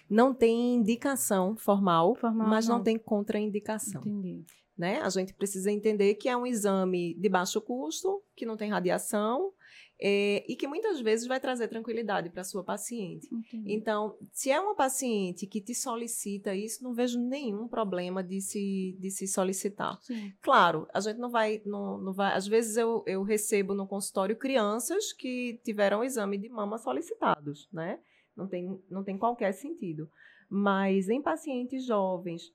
Não 0.09 0.33
tem 0.33 0.75
indicação 0.75 1.55
formal, 1.55 2.15
Formal, 2.15 2.47
mas 2.47 2.67
não, 2.67 2.77
não. 2.77 2.83
tem 2.83 2.97
contraindicação. 2.97 4.01
Entendi. 4.01 4.45
Né? 4.77 4.99
A 5.01 5.09
gente 5.09 5.33
precisa 5.33 5.71
entender 5.71 6.15
que 6.15 6.27
é 6.27 6.35
um 6.35 6.45
exame 6.45 7.13
de 7.13 7.29
baixo 7.29 7.61
custo, 7.61 8.21
que 8.35 8.45
não 8.45 8.57
tem 8.57 8.69
radiação 8.69 9.53
é, 9.99 10.43
e 10.47 10.55
que 10.55 10.67
muitas 10.67 10.99
vezes 10.99 11.25
vai 11.27 11.39
trazer 11.39 11.67
tranquilidade 11.67 12.29
para 12.29 12.41
a 12.41 12.45
sua 12.45 12.63
paciente. 12.63 13.27
Entendi. 13.31 13.73
Então, 13.73 14.17
se 14.31 14.51
é 14.51 14.59
uma 14.59 14.75
paciente 14.75 15.47
que 15.47 15.61
te 15.61 15.73
solicita 15.73 16.53
isso, 16.53 16.83
não 16.83 16.93
vejo 16.93 17.19
nenhum 17.19 17.67
problema 17.67 18.21
de 18.21 18.41
se, 18.41 18.97
de 18.99 19.09
se 19.09 19.27
solicitar. 19.27 19.97
Sim. 20.01 20.33
Claro, 20.41 20.87
a 20.93 20.99
gente 20.99 21.17
não 21.17 21.29
vai, 21.29 21.61
não, 21.65 21.97
não 21.97 22.13
vai. 22.13 22.33
Às 22.35 22.47
vezes 22.47 22.75
eu, 22.75 23.03
eu 23.07 23.23
recebo 23.23 23.73
no 23.73 23.87
consultório 23.87 24.35
crianças 24.35 25.13
que 25.13 25.59
tiveram 25.63 26.03
exame 26.03 26.37
de 26.37 26.49
mama 26.49 26.77
solicitados, 26.77 27.69
né? 27.71 27.99
Não 28.35 28.47
tem, 28.47 28.79
não 28.89 29.03
tem 29.03 29.17
qualquer 29.17 29.51
sentido. 29.53 30.09
Mas 30.49 31.09
em 31.09 31.21
pacientes 31.21 31.85
jovens, 31.85 32.51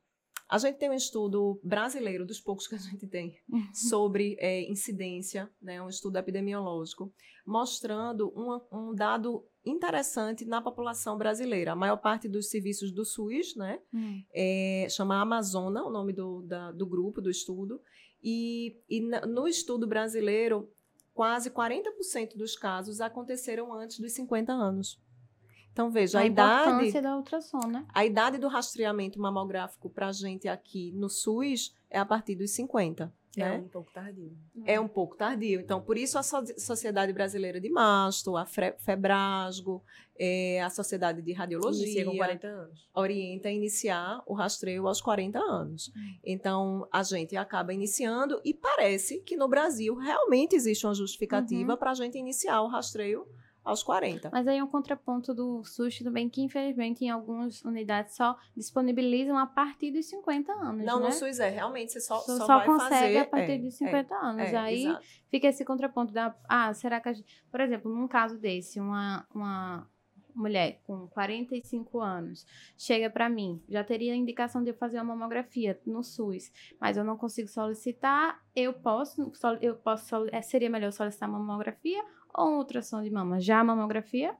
a 0.49 0.59
gente 0.59 0.79
tem 0.79 0.91
um 0.91 0.95
estudo 0.95 1.61
brasileiro, 1.63 2.27
dos 2.27 2.41
poucos 2.41 2.67
que 2.67 2.75
a 2.75 2.79
gente 2.79 3.07
tem, 3.07 3.37
sobre 3.75 4.37
é, 4.41 4.69
incidência, 4.71 5.49
né, 5.63 5.81
um 5.81 5.89
estudo 5.89 6.17
epidemiológico, 6.19 7.13
mostrando 7.47 8.29
uma- 8.31 8.63
um 8.73 8.95
dado 8.95 9.45
interessante 9.65 10.45
na 10.45 10.61
população 10.63 11.17
brasileira. 11.19 11.73
A 11.73 11.77
maior 11.77 11.97
parte 11.99 12.29
dos 12.29 12.49
serviços 12.49 12.91
do 12.93 13.05
SUS, 13.05 13.55
né, 13.57 13.81
Hum. 13.93 14.23
é, 14.33 14.87
chama 14.91 15.21
Amazona, 15.21 15.85
o 15.85 15.91
nome 15.91 16.13
do, 16.13 16.43
da- 16.43 16.73
do 16.73 16.87
grupo, 16.87 17.21
do 17.21 17.31
estudo, 17.31 17.81
e, 18.23 18.77
e 18.89 19.01
na- 19.01 19.27
no 19.27 19.47
estudo 19.49 19.87
brasileiro, 19.87 20.69
quase 21.15 21.51
40% 21.51 22.37
dos 22.37 22.57
casos 22.57 23.01
aconteceram 23.01 23.73
antes 23.73 23.99
dos 23.99 24.13
50 24.13 24.53
anos. 24.53 25.01
Então, 25.73 25.91
veja, 25.91 26.19
a, 26.19 26.23
a 26.23 26.27
idade, 26.27 26.69
importância 26.71 27.03
da 27.03 27.17
ultrassom, 27.17 27.67
né? 27.69 27.87
a 27.95 28.05
idade 28.05 28.39
do 28.39 28.49
rastreamento 28.49 29.19
mamográfico 29.21 29.89
para 29.89 30.09
a 30.09 30.13
gente 30.13 30.49
aqui 30.49 30.93
no 30.93 31.09
SUS 31.09 31.75
é 31.89 31.99
a 31.99 32.05
partir 32.05 32.35
dos 32.35 32.51
50. 32.53 33.13
É 33.37 33.41
né? 33.49 33.59
um 33.59 33.69
pouco 33.69 33.93
tardio. 33.93 34.37
É 34.65 34.81
um 34.81 34.89
pouco 34.89 35.17
tardio. 35.17 35.61
Então, 35.61 35.81
por 35.81 35.97
isso 35.97 36.19
a 36.19 36.23
So- 36.25 36.43
Sociedade 36.59 37.13
Brasileira 37.13 37.61
de 37.61 37.71
Masto, 37.71 38.37
a 38.37 38.45
Fre- 38.45 38.75
Febrasgo, 38.81 39.85
é, 40.19 40.61
a 40.61 40.69
Sociedade 40.69 41.23
de 41.23 41.33
Radiologia, 41.33 41.85
Inicia 41.85 42.05
com 42.07 42.17
40 42.17 42.47
anos. 42.49 42.91
orienta 42.93 43.49
a 43.49 43.53
iniciar 43.53 44.21
o 44.27 44.35
rastreio 44.35 44.87
aos 44.89 45.01
40 45.01 45.39
anos. 45.39 45.93
Então, 46.25 46.89
a 46.93 47.05
gente 47.05 47.37
acaba 47.37 47.73
iniciando 47.73 48.41
e 48.45 48.53
parece 48.53 49.21
que 49.21 49.37
no 49.37 49.47
Brasil 49.49 49.95
realmente 49.95 50.57
existe 50.57 50.85
uma 50.85 50.95
justificativa 50.95 51.73
Uhum. 51.75 51.79
para 51.79 51.93
a 51.93 51.95
gente 51.95 52.19
iniciar 52.19 52.61
o 52.63 52.67
rastreio 52.69 53.25
aos 53.65 53.83
40. 53.83 54.31
Mas 54.33 54.47
aí 54.49 54.63
um 54.63 54.67
contraponto 54.67 55.35
do 55.35 55.63
SUS 55.65 55.99
também, 55.99 56.29
que 56.29 56.43
infelizmente 56.43 57.05
em 57.05 57.11
algumas 57.11 57.63
unidades 57.65 58.17
só 58.17 58.37
disponibilizam 58.57 59.37
a 59.39 59.47
partir 59.47 59.91
dos 59.91 60.07
50 60.07 60.53
anos, 60.53 60.85
Não, 60.85 61.01
né? 61.01 61.07
no 61.07 61.13
SUS 61.13 61.39
é, 61.39 61.49
realmente 61.49 61.93
você 61.93 62.01
só, 62.01 62.19
Só, 62.21 62.39
só, 62.39 62.47
só 62.47 62.65
consegue 62.65 62.91
fazer... 62.91 63.19
a 63.19 63.25
partir 63.27 63.53
é, 63.53 63.59
de 63.59 63.71
50 63.71 64.15
anos. 64.15 64.43
é, 64.43 64.57
aí 64.57 64.85
exato. 64.87 65.07
fica 65.31 65.49
esse 65.49 65.65
contraponto 65.65 66.13
da, 66.13 66.35
ah, 66.49 66.73
será 66.75 67.01
que 67.01 67.09
a 67.09 67.13
gente, 67.13 67.45
por 67.51 67.61
exemplo, 67.61 67.95
num 67.95 68.09
caso 68.09 68.39
desse, 68.39 68.81
uma, 68.81 69.27
uma 69.35 69.87
mulher 70.35 70.81
com 70.85 71.07
45 71.09 72.01
anos 72.01 72.47
chega 72.77 73.11
para 73.11 73.29
mim, 73.29 73.63
já 73.69 73.85
teria 73.85 74.13
a 74.13 74.17
indicação 74.17 74.63
de 74.63 74.71
eu 74.71 74.75
fazer 74.75 74.99
uma 74.99 75.17
mamografia 75.17 75.79
no 75.87 76.03
SUS, 76.03 76.51
mas 76.81 76.97
eu 76.97 77.05
não 77.05 77.17
consigo 77.17 77.49
solicitar, 77.49 78.41
eu 78.55 78.73
posso, 78.73 79.33
eu 79.61 79.77
posso, 79.77 80.27
eh, 80.33 80.43
seria 80.43 80.71
melhor 80.71 80.93
solicitar 80.93 81.29
uma 81.29 81.39
mamografia 81.39 82.03
ou 82.35 82.49
um 82.51 82.57
ultrassom 82.59 83.03
de 83.03 83.11
mama? 83.11 83.41
Já 83.41 83.61
a 83.61 83.65
mamografia? 83.65 84.35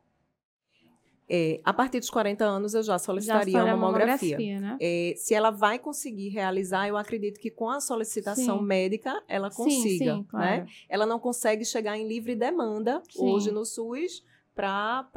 É, 1.33 1.61
a 1.65 1.73
partir 1.73 2.01
dos 2.01 2.11
40 2.11 2.45
anos, 2.45 2.75
eu 2.75 2.83
já 2.83 2.95
Já 2.95 2.99
solicitaria 2.99 3.53
só 3.53 3.61
a 3.61 3.65
uma 3.65 3.77
mamografia. 3.77 4.61
né? 4.61 4.77
É, 4.81 5.15
se 5.17 5.33
ela 5.33 5.51
vai 5.51 5.79
conseguir 5.79 6.29
realizar, 6.31 6.89
eu 6.89 6.97
acredito 6.97 7.39
que 7.39 7.51
com 7.53 7.71
a 7.71 7.81
solicitação 7.81 8.59
Sim. 8.59 8.65
médica 8.65 9.23
ela 9.29 9.49
Sim, 9.49 9.63
consiga, 9.63 10.17
sim, 10.17 10.23
claro. 10.25 10.65
né? 10.65 10.67
Ela 10.89 11.07
não 11.07 11.21
consegue 11.21 11.65
chegar 11.65 11.97
em 11.97 12.09
livre 12.09 12.35
demanda 12.35 13.01
Sim. 13.11 13.23
hoje 13.23 13.53
no 13.53 13.65
SUS 13.65 14.25
para 14.57 15.09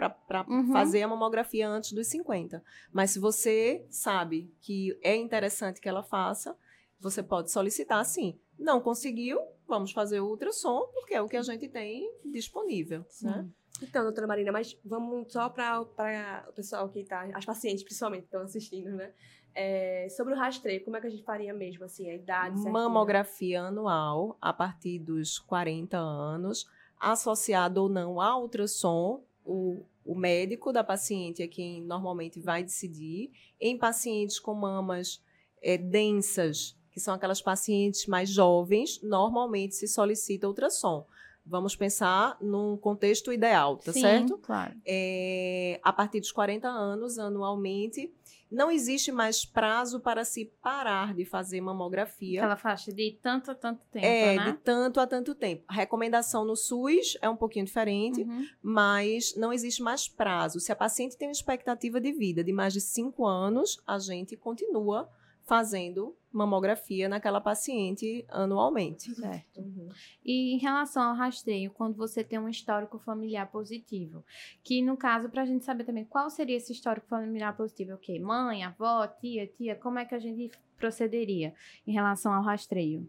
Uhum. 0.48 0.72
fazer 0.72 1.02
a 1.02 1.08
mamografia 1.08 1.68
antes 1.68 1.92
dos 1.94 2.06
50. 2.08 2.64
Mas 2.92 3.10
se 3.10 3.18
você 3.20 3.84
sabe 3.90 4.54
que 4.62 4.96
é 5.02 5.16
interessante 5.16 5.82
que 5.82 5.90
ela 5.90 6.04
faça, 6.04 6.56
você 7.00 7.24
pode 7.24 7.50
solicitar 7.52 8.06
sim. 8.06 8.38
Não 8.58 8.80
conseguiu, 8.80 9.40
vamos 9.74 9.92
fazer 9.92 10.20
o 10.20 10.28
ultrassom, 10.28 10.88
porque 10.94 11.16
é 11.16 11.22
o 11.22 11.28
que 11.28 11.36
a 11.36 11.42
gente 11.42 11.68
tem 11.68 12.12
disponível, 12.26 13.06
né? 13.22 13.48
Então, 13.82 14.04
doutora 14.04 14.28
Marina, 14.28 14.52
mas 14.52 14.78
vamos 14.86 15.34
só 15.34 15.50
para 15.50 15.82
o 15.82 16.54
pessoal 16.54 16.88
que 16.90 17.00
está, 17.00 17.24
as 17.34 17.44
pacientes 17.44 17.84
principalmente 17.84 18.22
que 18.22 18.28
estão 18.28 18.42
assistindo, 18.42 18.92
né? 18.92 19.12
É, 19.56 20.08
sobre 20.10 20.34
o 20.34 20.38
rastreio, 20.38 20.84
como 20.84 20.98
é 20.98 21.02
que 21.02 21.08
a 21.08 21.10
gente 21.10 21.24
faria 21.24 21.54
mesmo, 21.54 21.84
assim, 21.84 22.10
a 22.10 22.16
idade 22.16 22.56
certinha? 22.56 22.72
Mamografia 22.72 23.62
anual 23.64 24.38
a 24.42 24.54
partir 24.54 25.00
dos 25.00 25.38
40 25.40 25.98
anos, 25.98 26.68
associado 27.00 27.82
ou 27.82 27.90
não 27.90 28.22
a 28.22 28.38
ultrassom, 28.38 29.24
o, 29.46 29.84
o 30.06 30.16
médico 30.16 30.72
da 30.72 30.84
paciente 30.84 31.44
é 31.44 31.48
quem 31.48 31.82
normalmente 31.82 32.40
vai 32.40 32.64
decidir. 32.64 33.32
Em 33.60 33.78
pacientes 33.78 34.40
com 34.40 34.54
mamas 34.54 35.22
eh, 35.62 35.78
densas, 35.78 36.78
que 36.94 37.00
são 37.00 37.14
aquelas 37.14 37.42
pacientes 37.42 38.06
mais 38.06 38.30
jovens, 38.30 39.02
normalmente 39.02 39.76
se 39.76 39.88
solicita 39.88 40.48
ultrassom. 40.48 41.06
Vamos 41.46 41.76
pensar 41.76 42.38
num 42.40 42.78
contexto 42.78 43.34
ideal, 43.34 43.76
tá 43.78 43.92
Sim, 43.92 44.00
certo? 44.02 44.38
claro. 44.38 44.74
é, 44.86 45.78
a 45.84 45.92
partir 45.92 46.22
dos 46.22 46.32
40 46.32 46.68
anos, 46.70 47.18
anualmente. 47.20 48.14
Não 48.50 48.70
existe 48.70 49.12
mais 49.12 49.44
prazo 49.44 50.00
para 50.00 50.24
se 50.24 50.46
parar 50.62 51.16
de 51.16 51.26
fazer 51.26 51.60
mamografia. 51.60 52.40
Aquela 52.40 52.56
faixa 52.56 52.94
de 52.94 53.18
tanto 53.20 53.50
a 53.50 53.56
tanto 53.56 53.82
tempo, 53.92 54.06
é, 54.06 54.36
né? 54.36 54.52
de 54.52 54.54
tanto 54.60 55.00
a 55.00 55.08
tanto 55.08 55.34
tempo. 55.34 55.64
A 55.68 55.74
recomendação 55.74 56.46
no 56.46 56.56
SUS 56.56 57.18
é 57.20 57.28
um 57.28 57.36
pouquinho 57.36 57.66
diferente, 57.66 58.22
Uhum. 58.22 58.46
mas 58.62 59.36
não 59.36 59.52
existe 59.52 59.82
mais 59.82 60.08
prazo. 60.08 60.60
Se 60.60 60.72
a 60.72 60.76
paciente 60.76 61.18
tem 61.18 61.28
uma 61.30 61.32
expectativa 61.32 62.00
de 62.00 62.12
vida 62.12 62.44
de 62.44 62.54
mais 62.54 62.74
de 62.74 62.80
5 62.80 63.26
anos, 63.26 63.82
a 63.88 63.98
gente 63.98 64.38
continua 64.38 65.10
fazendo 65.46 66.16
mamografia 66.34 67.08
naquela 67.08 67.40
paciente 67.40 68.26
anualmente. 68.28 69.14
Certo. 69.14 69.62
Uhum. 69.62 69.88
E 70.26 70.56
em 70.56 70.58
relação 70.58 71.04
ao 71.04 71.16
rastreio, 71.16 71.72
quando 71.72 71.96
você 71.96 72.24
tem 72.24 72.40
um 72.40 72.50
histórico 72.50 72.98
familiar 72.98 73.50
positivo, 73.52 74.26
que 74.64 74.82
no 74.82 74.98
caso, 74.98 75.30
para 75.30 75.44
a 75.44 75.46
gente 75.46 75.64
saber 75.64 75.84
também 75.84 76.04
qual 76.04 76.30
seria 76.30 76.58
esse 76.58 76.74
histórico 76.74 77.08
familiar 77.08 77.56
positivo, 77.56 77.94
o 77.94 77.98
quê? 77.98 78.20
Mãe, 78.20 78.64
avó, 78.64 79.06
tia, 79.08 79.46
tia, 79.46 79.76
como 79.76 80.00
é 80.00 80.06
que 80.06 80.16
a 80.16 80.20
gente 80.20 80.50
procederia 80.76 81.54
em 81.86 81.94
relação 81.94 82.34
ao 82.34 82.44
rastreio? 82.44 83.08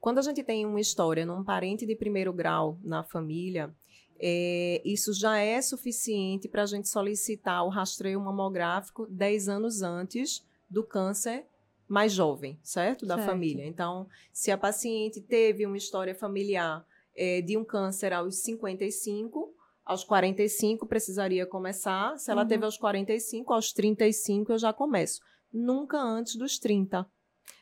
Quando 0.00 0.18
a 0.18 0.22
gente 0.22 0.42
tem 0.42 0.64
uma 0.64 0.80
história 0.80 1.26
num 1.26 1.44
parente 1.44 1.86
de 1.86 1.94
primeiro 1.94 2.32
grau 2.32 2.78
na 2.82 3.04
família, 3.04 3.72
é, 4.18 4.80
isso 4.84 5.12
já 5.12 5.36
é 5.36 5.60
suficiente 5.60 6.48
para 6.48 6.62
a 6.62 6.66
gente 6.66 6.88
solicitar 6.88 7.64
o 7.64 7.68
rastreio 7.68 8.20
mamográfico 8.20 9.06
10 9.06 9.48
anos 9.48 9.82
antes 9.82 10.46
do 10.70 10.82
câncer 10.82 11.44
mais 11.88 12.12
jovem, 12.12 12.58
certo? 12.62 13.04
Da 13.06 13.16
Certo. 13.16 13.26
família. 13.28 13.66
Então, 13.66 14.06
se 14.32 14.50
a 14.50 14.56
paciente 14.58 15.20
teve 15.20 15.66
uma 15.66 15.76
história 15.76 16.14
familiar 16.14 16.84
é, 17.14 17.40
de 17.42 17.56
um 17.58 17.64
câncer 17.64 18.12
aos 18.12 18.36
55, 18.42 19.54
aos 19.84 20.02
45 20.04 20.86
precisaria 20.86 21.44
começar. 21.46 22.16
Se 22.18 22.30
ela 22.30 22.42
Uhum. 22.42 22.48
teve 22.48 22.64
aos 22.64 22.78
45, 22.78 23.52
aos 23.52 23.72
35 23.72 24.52
eu 24.52 24.58
já 24.58 24.72
começo. 24.72 25.20
Nunca 25.52 25.98
antes 26.00 26.36
dos 26.36 26.58
30 26.58 27.06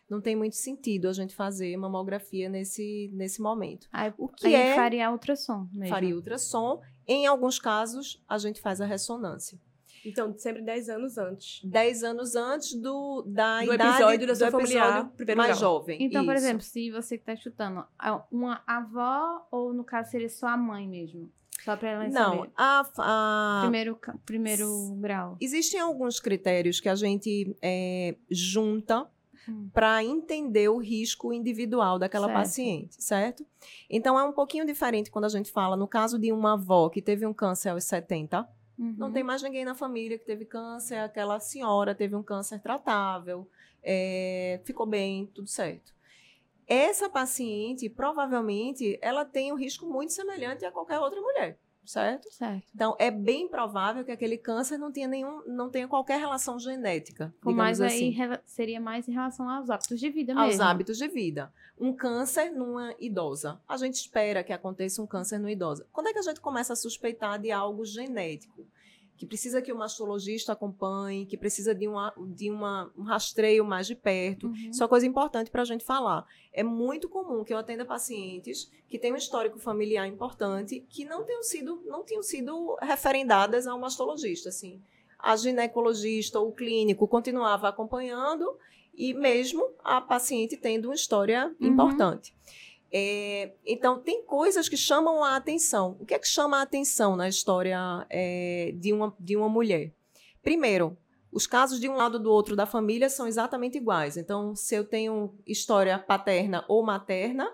não 0.08 0.20
tem 0.20 0.34
muito 0.36 0.56
sentido 0.56 1.08
a 1.08 1.12
gente 1.12 1.34
fazer 1.34 1.76
mamografia 1.76 2.48
nesse, 2.48 3.10
nesse 3.14 3.40
momento. 3.40 3.88
O 4.18 4.28
que 4.28 4.54
é 4.54 4.74
faria 4.74 5.10
ultrassom 5.10 5.68
mesmo. 5.72 5.88
faria 5.88 6.14
ultrassom. 6.16 6.80
Em 7.06 7.26
alguns 7.26 7.58
casos, 7.60 8.20
a 8.28 8.36
gente 8.36 8.60
faz 8.60 8.80
a 8.80 8.86
ressonância. 8.86 9.58
Então, 10.04 10.34
sempre 10.38 10.62
10 10.62 10.88
anos 10.88 11.18
antes. 11.18 11.60
10 11.64 12.02
anos 12.04 12.34
antes 12.34 12.74
do, 12.74 13.22
da 13.26 13.60
Do 13.62 13.74
idade 13.74 13.90
episódio 13.92 14.26
da 14.26 14.34
sua 14.34 14.46
episódio 14.48 14.66
familiar, 14.68 15.10
primeiro 15.16 15.38
mais 15.38 15.58
grau. 15.58 15.60
jovem. 15.60 16.02
Então, 16.02 16.24
por 16.24 16.34
Isso. 16.34 16.44
exemplo, 16.44 16.62
se 16.62 16.90
você 16.90 17.16
que 17.18 17.22
está 17.22 17.36
chutando, 17.36 17.84
a- 17.98 18.24
uma 18.32 18.62
avó 18.66 19.46
ou 19.50 19.72
no 19.74 19.84
caso 19.84 20.10
seria 20.10 20.28
sua 20.28 20.56
mãe 20.56 20.88
mesmo? 20.88 21.30
Só 21.64 21.76
para 21.76 21.90
ela 21.90 22.08
Não, 22.08 22.36
saber. 22.38 22.50
a, 22.56 22.90
a- 22.98 23.58
Primeiro, 23.62 23.98
primeiro 24.24 24.94
grau. 24.98 25.36
existem 25.40 25.78
alguns 25.78 26.18
critérios 26.18 26.80
que 26.80 26.88
a 26.88 26.94
gente 26.94 27.54
é, 27.60 28.16
junta 28.30 29.06
Hum. 29.48 29.68
para 29.72 30.04
entender 30.04 30.68
o 30.68 30.76
risco 30.78 31.32
individual 31.32 31.98
daquela 31.98 32.26
Certo. 32.26 32.38
paciente, 32.38 33.02
certo? 33.02 33.44
Então 33.88 34.18
é 34.18 34.22
um 34.24 34.32
pouquinho 34.32 34.66
diferente 34.66 35.10
quando 35.10 35.24
a 35.24 35.28
gente 35.30 35.50
fala 35.50 35.76
no 35.76 35.88
caso 35.88 36.18
de 36.18 36.30
uma 36.30 36.52
avó 36.54 36.88
que 36.90 37.00
teve 37.00 37.24
um 37.26 37.32
câncer 37.32 37.70
aos 37.70 37.84
70, 37.84 38.46
não 38.96 39.08
Uhum. 39.08 39.12
tem 39.12 39.22
mais 39.22 39.42
ninguém 39.42 39.64
na 39.64 39.74
família 39.74 40.18
que 40.18 40.24
teve 40.24 40.44
câncer, 40.44 40.96
aquela 40.96 41.38
senhora 41.38 41.94
teve 41.94 42.16
um 42.16 42.22
câncer 42.22 42.60
tratável, 42.60 43.46
é, 43.82 44.60
ficou 44.64 44.86
bem, 44.86 45.26
tudo 45.34 45.48
certo. 45.48 45.92
Essa 46.66 47.08
paciente, 47.10 47.88
provavelmente, 47.90 48.98
ela 49.02 49.24
tem 49.24 49.52
um 49.52 49.56
risco 49.56 49.86
muito 49.86 50.12
semelhante 50.12 50.64
a 50.64 50.70
qualquer 50.72 50.98
outra 51.00 51.20
mulher, 51.20 51.58
certo? 51.90 52.30
Certo. 52.32 52.64
Então, 52.74 52.96
é 52.98 53.10
bem 53.10 53.48
provável 53.48 54.04
que 54.04 54.12
aquele 54.12 54.38
câncer 54.38 54.78
não 54.78 54.92
tenha 54.92 55.08
nenhum, 55.08 55.42
não 55.46 55.68
tenha 55.68 55.88
qualquer 55.88 56.18
relação 56.18 56.58
genética, 56.58 57.34
mais 57.44 57.80
aí 57.80 58.16
assim, 58.16 58.38
seria 58.46 58.80
mais 58.80 59.08
em 59.08 59.12
relação 59.12 59.48
aos 59.48 59.68
hábitos 59.68 59.98
de 59.98 60.08
vida 60.08 60.32
aos 60.34 60.48
mesmo. 60.48 60.62
hábitos 60.62 60.98
de 60.98 61.08
vida. 61.08 61.52
Um 61.78 61.92
câncer 61.92 62.50
numa 62.50 62.94
idosa. 62.98 63.60
A 63.68 63.76
gente 63.76 63.94
espera 63.94 64.44
que 64.44 64.52
aconteça 64.52 65.02
um 65.02 65.06
câncer 65.06 65.38
numa 65.38 65.50
idosa. 65.50 65.86
Quando 65.92 66.08
é 66.08 66.12
que 66.12 66.18
a 66.18 66.22
gente 66.22 66.40
começa 66.40 66.72
a 66.74 66.76
suspeitar 66.76 67.38
de 67.38 67.50
algo 67.50 67.84
genético? 67.84 68.66
Que 69.20 69.26
precisa 69.26 69.60
que 69.60 69.70
o 69.70 69.76
mastologista 69.76 70.54
acompanhe, 70.54 71.26
que 71.26 71.36
precisa 71.36 71.74
de, 71.74 71.86
uma, 71.86 72.10
de 72.28 72.50
uma, 72.50 72.90
um 72.96 73.02
rastreio 73.02 73.62
mais 73.66 73.86
de 73.86 73.94
perto. 73.94 74.46
Uhum. 74.46 74.70
Isso 74.70 74.82
é 74.82 74.84
uma 74.84 74.88
coisa 74.88 75.06
importante 75.06 75.50
para 75.50 75.60
a 75.60 75.64
gente 75.66 75.84
falar. 75.84 76.24
É 76.50 76.62
muito 76.62 77.06
comum 77.06 77.44
que 77.44 77.52
eu 77.52 77.58
atenda 77.58 77.84
pacientes 77.84 78.72
que 78.88 78.98
têm 78.98 79.12
um 79.12 79.16
histórico 79.16 79.58
familiar 79.58 80.06
importante 80.06 80.80
que 80.88 81.04
não 81.04 81.22
tenham 81.22 81.42
sido, 81.42 81.82
não 81.84 82.02
tenham 82.02 82.22
sido 82.22 82.78
referendadas 82.80 83.66
ao 83.66 83.78
mastologista. 83.78 84.48
Assim. 84.48 84.80
A 85.18 85.36
ginecologista 85.36 86.40
ou 86.40 86.48
o 86.48 86.52
clínico 86.52 87.06
continuava 87.06 87.68
acompanhando 87.68 88.56
e 88.94 89.12
mesmo 89.12 89.62
a 89.84 90.00
paciente 90.00 90.56
tendo 90.56 90.86
uma 90.86 90.94
história 90.94 91.54
Uhum. 91.60 91.66
importante. 91.68 92.34
É, 92.92 93.52
então, 93.64 94.00
tem 94.00 94.24
coisas 94.24 94.68
que 94.68 94.76
chamam 94.76 95.22
a 95.22 95.36
atenção. 95.36 95.96
O 96.00 96.04
que 96.04 96.14
é 96.14 96.18
que 96.18 96.26
chama 96.26 96.58
a 96.58 96.62
atenção 96.62 97.16
na 97.16 97.28
história 97.28 97.78
é, 98.10 98.72
de, 98.74 98.92
uma, 98.92 99.14
de 99.18 99.36
uma 99.36 99.48
mulher? 99.48 99.92
Primeiro, 100.42 100.96
os 101.32 101.46
casos 101.46 101.78
de 101.78 101.88
um 101.88 101.94
lado 101.94 102.18
do 102.18 102.32
outro 102.32 102.56
da 102.56 102.66
família 102.66 103.08
são 103.08 103.26
exatamente 103.26 103.78
iguais. 103.78 104.16
Então, 104.16 104.54
se 104.56 104.74
eu 104.74 104.84
tenho 104.84 105.34
história 105.46 105.98
paterna 105.98 106.64
ou 106.68 106.82
materna, 106.82 107.48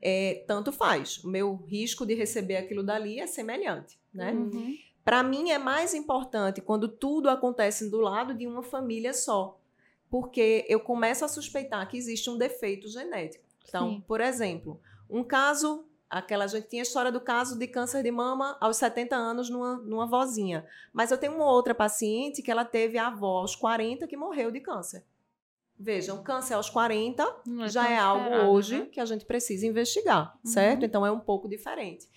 é, 0.00 0.44
tanto 0.46 0.70
faz. 0.70 1.18
O 1.24 1.28
meu 1.28 1.56
risco 1.66 2.06
de 2.06 2.14
receber 2.14 2.56
aquilo 2.56 2.84
dali 2.84 3.18
é 3.18 3.26
semelhante, 3.26 3.98
né? 4.14 4.32
Uhum. 4.32 4.76
Para 5.04 5.22
mim 5.22 5.50
é 5.50 5.58
mais 5.58 5.94
importante 5.94 6.60
quando 6.60 6.86
tudo 6.86 7.28
acontece 7.28 7.90
do 7.90 7.98
lado 7.98 8.34
de 8.34 8.46
uma 8.46 8.62
família 8.62 9.12
só, 9.12 9.58
porque 10.10 10.64
eu 10.68 10.78
começo 10.78 11.24
a 11.24 11.28
suspeitar 11.28 11.88
que 11.88 11.96
existe 11.96 12.28
um 12.30 12.36
defeito 12.36 12.88
genético. 12.88 13.47
Então, 13.68 13.88
Sim. 13.90 14.04
por 14.06 14.20
exemplo, 14.20 14.80
um 15.10 15.22
caso, 15.22 15.86
aquela 16.08 16.46
gente 16.46 16.68
tinha 16.68 16.82
a 16.82 16.84
história 16.84 17.12
do 17.12 17.20
caso 17.20 17.58
de 17.58 17.66
câncer 17.66 18.02
de 18.02 18.10
mama 18.10 18.56
aos 18.60 18.76
70 18.78 19.14
anos 19.14 19.50
numa, 19.50 19.76
numa 19.76 20.06
vozinha, 20.06 20.66
mas 20.92 21.10
eu 21.10 21.18
tenho 21.18 21.34
uma 21.34 21.50
outra 21.50 21.74
paciente 21.74 22.42
que 22.42 22.50
ela 22.50 22.64
teve 22.64 22.96
a 22.98 23.08
avó 23.08 23.38
aos 23.40 23.54
40 23.54 24.06
que 24.06 24.16
morreu 24.16 24.50
de 24.50 24.60
câncer. 24.60 25.04
Veja, 25.80 26.12
um 26.12 26.22
câncer 26.24 26.54
aos 26.54 26.68
40 26.68 27.42
Não 27.46 27.68
já 27.68 27.88
é 27.88 27.96
algo 27.96 28.34
hoje 28.50 28.80
né? 28.80 28.86
que 28.86 28.98
a 29.00 29.04
gente 29.04 29.24
precisa 29.24 29.64
investigar, 29.64 30.34
Uhum. 30.44 30.50
certo? 30.50 30.84
Então 30.84 31.06
é 31.06 31.10
um 31.12 31.20
pouco 31.20 31.48
diferente. 31.48 32.08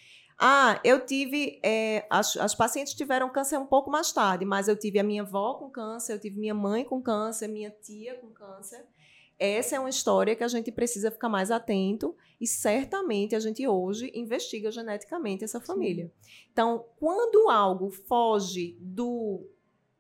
Ah, 0.44 0.80
eu 0.84 1.06
tive. 1.06 1.60
é, 1.64 2.08
as, 2.10 2.36
as 2.38 2.56
pacientes 2.56 2.96
tiveram 2.96 3.30
câncer 3.30 3.60
um 3.60 3.66
pouco 3.68 3.92
mais 3.92 4.12
tarde, 4.12 4.44
mas 4.44 4.68
eu 4.68 4.76
tive 4.76 4.98
a 4.98 5.04
minha 5.04 5.22
avó 5.22 5.54
com 5.54 5.70
câncer, 5.70 6.14
eu 6.14 6.20
tive 6.20 6.40
minha 6.40 6.56
mãe 6.56 6.84
com 6.84 7.00
câncer, 7.00 7.48
minha 7.48 7.70
tia 7.70 8.16
com 8.16 8.32
câncer. 8.32 8.84
Essa 9.44 9.76
é 9.76 9.80
uma 9.80 9.90
história 9.90 10.36
que 10.36 10.44
a 10.44 10.48
gente 10.48 10.72
precisa 10.72 11.10
ficar 11.10 11.28
mais 11.28 11.50
atento 11.50 12.16
e 12.40 12.46
certamente 12.46 13.36
a 13.36 13.40
gente 13.40 13.68
hoje 13.68 14.12
investiga 14.14 14.70
geneticamente 14.72 15.44
essa 15.44 15.60
família. 15.60 16.14
Então, 16.52 16.86
quando 17.00 17.50
algo 17.50 17.90
foge 17.90 18.78
do, 18.80 19.48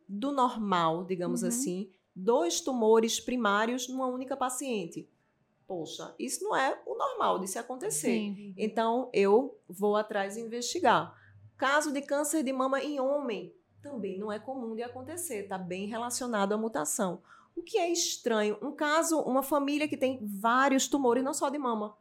do 0.07 0.31
normal, 0.31 1.05
digamos 1.05 1.41
Uhum. 1.41 1.47
assim, 1.47 1.89
dois 2.15 2.61
tumores 2.61 3.19
primários 3.19 3.87
numa 3.87 4.05
única 4.05 4.37
paciente. 4.37 5.09
Poxa, 5.65 6.13
isso 6.19 6.43
não 6.43 6.55
é 6.55 6.79
o 6.85 6.95
normal 6.95 7.39
de 7.39 7.47
se 7.47 7.57
acontecer. 7.57 8.11
Sim. 8.11 8.53
Então, 8.55 9.09
eu 9.11 9.57
vou 9.67 9.95
atrás 9.95 10.37
investigar. 10.37 11.15
Caso 11.57 11.91
de 11.91 12.01
câncer 12.03 12.43
de 12.43 12.53
mama 12.53 12.79
em 12.79 12.99
homem, 12.99 13.55
também 13.81 14.19
não 14.19 14.31
é 14.31 14.37
comum 14.37 14.75
de 14.75 14.83
acontecer, 14.83 15.43
está 15.45 15.57
bem 15.57 15.87
relacionado 15.87 16.53
à 16.53 16.57
mutação. 16.57 17.23
O 17.55 17.61
que 17.63 17.77
é 17.77 17.89
estranho, 17.91 18.57
um 18.61 18.71
caso, 18.71 19.19
uma 19.21 19.43
família 19.43 19.87
que 19.87 19.97
tem 19.97 20.19
vários 20.21 20.87
tumores, 20.87 21.23
não 21.23 21.33
só 21.33 21.49
de 21.49 21.57
mama. 21.57 21.95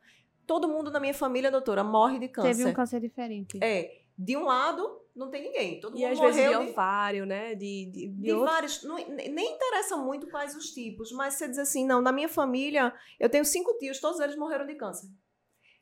Todo 0.47 0.67
mundo 0.69 0.91
na 0.91 0.99
minha 0.99 1.15
família, 1.15 1.51
doutora, 1.51 1.85
morre 1.85 2.19
de 2.19 2.29
câncer. 2.29 2.57
Teve 2.57 2.65
um 2.71 2.73
câncer 2.73 3.01
diferente. 3.01 3.59
É, 3.63 4.01
de 4.19 4.37
um 4.37 4.45
lado, 4.45 4.99
não 5.15 5.31
tem 5.31 5.43
ninguém. 5.43 5.81
Todo 5.81 5.97
E 5.97 6.01
mundo 6.03 6.13
às 6.13 6.19
vezes 6.19 6.37
de 6.37 6.43
morreu 6.47 6.65
de, 6.65 6.71
ovário, 6.73 7.27
né? 7.27 7.55
De, 7.55 7.85
de, 7.87 8.07
de 8.09 8.09
de 8.09 8.33
outro- 8.33 8.51
vários. 8.53 8.83
não- 8.83 8.97
nem 8.97 9.55
interessa 9.55 9.97
muito 9.97 10.27
quais 10.29 10.55
os 10.57 10.71
tipos, 10.73 11.13
mas 11.13 11.35
você 11.35 11.47
diz 11.49 11.59
assim: 11.59 11.87
não, 11.87 12.01
na 12.01 12.11
minha 12.11 12.29
família, 12.29 12.93
eu 13.19 13.29
tenho 13.29 13.45
cinco 13.45 13.77
tios, 13.79 14.01
todos 14.01 14.19
eles 14.21 14.37
morreram 14.37 14.67
de 14.67 14.75
câncer. 14.75 15.09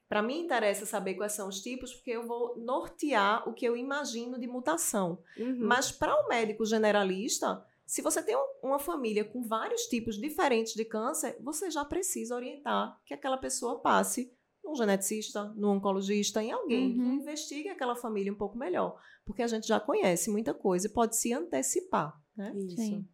Para 0.09 0.23
mim, 0.23 0.41
interessa 0.41 0.87
saber 0.87 1.15
quais 1.15 1.33
são 1.33 1.49
os 1.49 1.61
tipos, 1.61 1.93
porque 1.95 2.11
eu 2.11 2.27
vou 2.27 2.57
nortear 2.59 3.47
o 3.49 3.53
que 3.53 3.65
eu 3.67 3.77
imagino 3.77 4.39
de 4.39 4.47
mutação. 4.47 5.19
Uhum. 5.39 5.59
Mas 5.61 5.93
para 5.93 6.15
o 6.15 6.29
médico 6.29 6.65
generalista, 6.65 7.63
se 7.89 8.03
você 8.03 8.23
tem 8.23 8.37
um- 8.37 8.69
uma 8.69 8.79
família 8.79 9.25
com 9.25 9.43
vários 9.43 9.83
tipos 9.87 10.17
diferentes 10.17 10.75
de 10.75 10.85
câncer, 10.85 11.37
você 11.41 11.71
já 11.71 11.85
precisa 11.85 12.35
orientar 12.37 13.01
que 13.07 13.15
aquela 13.15 13.39
pessoa 13.39 13.81
passe 13.81 14.31
num 14.63 14.75
geneticista, 14.75 15.45
num 15.57 15.71
oncologista, 15.77 16.43
em 16.43 16.53
alguém 16.53 16.93
que 16.95 17.01
Uhum. 17.01 17.15
investigue 17.15 17.71
aquela 17.71 17.97
família 17.97 18.31
um 18.33 18.37
pouco 18.37 18.59
melhor. 18.59 19.01
Porque 19.25 19.43
a 19.43 19.47
gente 19.47 19.67
já 19.67 19.81
conhece 19.81 20.31
muita 20.31 20.53
coisa 20.53 20.87
e 20.87 20.91
pode 20.93 21.17
se 21.17 21.33
antecipar. 21.33 22.13
Né? 22.37 22.53
Isso. 22.55 22.77
Sim. 22.77 23.09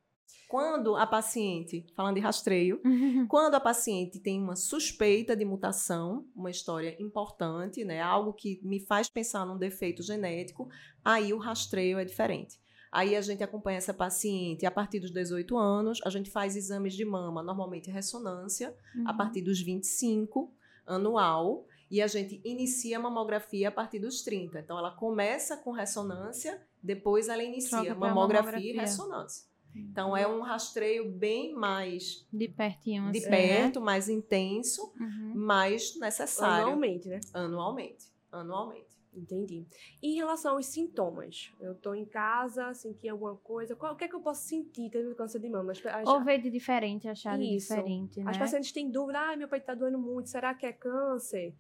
Quando 0.48 0.94
a 0.96 1.06
paciente, 1.06 1.86
falando 1.96 2.16
de 2.16 2.20
rastreio, 2.20 2.80
quando 3.30 3.54
a 3.54 3.60
paciente 3.60 4.20
tem 4.20 4.40
uma 4.42 4.56
suspeita 4.56 5.36
de 5.36 5.44
mutação, 5.44 6.26
uma 6.34 6.50
história 6.50 6.96
importante, 7.00 7.84
né, 7.84 8.00
algo 8.00 8.32
que 8.32 8.60
me 8.62 8.80
faz 8.80 9.08
pensar 9.08 9.46
num 9.46 9.56
defeito 9.58 10.02
genético, 10.02 10.68
aí 11.04 11.32
o 11.32 11.38
rastreio 11.38 11.98
é 11.98 12.04
diferente. 12.04 12.58
Aí 12.94 13.16
a 13.16 13.20
gente 13.20 13.42
acompanha 13.42 13.78
essa 13.78 13.92
paciente 13.92 14.64
a 14.64 14.70
partir 14.70 15.00
dos 15.00 15.10
18 15.10 15.58
anos, 15.58 15.98
a 16.04 16.10
gente 16.10 16.30
faz 16.30 16.54
exames 16.56 16.94
de 16.94 17.04
mama, 17.04 17.42
normalmente 17.42 17.90
ressonância, 17.90 18.72
a 19.04 19.10
Uhum. 19.10 19.16
partir 19.16 19.42
dos 19.42 19.60
25, 19.60 20.52
anual, 20.86 21.66
e 21.90 22.00
a 22.00 22.06
gente 22.06 22.40
inicia 22.44 22.96
a 22.96 23.00
mamografia 23.00 23.68
a 23.68 23.72
partir 23.72 23.98
dos 23.98 24.22
30. 24.22 24.60
Então 24.60 24.78
ela 24.78 24.92
começa 24.92 25.56
com 25.56 25.72
ressonância, 25.72 26.62
depois 26.82 27.28
ela 27.28 27.42
inicia 27.42 27.94
mamografia, 27.94 28.14
mamografia. 28.14 28.72
e 28.72 28.76
ressonância. 28.76 29.46
Então 29.74 30.16
é 30.16 30.24
um 30.26 30.40
rastreio 30.40 31.10
bem 31.10 31.52
mais 31.52 32.24
De 32.32 32.46
pertinho, 32.46 33.10
de 33.10 33.18
assim, 33.18 33.28
perto, 33.28 33.80
mais 33.80 34.08
intenso, 34.08 34.92
né? 35.00 35.04
Uhum. 35.06 35.32
mais 35.34 35.98
necessário 35.98 36.66
Anualmente, 36.66 37.08
né? 37.08 37.18
anualmente. 37.32 38.04
Anualmente. 38.30 38.93
Entendi. 39.16 39.64
Em 40.02 40.14
relação 40.16 40.54
aos 40.56 40.66
sintomas, 40.66 41.52
eu 41.60 41.74
tô 41.74 41.94
em 41.94 42.04
casa, 42.04 42.74
senti 42.74 43.08
alguma 43.08 43.36
coisa, 43.36 43.76
qual, 43.76 43.94
o 43.94 43.96
que 43.96 44.04
é 44.04 44.08
que 44.08 44.14
eu 44.14 44.20
posso 44.20 44.42
sentir 44.46 44.90
tendo 44.90 45.14
câncer 45.14 45.38
de 45.38 45.48
mama? 45.48 45.72
As, 45.72 46.08
Ou 46.08 46.22
ver 46.24 46.40
de 46.40 46.50
diferente, 46.50 47.08
achar 47.08 47.38
de 47.38 47.56
diferente, 47.58 48.20
né? 48.22 48.30
as 48.30 48.36
pacientes 48.38 48.72
têm 48.72 48.90
dúvida, 48.90 49.18
ai, 49.20 49.36
meu 49.36 49.48
peito 49.48 49.66
tá 49.66 49.74
doendo 49.74 49.98
muito, 49.98 50.28
será 50.28 50.54
que 50.54 50.66
é 50.66 50.72
câncer? 50.72 51.54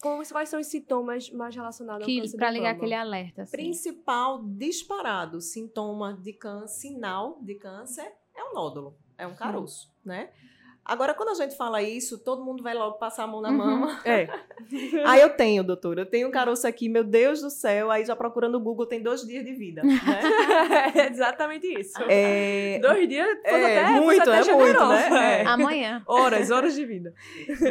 Como- 0.00 0.22
quais 0.28 0.48
são 0.48 0.60
os 0.60 0.66
sintomas 0.66 1.30
mais 1.30 1.54
relacionados 1.54 2.02
ao 2.02 2.06
Que, 2.06 2.20
câncer 2.20 2.36
pra 2.36 2.48
de 2.48 2.52
ligar 2.54 2.68
mama? 2.74 2.76
aquele 2.76 2.94
alerta, 2.94 3.42
assim. 3.42 3.56
Principal 3.56 4.44
disparado 4.44 5.40
sintoma 5.40 6.14
de 6.14 6.32
câncer, 6.34 6.88
sinal 6.88 7.38
de 7.42 7.54
câncer 7.56 8.12
é 8.34 8.44
um 8.44 8.52
nódulo, 8.54 8.96
é 9.16 9.26
um 9.26 9.34
caroço, 9.34 9.90
né? 10.04 10.30
Agora, 10.88 11.12
quando 11.14 11.30
a 11.30 11.34
gente 11.34 11.56
fala 11.56 11.82
isso, 11.82 12.16
todo 12.18 12.44
mundo 12.44 12.62
vai 12.62 12.72
logo 12.72 12.96
passar 12.96 13.24
a 13.24 13.26
mão 13.26 13.40
na 13.40 13.48
Uhum. 13.50 13.56
mama. 13.56 14.00
É. 14.04 14.28
Aí 15.04 15.20
eu 15.20 15.30
tenho, 15.30 15.64
doutora, 15.64 16.02
eu 16.02 16.06
tenho 16.06 16.28
um 16.28 16.30
caroço 16.30 16.64
aqui, 16.66 16.88
meu 16.88 17.02
Deus 17.02 17.40
do 17.40 17.50
céu, 17.50 17.90
aí 17.90 18.04
já 18.04 18.14
procurando 18.14 18.52
no 18.52 18.60
Google 18.60 18.86
tem 18.86 19.02
dois 19.02 19.22
dias 19.26 19.44
de 19.44 19.52
vida, 19.52 19.82
né? 19.82 19.92
é 20.94 21.10
exatamente 21.10 21.66
isso. 21.66 21.92
É, 22.08 22.78
Dois 22.80 23.08
dias, 23.08 23.26
é, 23.44 23.80
até, 23.80 24.00
muito, 24.00 24.30
até 24.30 24.50
é 24.50 24.54
muito, 24.54 24.86
né? 24.86 25.40
É. 25.42 25.46
Amanhã. 25.46 26.02
Horas, 26.06 26.50
horas 26.50 26.74
de 26.74 26.84
vida. 26.84 27.12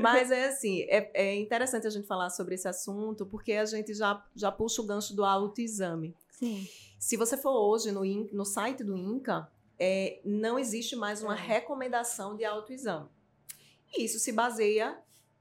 Mas 0.01 0.29
é 0.31 0.47
assim, 0.47 0.81
é, 0.89 1.09
é 1.13 1.35
interessante 1.35 1.87
a 1.87 1.89
gente 1.89 2.05
falar 2.07 2.29
sobre 2.29 2.55
esse 2.55 2.67
assunto, 2.67 3.25
porque 3.25 3.53
a 3.53 3.65
gente 3.65 3.93
já, 3.93 4.21
já 4.35 4.51
puxa 4.51 4.81
o 4.81 4.85
gancho 4.85 5.15
do 5.15 5.23
autoexame. 5.23 6.13
Sim. 6.31 6.67
Se 6.99 7.15
você 7.17 7.37
for 7.37 7.51
hoje 7.51 7.91
no, 7.91 8.03
no 8.33 8.45
site 8.45 8.83
do 8.83 8.95
INCA, 8.97 9.47
é, 9.79 10.19
não 10.23 10.57
existe 10.57 10.95
mais 10.95 11.21
uma 11.21 11.35
É. 11.35 11.41
recomendação 11.41 12.35
de 12.35 12.45
autoexame. 12.45 13.09
E 13.93 14.05
isso 14.05 14.19
se 14.19 14.31
baseia 14.31 14.97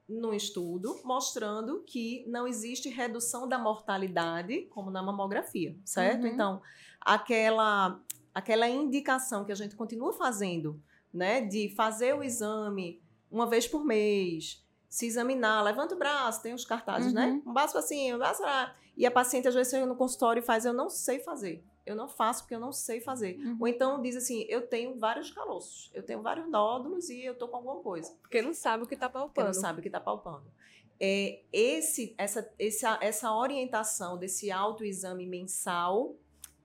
num 0.09 0.35
estudo 0.35 1.01
mostrando 1.05 1.83
que 1.83 2.25
não 2.29 2.47
existe 2.47 2.89
redução 2.89 3.49
da 3.49 3.59
mortalidade 3.59 4.63
como 4.71 4.91
na 4.91 5.03
mamografia, 5.03 5.77
certo? 5.85 6.23
Uhum. 6.25 6.29
Então, 6.29 6.63
aquela 7.01 8.01
aquela 8.35 8.69
indicação 8.69 9.45
que 9.45 9.53
a 9.53 9.55
gente 9.55 9.77
continua 9.77 10.13
fazendo, 10.13 10.83
né, 11.13 11.41
de 11.41 11.69
fazer 11.77 12.15
o 12.17 12.23
exame 12.25 13.01
uma 13.31 13.47
vez 13.49 13.67
por 13.69 13.85
mês, 13.85 14.61
se 14.89 15.07
examinar, 15.07 15.63
levanta 15.63 15.95
o 15.95 15.99
braço, 15.99 16.43
tem 16.43 16.53
os 16.53 16.65
cartazes, 16.65 17.13
né? 17.13 17.27
Uhum. 17.27 17.51
Um 17.51 17.53
braço 17.53 17.79
assim, 17.79 18.13
um 18.13 18.19
braço 18.19 18.43
lá. 18.43 18.75
E 18.97 19.07
a 19.07 19.11
paciente 19.11 19.47
às 19.49 19.55
vezes 19.55 19.71
chega 19.71 19.87
no 19.87 19.95
consultório 19.97 20.41
e 20.41 20.45
faz, 20.45 20.65
eu 20.65 20.73
não 20.73 20.91
sei 20.91 21.21
fazer. 21.21 21.65
Eu 21.87 21.95
não 21.95 22.09
faço 22.09 22.43
porque 22.43 22.55
eu 22.55 22.61
não 22.61 22.73
sei 22.73 23.01
fazer. 23.01 23.37
Uhum. 23.39 23.57
Ou 23.61 23.69
então 23.69 24.01
diz 24.01 24.17
assim, 24.17 24.45
eu 24.49 24.67
tenho 24.67 24.99
vários 24.99 25.31
caroços, 25.31 25.91
eu 25.93 26.03
tenho 26.03 26.23
vários 26.23 26.49
nódulos 26.49 27.11
e 27.11 27.23
eu 27.23 27.35
tô 27.37 27.47
com 27.49 27.57
alguma 27.57 27.81
coisa. 27.83 28.11
Porque 28.23 28.41
não 28.41 28.55
sabe 28.55 28.85
o 28.85 28.87
que 28.87 28.97
tá 28.97 29.09
Porque 29.09 29.19
palpando. 29.35 29.47
não 29.47 29.55
sabe 29.55 29.79
o 29.79 29.83
que 29.83 29.89
está 29.89 30.01
palpando. 30.01 30.51
É, 30.99 31.43
esse, 31.53 32.15
essa, 32.17 32.51
essa, 32.59 32.99
essa 33.03 33.35
orientação 33.35 34.17
desse 34.17 34.51
autoexame 34.51 35.27
mensal, 35.27 36.17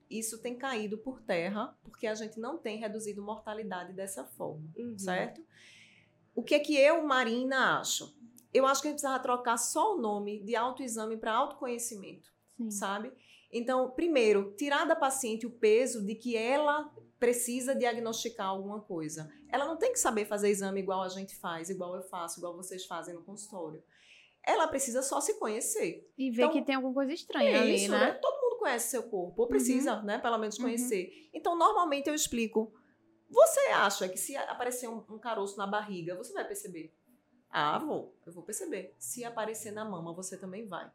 isso 0.08 0.38
tem 0.40 0.56
caído 0.56 0.96
por 0.96 1.20
terra, 1.20 1.76
porque 1.82 2.06
a 2.06 2.14
gente 2.14 2.38
não 2.40 2.56
tem 2.56 2.78
reduzido 2.78 3.22
mortalidade 3.22 3.92
dessa 3.92 4.24
forma, 4.24 4.62
Uhum. 4.78 4.98
certo? 4.98 5.44
O 6.34 6.42
que 6.42 6.54
é 6.54 6.58
que 6.60 6.76
eu, 6.76 7.02
Marina, 7.06 7.80
acho? 7.80 8.16
Eu 8.54 8.66
acho 8.66 8.80
que 8.80 8.88
a 8.88 8.90
gente 8.90 9.00
precisava 9.00 9.22
trocar 9.22 9.56
só 9.58 9.96
o 9.96 10.00
nome 10.00 10.40
de 10.40 10.56
autoexame 10.56 11.16
para 11.16 11.32
autoconhecimento 11.34 12.30
Sim. 12.56 12.70
sabe? 12.70 13.12
Então, 13.52 13.90
primeiro, 13.90 14.54
tirar 14.56 14.84
da 14.84 14.94
paciente 14.94 15.46
o 15.46 15.50
peso 15.50 16.04
de 16.04 16.14
que 16.14 16.36
ela 16.36 16.90
precisa 17.18 17.74
diagnosticar 17.74 18.46
alguma 18.48 18.80
coisa. 18.80 19.30
Ela 19.48 19.66
não 19.66 19.76
tem 19.76 19.92
que 19.92 19.98
saber 19.98 20.24
fazer 20.24 20.48
exame 20.48 20.80
igual 20.80 21.02
a 21.02 21.08
gente 21.08 21.34
faz, 21.36 21.68
igual 21.68 21.94
eu 21.96 22.02
faço, 22.02 22.38
igual 22.38 22.56
vocês 22.56 22.86
fazem 22.86 23.14
no 23.14 23.22
consultório. 23.22 23.82
Ela 24.46 24.66
precisa 24.68 25.02
só 25.02 25.20
se 25.20 25.34
conhecer. 25.38 26.10
E 26.16 26.30
ver 26.30 26.44
Então, 26.44 26.52
que 26.52 26.62
tem 26.62 26.76
alguma 26.76 26.94
coisa 26.94 27.12
estranha 27.12 27.50
É 27.50 27.60
ali, 27.60 27.74
isso, 27.74 27.92
né? 27.92 27.98
né? 27.98 28.12
Todo 28.12 28.40
mundo 28.40 28.58
conhece 28.58 28.90
seu 28.90 29.02
corpo, 29.02 29.42
ou 29.42 29.48
precisa, 29.48 30.00
né? 30.02 30.18
Pelo 30.18 30.38
menos 30.38 30.56
Uhum. 30.56 30.64
conhecer. 30.64 31.28
Então, 31.34 31.56
normalmente 31.56 32.08
eu 32.08 32.14
explico. 32.14 32.72
Você 33.28 33.60
acha 33.68 34.08
que 34.08 34.16
se 34.18 34.34
aparecer 34.36 34.88
um, 34.88 35.04
um 35.10 35.18
caroço 35.18 35.58
na 35.58 35.66
barriga, 35.66 36.16
você 36.16 36.32
vai 36.32 36.46
perceber? 36.46 36.94
Ah, 37.50 37.78
vou. 37.78 38.16
Eu 38.24 38.32
vou 38.32 38.42
perceber. 38.42 38.94
Se 38.98 39.24
aparecer 39.24 39.72
na 39.72 39.84
mama, 39.84 40.14
você 40.14 40.38
também 40.38 40.66
vai. 40.66 40.90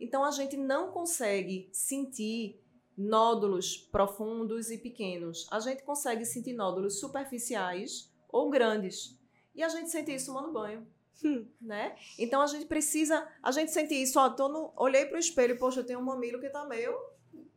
Então, 0.00 0.24
a 0.24 0.30
gente 0.30 0.56
não 0.56 0.90
consegue 0.90 1.68
sentir 1.72 2.60
nódulos 2.96 3.76
profundos 3.76 4.70
e 4.70 4.78
pequenos. 4.78 5.46
A 5.50 5.60
gente 5.60 5.82
consegue 5.82 6.24
sentir 6.24 6.52
nódulos 6.52 7.00
superficiais 7.00 8.12
ou 8.28 8.50
grandes. 8.50 9.18
E 9.54 9.62
a 9.62 9.68
gente 9.68 9.90
sente 9.90 10.14
isso 10.14 10.26
tomando 10.26 10.52
banho. 10.52 10.86
Hum. 11.24 11.46
Né? 11.60 11.94
Então 12.18 12.40
a 12.40 12.46
gente 12.46 12.66
precisa, 12.66 13.28
a 13.42 13.52
gente 13.52 13.70
sente 13.70 13.94
isso, 13.94 14.18
ó, 14.18 14.28
tô 14.30 14.48
no, 14.48 14.72
olhei 14.76 15.06
pro 15.06 15.18
espelho, 15.18 15.56
poxa, 15.56 15.80
eu 15.80 15.84
tenho 15.84 16.00
um 16.00 16.04
mamilo 16.04 16.40
que 16.40 16.48
tá 16.48 16.64
meio, 16.64 16.92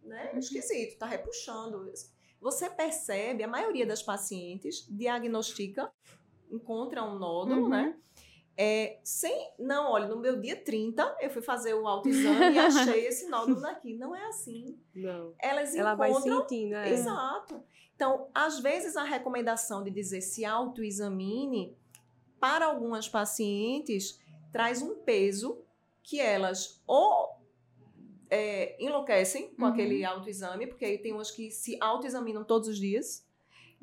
né, 0.04 0.32
esquisito, 0.38 1.00
tá 1.00 1.08
repuxando. 1.08 1.92
Você 2.40 2.70
percebe, 2.70 3.44
a 3.44 3.48
maioria 3.48 3.86
das 3.86 4.04
pacientes 4.04 4.86
diagnostica, 4.88 5.92
encontra 6.52 7.04
um 7.04 7.18
nódulo, 7.18 7.64
Uhum. 7.64 7.70
né? 7.70 7.98
É, 8.58 9.00
sem, 9.04 9.52
não, 9.60 9.92
olha, 9.92 10.08
no 10.08 10.18
meu 10.18 10.40
dia 10.40 10.56
30, 10.56 11.18
eu 11.20 11.30
fui 11.30 11.42
fazer 11.42 11.74
o 11.74 11.86
autoexame 11.88 12.56
e 12.56 12.60
achei 12.60 13.06
esse 13.06 13.28
nódulo 13.30 13.60
daqui. 13.60 13.94
Não 13.96 14.16
é 14.16 14.26
assim. 14.28 14.80
Não. 14.94 15.34
Elas 15.40 15.76
Ela 15.76 15.94
vai 15.96 16.10
encontram 16.10 16.42
sentindo, 16.42 16.76
é. 16.76 16.90
Exato. 16.90 17.62
Então, 17.96 18.30
às 18.34 18.60
vezes, 18.60 18.96
a 18.96 19.04
recomendação 19.04 19.84
de 19.84 19.90
dizer 19.92 20.22
se 20.22 20.46
autoexamine, 20.46 21.76
para 22.40 22.66
algumas 22.66 23.08
pacientes, 23.10 24.20
traz 24.52 24.82
um 24.82 24.96
peso 24.96 25.62
que 26.04 26.20
elas 26.20 26.82
ou 26.86 27.36
é, 28.30 28.76
enlouquecem 28.84 29.50
com 29.56 29.64
Uhum. 29.64 29.70
aquele 29.70 30.04
autoexame, 30.06 30.68
porque 30.68 30.86
aí 30.86 30.98
tem 30.98 31.14
umas 31.14 31.32
que 31.32 31.50
se 31.52 31.78
autoexaminam 31.82 32.44
todos 32.44 32.68
os 32.70 32.78
dias. 32.78 33.25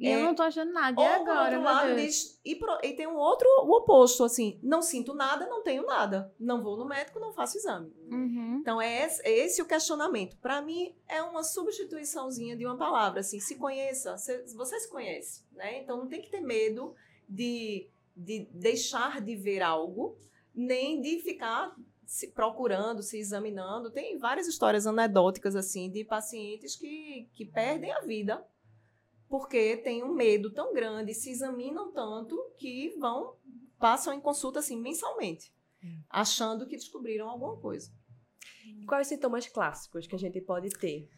E 0.02 0.08
eu 0.10 0.18
É. 0.18 0.22
não 0.22 0.34
tô 0.34 0.42
achando 0.42 0.72
nada. 0.72 0.90
E 0.92 0.94
por 0.96 1.04
agora, 1.30 1.56
outro 1.56 1.62
lado, 1.62 1.94
diz. 1.96 2.40
E, 2.44 2.56
pro- 2.56 2.78
e 2.82 2.92
tem 2.94 3.06
um 3.06 3.16
outro, 3.16 3.46
o 3.64 3.76
oposto, 3.76 4.24
assim, 4.24 4.58
não 4.62 4.82
sinto 4.82 5.14
nada, 5.14 5.46
não 5.46 5.62
tenho 5.62 5.86
nada. 5.86 6.34
Não 6.40 6.60
vou 6.62 6.76
no 6.76 6.84
médico, 6.84 7.20
não 7.20 7.32
faço 7.32 7.56
exame. 7.56 7.92
Uhum. 8.10 8.58
Então, 8.60 8.82
é 8.82 9.04
esse, 9.06 9.22
é 9.24 9.30
esse 9.30 9.62
o 9.62 9.64
questionamento. 9.64 10.36
Para 10.38 10.60
mim, 10.60 10.94
é 11.08 11.22
uma 11.22 11.44
substituiçãozinha 11.44 12.56
de 12.56 12.66
uma 12.66 12.76
palavra. 12.76 13.20
Assim, 13.20 13.38
se 13.38 13.56
conheça, 13.56 14.16
se- 14.16 14.42
você 14.54 14.80
se 14.80 14.88
conhece. 14.90 15.44
Né? 15.52 15.80
Então, 15.82 15.98
não 15.98 16.08
tem 16.08 16.20
que 16.20 16.30
ter 16.30 16.40
medo 16.40 16.94
de, 17.28 17.88
de 18.16 18.48
deixar 18.52 19.20
de 19.20 19.36
ver 19.36 19.62
algo, 19.62 20.16
nem 20.54 21.00
de 21.00 21.20
ficar 21.20 21.74
se 22.04 22.28
procurando, 22.32 23.02
se 23.02 23.18
examinando. 23.18 23.90
Tem 23.90 24.18
várias 24.18 24.46
histórias 24.46 24.86
anedóticas 24.86 25.56
assim 25.56 25.90
de 25.90 26.04
pacientes 26.04 26.76
que, 26.76 27.28
que 27.32 27.46
perdem 27.46 27.90
a 27.92 28.00
vida 28.00 28.44
porque 29.32 29.78
têm 29.78 30.04
um 30.04 30.12
medo 30.12 30.52
tão 30.52 30.74
grande, 30.74 31.14
se 31.14 31.30
examinam 31.30 31.90
tanto 31.90 32.36
que 32.58 32.94
vão 32.98 33.34
passam 33.78 34.12
em 34.12 34.20
consulta 34.20 34.58
assim 34.58 34.78
mensalmente, 34.78 35.50
achando 36.10 36.66
que 36.66 36.76
descobriram 36.76 37.30
alguma 37.30 37.56
coisa. 37.56 37.90
Quais 38.86 39.06
os 39.06 39.08
sintomas 39.08 39.46
clássicos 39.48 40.06
que 40.06 40.14
a 40.14 40.18
gente 40.18 40.38
pode 40.42 40.68
ter? 40.68 41.08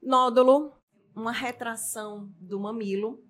Nódulo, 0.00 0.72
uma 1.16 1.32
retração 1.32 2.32
do 2.38 2.60
mamilo. 2.60 3.20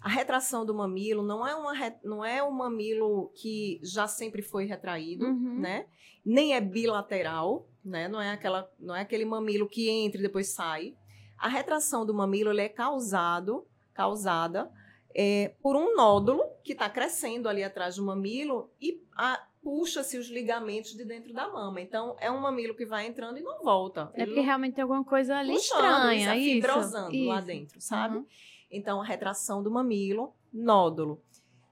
A 0.00 0.08
retração 0.08 0.66
do 0.66 0.74
mamilo 0.74 1.22
não 1.22 1.46
é, 1.46 1.54
uma, 1.54 1.72
não 2.02 2.24
é 2.24 2.42
um 2.42 2.50
mamilo 2.50 3.30
que 3.36 3.78
já 3.82 4.08
sempre 4.08 4.42
foi 4.42 4.64
retraído, 4.64 5.24
Uhum. 5.24 5.60
né? 5.60 5.86
Nem 6.24 6.52
é 6.52 6.60
bilateral, 6.60 7.68
né? 7.84 8.08
Não 8.08 8.20
é, 8.20 8.32
aquela, 8.32 8.68
não 8.78 8.94
é 8.94 9.02
aquele 9.02 9.24
mamilo 9.24 9.68
que 9.68 9.88
entra 9.88 10.18
e 10.20 10.22
depois 10.22 10.48
sai. 10.48 10.96
A 11.38 11.48
retração 11.48 12.04
do 12.04 12.12
mamilo 12.12 12.50
é 12.58 12.68
causado, 12.68 13.66
causada 13.94 14.70
é, 15.14 15.54
por 15.62 15.76
um 15.76 15.94
nódulo 15.96 16.42
que 16.62 16.72
está 16.72 16.88
crescendo 16.90 17.48
ali 17.48 17.62
atrás 17.64 17.96
do 17.96 18.04
mamilo 18.04 18.70
e 18.80 19.02
a- 19.16 19.44
puxa-se 19.62 20.16
os 20.16 20.28
ligamentos 20.28 20.94
de 20.96 21.04
dentro 21.04 21.32
da 21.32 21.48
mama. 21.48 21.80
Então, 21.80 22.16
é 22.20 22.30
um 22.30 22.40
mamilo 22.40 22.74
que 22.74 22.86
vai 22.86 23.06
entrando 23.06 23.38
e 23.38 23.42
não 23.42 23.62
volta. 23.62 24.10
É 24.14 24.24
porque 24.24 24.40
realmente 24.40 24.74
tem 24.74 24.82
alguma 24.82 25.04
coisa 25.04 25.36
ali 25.36 25.52
puxando, 25.54 25.84
estranha. 25.84 26.36
isso, 26.36 26.44
Isso, 26.44 26.54
fibrosando 26.54 27.24
lá 27.26 27.38
isso. 27.38 27.46
dentro, 27.46 27.80
sabe? 27.80 28.16
Uhum. 28.18 28.26
Então, 28.70 29.00
retração 29.00 29.62
do 29.62 29.70
mamilo, 29.70 30.32
nódulo. 30.52 31.20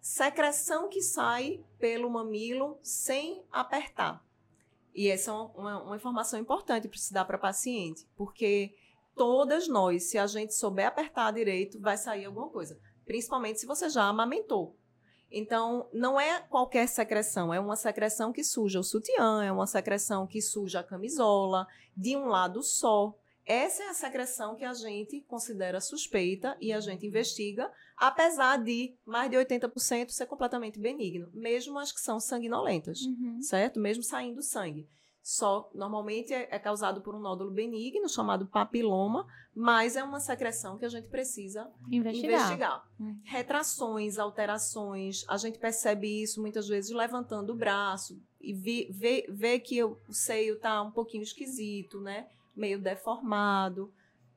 Secreção 0.00 0.88
que 0.88 1.00
sai 1.02 1.60
pelo 1.78 2.08
mamilo 2.10 2.78
sem 2.82 3.42
apertar. 3.50 4.24
E 4.94 5.08
essa 5.08 5.30
é 5.30 5.34
uma, 5.34 5.44
uma- 5.56 5.82
uma 5.82 5.96
informação 5.96 6.38
importante 6.40 6.88
para 6.88 6.98
se 6.98 7.12
dar 7.12 7.24
para 7.24 7.36
paciente, 7.38 8.06
porque 8.16 8.74
todas 9.16 9.66
nós, 9.66 10.10
se 10.10 10.18
a 10.18 10.26
gente 10.26 10.54
souber 10.54 10.86
apertar 10.86 11.32
direito, 11.32 11.80
vai 11.80 11.96
sair 11.96 12.26
alguma 12.26 12.48
coisa. 12.48 12.78
Principalmente 13.04 13.58
se 13.60 13.66
você 13.66 13.88
já 13.88 14.04
amamentou. 14.04 14.76
Então, 15.30 15.88
não 15.92 16.20
é 16.20 16.40
qualquer 16.42 16.86
secreção, 16.86 17.52
é 17.52 17.58
uma 17.58 17.74
secreção 17.74 18.32
que 18.32 18.44
suja 18.44 18.78
o 18.78 18.84
sutiã, 18.84 19.42
é 19.42 19.50
uma 19.50 19.66
secreção 19.66 20.26
que 20.26 20.40
suja 20.40 20.80
a 20.80 20.84
camisola, 20.84 21.66
de 21.96 22.16
um 22.16 22.26
lado 22.26 22.62
só. 22.62 23.12
Essa 23.44 23.84
é 23.84 23.88
a 23.88 23.94
secreção 23.94 24.54
que 24.54 24.64
a 24.64 24.72
gente 24.72 25.20
considera 25.22 25.80
suspeita 25.80 26.56
e 26.60 26.72
a 26.72 26.80
gente 26.80 27.06
investiga, 27.06 27.70
apesar 27.96 28.56
de 28.62 28.96
mais 29.04 29.30
de 29.30 29.36
80% 29.36 30.10
ser 30.10 30.26
completamente 30.26 30.78
benigno, 30.78 31.28
mesmo 31.32 31.78
as 31.78 31.90
que 31.92 32.00
são 32.00 32.18
sanguinolentas, 32.20 33.00
Uhum. 33.02 33.40
certo? 33.40 33.80
Mesmo 33.80 34.02
saindo 34.02 34.42
sangue. 34.42 34.88
Só, 35.28 35.68
normalmente 35.74 36.32
é, 36.32 36.46
é 36.52 36.56
causado 36.56 37.00
por 37.00 37.12
um 37.12 37.18
nódulo 37.18 37.50
benigno, 37.50 38.08
chamado 38.08 38.46
papiloma, 38.46 39.26
mas 39.52 39.96
é 39.96 40.04
uma 40.04 40.20
secreção 40.20 40.78
que 40.78 40.84
a 40.84 40.88
gente 40.88 41.08
precisa 41.08 41.68
Investigar. 41.90 42.40
investigar. 42.42 42.88
Hum. 43.00 43.18
Retrações, 43.24 44.18
alterações, 44.20 45.24
a 45.26 45.36
gente 45.36 45.58
percebe 45.58 46.22
isso 46.22 46.40
muitas 46.40 46.68
vezes 46.68 46.92
levantando 46.92 47.52
o 47.52 47.56
braço 47.56 48.22
e 48.40 48.52
vi- 48.54 48.86
vê, 48.92 49.26
vê 49.28 49.58
que 49.58 49.82
o 49.82 49.98
o 50.08 50.12
seio 50.12 50.54
está 50.54 50.80
um 50.80 50.92
pouquinho 50.92 51.24
esquisito, 51.24 52.00
né? 52.00 52.28
Meio 52.54 52.78
deformado. 52.80 53.92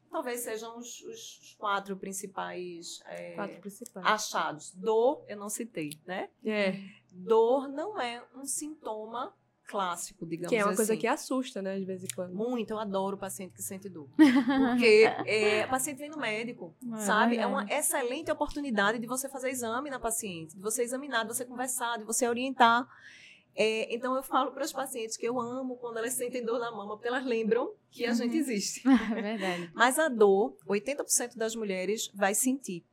Talvez 0.09 0.39
sejam 0.39 0.75
os, 0.79 1.01
os 1.03 1.55
quatro 1.59 1.95
principais 1.97 2.99
é, 3.05 3.33
Quatro 3.35 3.61
principais. 3.61 4.03
achados. 4.07 4.71
Dor, 4.73 5.23
eu 5.27 5.37
não 5.37 5.49
citei, 5.49 5.91
né? 6.07 6.29
É, 6.43 6.81
Dor 7.11 7.67
não 7.67 8.01
é 8.01 8.23
um 8.35 8.43
sintoma 8.43 9.31
clássico, 9.69 10.25
digamos 10.25 10.49
que 10.49 10.55
é 10.55 10.65
uma 10.65 10.75
coisa 10.75 10.93
assim. 10.93 10.99
que 11.01 11.07
assusta, 11.07 11.61
né, 11.61 11.77
de 11.77 11.85
vez 11.85 12.03
em 12.03 12.07
quando. 12.15 12.33
Muito, 12.33 12.71
eu 12.71 12.79
adoro 12.79 13.15
o 13.15 13.19
paciente 13.19 13.53
que 13.53 13.61
sente 13.61 13.87
dor. 13.87 14.09
Porque 14.17 15.03
é, 15.25 15.65
o 15.65 15.69
paciente 15.69 15.97
vem 15.99 16.09
no 16.09 16.17
médico, 16.17 16.75
É 16.93 16.97
sabe? 16.97 17.35
É 17.37 17.45
verdade. 17.45 17.53
uma 17.53 17.71
excelente 17.71 18.31
oportunidade 18.31 18.97
de 18.99 19.05
você 19.07 19.29
fazer 19.29 19.49
exame 19.49 19.89
na 19.89 19.99
paciente, 19.99 20.55
de 20.55 20.61
você 20.61 20.81
examinar, 20.81 21.23
de 21.23 21.33
você 21.35 21.45
conversar, 21.45 21.97
de 21.97 22.03
você 22.03 22.27
orientar. 22.27 22.87
É, 23.55 23.93
então, 23.93 24.15
eu 24.15 24.23
falo 24.23 24.51
para 24.51 24.63
os 24.63 24.71
pacientes 24.71 25.17
que 25.17 25.27
eu 25.27 25.39
amo 25.39 25.75
quando 25.77 25.97
elas 25.97 26.13
sentem 26.13 26.43
dor 26.45 26.59
na 26.59 26.71
mama, 26.71 26.95
porque 26.95 27.07
elas 27.09 27.25
lembram 27.25 27.73
que 27.91 28.05
a 28.05 28.09
Uhum. 28.09 28.15
gente 28.15 28.37
existe. 28.37 28.81
É 29.17 29.21
verdade. 29.21 29.69
Mas 29.73 29.99
a 29.99 30.07
dor, 30.07 30.55
80% 30.67 31.35
das 31.35 31.55
mulheres 31.55 32.09
vai 32.15 32.33
sentir. 32.33 32.85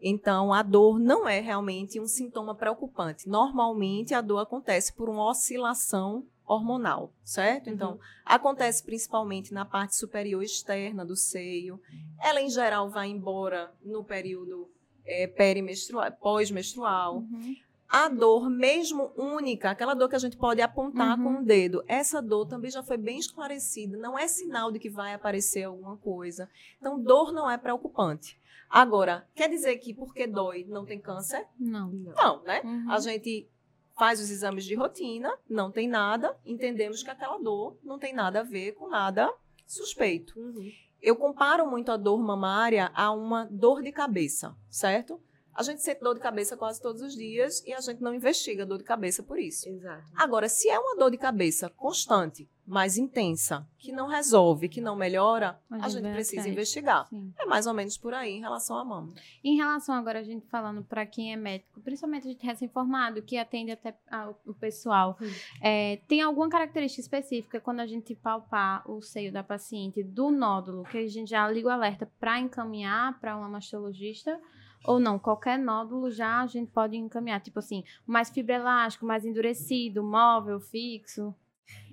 Então, 0.00 0.52
a 0.52 0.62
dor 0.62 0.98
não 0.98 1.28
é 1.28 1.40
realmente 1.40 2.00
um 2.00 2.06
sintoma 2.06 2.54
preocupante. 2.54 3.28
Normalmente, 3.28 4.14
a 4.14 4.20
dor 4.20 4.38
acontece 4.38 4.92
por 4.94 5.08
uma 5.08 5.28
oscilação 5.28 6.24
hormonal, 6.46 7.12
certo? 7.22 7.68
Uhum. 7.68 7.74
Então, 7.74 8.00
acontece 8.24 8.82
principalmente 8.82 9.52
na 9.52 9.64
parte 9.64 9.94
superior 9.94 10.42
externa 10.42 11.04
do 11.04 11.14
seio. 11.14 11.80
Ela, 12.20 12.40
em 12.40 12.50
geral, 12.50 12.90
vai 12.90 13.08
embora 13.08 13.72
no 13.84 14.02
período 14.02 14.68
é, 15.04 15.26
perimenstrual, 15.26 16.10
pós-menstrual. 16.12 17.18
Uhum. 17.18 17.54
A 17.88 18.08
dor, 18.08 18.48
mesmo 18.48 19.12
única, 19.16 19.70
aquela 19.70 19.94
dor 19.94 20.08
que 20.08 20.14
a 20.14 20.20
gente 20.20 20.36
pode 20.36 20.62
apontar 20.62 21.18
Uhum. 21.18 21.24
com 21.24 21.40
o 21.40 21.44
dedo, 21.44 21.82
essa 21.88 22.22
dor 22.22 22.46
também 22.46 22.70
já 22.70 22.82
foi 22.84 22.96
bem 22.96 23.18
esclarecida. 23.18 23.96
Não 23.98 24.16
é 24.18 24.28
sinal 24.28 24.70
de 24.70 24.78
que 24.78 24.88
vai 24.88 25.12
aparecer 25.12 25.64
alguma 25.64 25.96
coisa. 25.96 26.48
Então, 26.78 27.02
dor 27.02 27.32
não 27.32 27.50
é 27.50 27.58
preocupante. 27.58 28.39
Agora, 28.70 29.28
quer 29.34 29.50
dizer 29.50 29.76
que 29.78 29.92
porque 29.92 30.28
dói 30.28 30.64
não 30.68 30.86
tem 30.86 31.00
câncer? 31.00 31.44
Não. 31.58 31.90
Não, 31.90 32.42
né? 32.44 32.62
Uhum. 32.62 32.90
A 32.90 33.00
gente 33.00 33.50
faz 33.98 34.20
os 34.20 34.30
exames 34.30 34.64
de 34.64 34.76
rotina, 34.76 35.36
não 35.48 35.72
tem 35.72 35.88
nada, 35.88 36.38
entendemos 36.46 37.02
que 37.02 37.10
aquela 37.10 37.36
dor 37.38 37.76
não 37.82 37.98
tem 37.98 38.14
nada 38.14 38.40
a 38.40 38.44
ver 38.44 38.72
com 38.72 38.88
nada 38.88 39.30
suspeito. 39.66 40.38
Uhum. 40.38 40.70
Eu 41.02 41.16
comparo 41.16 41.68
muito 41.68 41.90
a 41.90 41.96
dor 41.96 42.18
mamária 42.18 42.92
a 42.94 43.10
uma 43.10 43.46
dor 43.50 43.82
de 43.82 43.90
cabeça, 43.90 44.56
certo? 44.68 45.20
A 45.54 45.62
gente 45.62 45.82
sente 45.82 46.00
dor 46.00 46.14
de 46.14 46.20
cabeça 46.20 46.56
quase 46.56 46.80
todos 46.80 47.02
os 47.02 47.14
dias 47.14 47.62
e 47.66 47.72
a 47.72 47.80
gente 47.80 48.00
não 48.00 48.14
investiga 48.14 48.64
dor 48.64 48.78
de 48.78 48.84
cabeça 48.84 49.22
por 49.22 49.38
isso. 49.38 49.68
Exato. 49.68 50.04
Agora, 50.14 50.48
se 50.48 50.68
é 50.68 50.78
uma 50.78 50.96
dor 50.96 51.10
de 51.10 51.18
cabeça 51.18 51.68
constante, 51.70 52.48
mais 52.66 52.96
intensa, 52.96 53.66
que 53.76 53.90
não 53.90 54.06
resolve, 54.06 54.68
que 54.68 54.80
não 54.80 54.94
melhora, 54.94 55.58
A 55.68 55.86
a 55.86 55.88
gente 55.88 56.08
precisa 56.12 56.42
atrás. 56.42 56.52
investigar. 56.56 57.08
Sim. 57.08 57.34
É 57.36 57.44
mais 57.44 57.66
ou 57.66 57.74
menos 57.74 57.98
por 57.98 58.14
aí 58.14 58.30
em 58.36 58.40
relação 58.40 58.76
à 58.78 58.84
mama. 58.84 59.12
Em 59.42 59.56
relação 59.56 59.92
agora 59.96 60.20
a 60.20 60.22
gente 60.22 60.46
falando 60.46 60.84
para 60.84 61.04
quem 61.04 61.32
é 61.32 61.36
médico, 61.36 61.80
principalmente 61.80 62.28
a 62.28 62.30
gente 62.30 62.46
recém-formado, 62.46 63.20
que 63.22 63.36
atende 63.36 63.72
até 63.72 63.96
a- 64.08 64.32
o 64.46 64.54
pessoal, 64.54 65.18
é, 65.60 65.96
tem 66.06 66.22
alguma 66.22 66.48
característica 66.48 67.00
específica 67.02 67.60
quando 67.60 67.80
a 67.80 67.86
gente 67.88 68.14
palpar 68.14 68.88
o 68.88 69.02
seio 69.02 69.32
da 69.32 69.42
paciente 69.42 70.02
do 70.04 70.30
nódulo, 70.30 70.84
que 70.84 70.98
a 70.98 71.08
gente 71.08 71.30
já 71.30 71.48
liga 71.50 71.66
o 71.66 71.70
alerta 71.72 72.08
para 72.20 72.38
encaminhar 72.38 73.18
para 73.18 73.36
uma 73.36 73.48
mastologista? 73.48 74.40
Ou 74.84 74.98
não, 74.98 75.18
qualquer 75.18 75.58
nódulo 75.58 76.10
já 76.10 76.40
a 76.40 76.46
gente 76.46 76.70
pode 76.70 76.96
encaminhar, 76.96 77.40
tipo 77.40 77.58
assim, 77.58 77.84
mais 78.06 78.30
fibra 78.30 78.54
elástica, 78.56 79.04
mais 79.04 79.24
endurecido, 79.24 80.02
móvel, 80.02 80.58
fixo. 80.60 81.34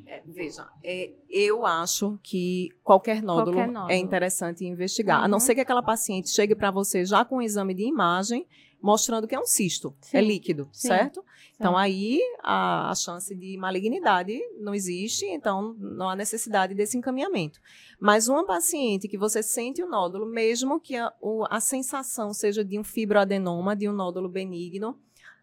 É, 0.05 0.21
veja, 0.25 0.67
é, 0.83 1.11
eu 1.29 1.65
acho 1.65 2.17
que 2.23 2.69
qualquer 2.83 3.21
nódulo, 3.21 3.57
Qualquer 3.57 3.71
nódulo. 3.71 3.91
é 3.91 3.97
interessante 3.97 4.65
investigar. 4.65 5.21
A 5.23 5.27
não 5.27 5.35
Uhum. 5.35 5.39
ser 5.41 5.53
que 5.55 5.61
aquela 5.61 5.83
paciente 5.83 6.29
chegue 6.29 6.55
para 6.55 6.71
você 6.71 7.03
já 7.05 7.25
com 7.25 7.37
um 7.37 7.41
exame 7.41 7.73
de 7.73 7.83
imagem, 7.83 8.47
mostrando 8.87 9.27
que 9.27 9.35
é 9.35 9.39
um 9.39 9.45
cisto, 9.45 9.93
é 10.13 10.21
Sim. 10.21 10.27
líquido, 10.27 10.69
Sim. 10.71 10.87
certo? 10.87 11.19
Então 11.55 11.73
Certo. 11.73 11.77
aí 11.77 12.21
a, 12.41 12.89
a 12.89 12.95
chance 12.95 13.35
de 13.35 13.57
malignidade 13.57 14.39
não 14.59 14.73
existe, 14.73 15.25
então 15.25 15.73
não 15.77 16.09
há 16.09 16.15
necessidade 16.15 16.73
desse 16.73 16.97
encaminhamento. 16.97 17.59
Mas 17.99 18.29
uma 18.29 18.45
paciente 18.45 19.09
que 19.09 19.17
você 19.17 19.43
sente 19.43 19.83
o 19.83 19.89
nódulo, 19.89 20.25
mesmo 20.25 20.79
que 20.79 20.95
a, 20.95 21.11
o- 21.21 21.43
a 21.49 21.59
sensação 21.59 22.33
seja 22.33 22.63
de 22.63 22.79
um 22.79 22.83
fibroadenoma, 22.83 23.75
de 23.75 23.89
um 23.89 23.93
nódulo 23.93 24.29
benigno, 24.29 24.97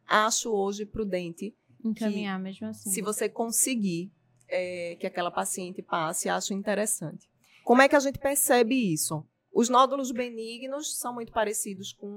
acho 0.06 0.50
hoje 0.50 0.86
prudente 0.86 1.54
Encaminhar 1.84 2.38
mesmo 2.40 2.66
assim. 2.68 2.88
se 2.90 3.02
você 3.02 3.28
conseguir 3.28 4.10
é, 4.48 4.96
que 4.98 5.06
aquela 5.06 5.30
paciente 5.30 5.82
passe, 5.82 6.30
acho 6.30 6.54
interessante. 6.54 7.28
Como 7.62 7.82
é 7.82 7.88
que 7.88 7.96
a 7.96 8.00
gente 8.00 8.18
percebe 8.18 8.74
isso? 8.92 9.22
Os 9.54 9.68
nódulos 9.68 10.10
benignos 10.10 10.98
são 10.98 11.14
muito 11.14 11.32
parecidos 11.32 11.92
com 11.92 12.08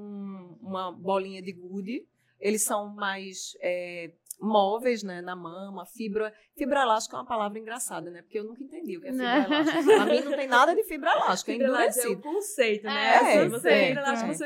uma 0.61 0.91
bolinha 0.91 1.41
de 1.41 1.53
gude. 1.53 2.03
Eles 2.39 2.63
são 2.63 2.93
mais 2.95 3.51
é, 3.61 4.11
móveis 4.39 5.03
né, 5.03 5.21
na 5.21 5.35
mama. 5.35 5.85
Fibra, 5.85 6.33
fibra 6.55 6.81
elástica 6.81 7.15
é 7.15 7.19
uma 7.19 7.25
palavra 7.27 7.57
engraçada, 7.59 8.09
né? 8.11 8.21
Porque 8.23 8.39
eu 8.39 8.43
nunca 8.43 8.63
entendi 8.63 8.97
o 8.97 9.01
que 9.01 9.07
é 9.07 9.11
fibra 9.11 9.25
Não. 9.39 9.45
elástica. 9.45 9.83
Pra 9.83 10.05
mim 10.05 10.21
não 10.21 10.31
tem 10.35 10.47
nada 10.47 10.75
de 10.75 10.83
fibra 10.83 11.11
elástica, 11.11 11.51
é 11.51 11.55
Fibra 11.55 11.67
elástica 11.67 12.05
é 12.05 12.09
o 12.09 12.13
endurecido. 12.13 12.21
conceito, 12.35 12.83
né? 12.85 13.07
É, 13.07 13.17
Assim, 13.39 13.49
você 13.49 13.69
é, 13.69 13.87
fibra 13.87 14.01
elástica, 14.01 14.29
é. 14.31 14.33
você... 14.35 14.45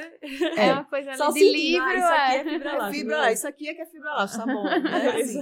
É 0.59 0.67
É. 0.67 0.73
uma 0.73 0.85
coisa 0.85 1.13
Só 1.15 1.23
ali 1.25 1.33
de 1.33 1.39
sentindo, 1.39 1.57
livro, 1.57 1.85
ah, 1.87 1.95
isso 1.95 2.07
aqui 2.07 2.31
é 2.31 2.35
é. 2.35 2.43
fibra 2.43 2.69
É 2.69 2.75
elástica. 2.75 2.91
fibra, 2.99 3.29
é? 3.29 3.33
isso 3.33 3.47
aqui 3.47 3.67
é 3.69 3.73
que 3.73 3.81
é 3.81 3.85
fibra 3.85 4.09
elástica, 4.09 4.45
tá 4.45 4.53
bom. 4.53 4.63
Né? 4.81 5.21
Assim. 5.21 5.41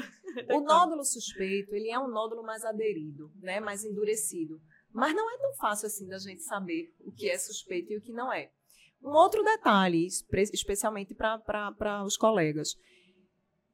O 0.54 0.60
nódulo 0.62 1.04
suspeito, 1.04 1.74
ele 1.76 1.90
é 1.90 1.98
um 2.00 2.08
nódulo 2.08 2.44
mais 2.44 2.64
aderido, 2.64 3.32
né, 3.42 3.60
mais 3.60 3.84
endurecido. 3.84 4.60
Mas 4.92 5.16
não 5.16 5.30
é 5.34 5.38
tão 5.38 5.54
fácil 5.56 5.88
assim 5.88 6.08
da 6.08 6.18
gente 6.18 6.42
saber 6.44 6.94
o 7.02 7.12
que 7.12 7.30
é 7.30 7.38
suspeito 7.38 7.94
e 7.94 7.98
o 7.98 8.02
que 8.02 8.12
não 8.12 8.32
é. 8.34 8.50
Um 9.02 9.12
outro 9.12 9.44
detalhe, 9.44 10.06
espe- 10.06 10.50
especialmente 10.54 11.14
para 11.14 12.04
os 12.04 12.18
colegas. 12.18 12.76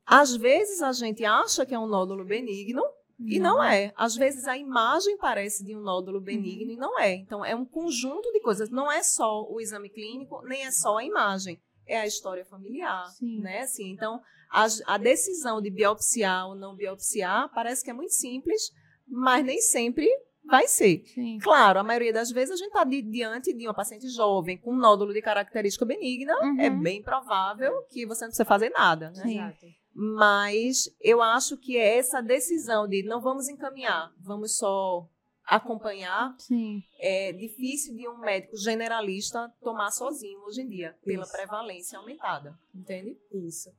Às 0.05 0.35
vezes 0.35 0.81
a 0.81 0.91
gente 0.91 1.25
acha 1.25 1.65
que 1.65 1.73
é 1.73 1.79
um 1.79 1.87
nódulo 1.87 2.23
benigno 2.23 2.83
e 3.19 3.39
não 3.39 3.63
é. 3.63 3.91
Às 3.95 4.15
vezes 4.15 4.45
a 4.45 4.57
imagem 4.57 5.17
parece 5.17 5.63
de 5.63 5.75
um 5.75 5.79
nódulo 5.81 6.21
benigno 6.21 6.71
e 6.73 6.75
não 6.77 6.99
é. 6.99 7.13
Então 7.15 7.43
é 7.43 7.55
um 7.55 7.65
conjunto 7.65 8.31
de 8.31 8.39
coisas. 8.41 8.69
Não 8.69 8.91
é 8.91 9.01
só 9.01 9.43
o 9.49 9.59
exame 9.59 9.89
clínico, 9.89 10.41
nem 10.43 10.63
é 10.65 10.71
só 10.71 10.97
a 10.97 11.03
imagem. 11.03 11.59
É 11.87 11.97
a 11.99 12.05
história 12.05 12.45
familiar, 12.45 13.07
Sim. 13.13 13.39
né? 13.41 13.61
Assim, 13.61 13.91
então 13.91 14.21
a, 14.51 14.67
a 14.85 14.97
decisão 14.97 15.61
de 15.61 15.69
biopsiar 15.71 16.47
ou 16.49 16.55
não 16.55 16.75
biopsiar 16.75 17.51
parece 17.53 17.83
que 17.83 17.89
é 17.89 17.93
muito 17.93 18.13
simples, 18.13 18.71
mas 19.07 19.43
nem 19.45 19.59
sempre 19.61 20.07
vai 20.47 20.67
ser. 20.67 21.03
Sim. 21.05 21.37
Claro, 21.39 21.79
a 21.79 21.83
maioria 21.83 22.13
das 22.13 22.31
vezes 22.31 22.51
a 22.51 22.55
gente 22.55 22.67
está 22.67 22.83
diante 22.83 23.53
de 23.53 23.65
uma 23.67 23.73
paciente 23.73 24.07
jovem 24.09 24.57
com 24.57 24.71
um 24.73 24.77
nódulo 24.77 25.13
de 25.13 25.21
característica 25.21 25.85
benigna, 25.85 26.35
Uhum. 26.41 26.59
é 26.61 26.69
bem 26.69 27.01
provável 27.01 27.83
que 27.89 28.05
você 28.05 28.25
não 28.25 28.29
precisa 28.29 28.45
fazer 28.45 28.69
nada, 28.69 29.11
né? 29.11 29.31
Exato. 29.33 29.65
Mas 29.93 30.89
eu 31.01 31.21
acho 31.21 31.57
que 31.57 31.77
é 31.77 31.97
essa 31.97 32.21
decisão 32.21 32.87
de 32.87 33.01
não 33.03 33.21
vamos 33.21 33.47
encaminhar, 33.47 34.11
vamos 34.19 34.57
só 34.57 35.07
acompanhar, 35.45 36.35
Sim. 36.39 36.81
é 36.99 37.31
difícil 37.31 37.95
de 37.95 38.07
um 38.07 38.17
médico 38.17 38.57
generalista 38.57 39.51
tomar 39.63 39.91
sozinho 39.91 40.39
hoje 40.41 40.61
em 40.61 40.67
dia, 40.67 40.95
pela 41.05 41.23
Isso. 41.23 41.31
prevalência 41.31 41.99
aumentada, 41.99 42.57
entende? 42.73 43.15
Isso. 43.31 43.69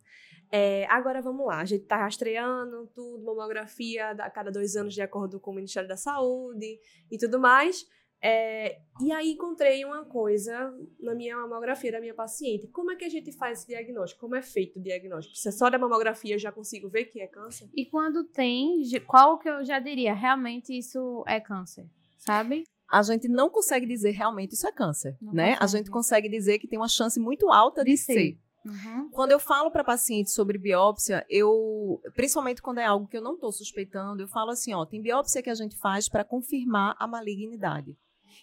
É, 0.51 0.87
agora 0.87 1.21
vamos 1.21 1.47
lá, 1.47 1.61
a 1.61 1.65
gente 1.65 1.85
tá 1.85 1.97
rastreando 1.97 2.87
tudo, 2.95 3.25
mamografia 3.25 4.11
a 4.11 4.31
cada 4.31 4.51
dois 4.51 4.77
anos 4.77 4.95
de 4.95 5.03
acordo 5.03 5.41
com 5.41 5.51
o 5.51 5.55
Ministério 5.55 5.89
da 5.89 5.97
Saúde 5.97 6.79
e 7.11 7.19
tudo 7.19 7.39
mais. 7.39 7.85
É, 8.23 8.79
e 9.03 9.13
aí 9.13 9.33
encontrei 9.33 9.85
uma 9.85 10.05
coisa 10.05 10.73
na 10.99 11.15
minha 11.15 11.37
mamografia 11.37 11.93
da 11.93 12.01
minha 12.01 12.15
paciente. 12.15 12.67
Como 12.69 12.91
é 12.91 12.97
que 12.97 13.05
a 13.05 13.09
gente 13.09 13.31
faz 13.31 13.59
esse 13.59 13.67
diagnóstico? 13.69 14.21
Como 14.21 14.35
é 14.35 14.43
feito 14.43 14.79
o 14.79 14.83
diagnóstico? 14.83 15.37
Se 15.37 15.49
é 15.49 15.53
só 15.53 15.69
da 15.69 15.79
mamografia 15.79 16.35
eu 16.35 16.39
já 16.39 16.51
consigo 16.51 16.89
ver 16.89 17.05
que 17.07 17.21
é 17.21 17.27
câncer? 17.27 17.69
E 17.75 17.85
quando 17.85 18.25
tem, 18.25 18.83
qual 19.07 19.39
que 19.39 19.49
eu 19.49 19.65
já 19.65 19.79
diria? 19.79 20.15
Realmente 20.15 20.77
isso 20.77 21.23
é 21.27 21.39
câncer, 21.41 21.87
sabe? 22.17 22.65
A 22.91 23.03
gente 23.03 23.29
não 23.29 23.51
consegue 23.51 23.85
dizer 23.85 24.13
realmente 24.13 24.53
isso 24.55 24.67
é 24.67 24.73
câncer, 24.73 25.17
Não 25.21 25.33
né? 25.33 25.53
A 25.55 25.59
consegue. 25.59 25.79
gente 25.79 25.91
consegue 25.91 26.29
dizer 26.29 26.59
que 26.59 26.69
tem 26.69 26.79
uma 26.79 26.89
chance 26.89 27.19
muito 27.21 27.51
alta 27.51 27.85
de, 27.85 27.91
De 27.91 27.97
ser. 27.99 28.15
ser. 28.15 28.39
Uhum. 28.67 29.09
Quando 29.11 29.31
eu 29.31 29.39
falo 29.39 29.71
para 29.71 29.85
paciente 29.85 30.31
sobre 30.31 30.59
biópsia, 30.59 31.25
eu, 31.31 32.01
principalmente 32.15 32.61
quando 32.61 32.79
é 32.79 32.85
algo 32.85 33.07
que 33.07 33.17
eu 33.17 33.23
não 33.23 33.35
estou 33.35 33.53
suspeitando, 33.53 34.23
eu 34.23 34.29
falo 34.29 34.51
assim, 34.51 34.75
ó, 34.75 34.85
tem 34.85 35.01
biópsia 35.01 35.43
que 35.43 35.51
a 35.51 35.55
gente 35.55 35.77
faz 35.77 36.09
para 36.09 36.25
confirmar 36.25 36.97
a 36.99 37.07
malignidade. 37.07 37.97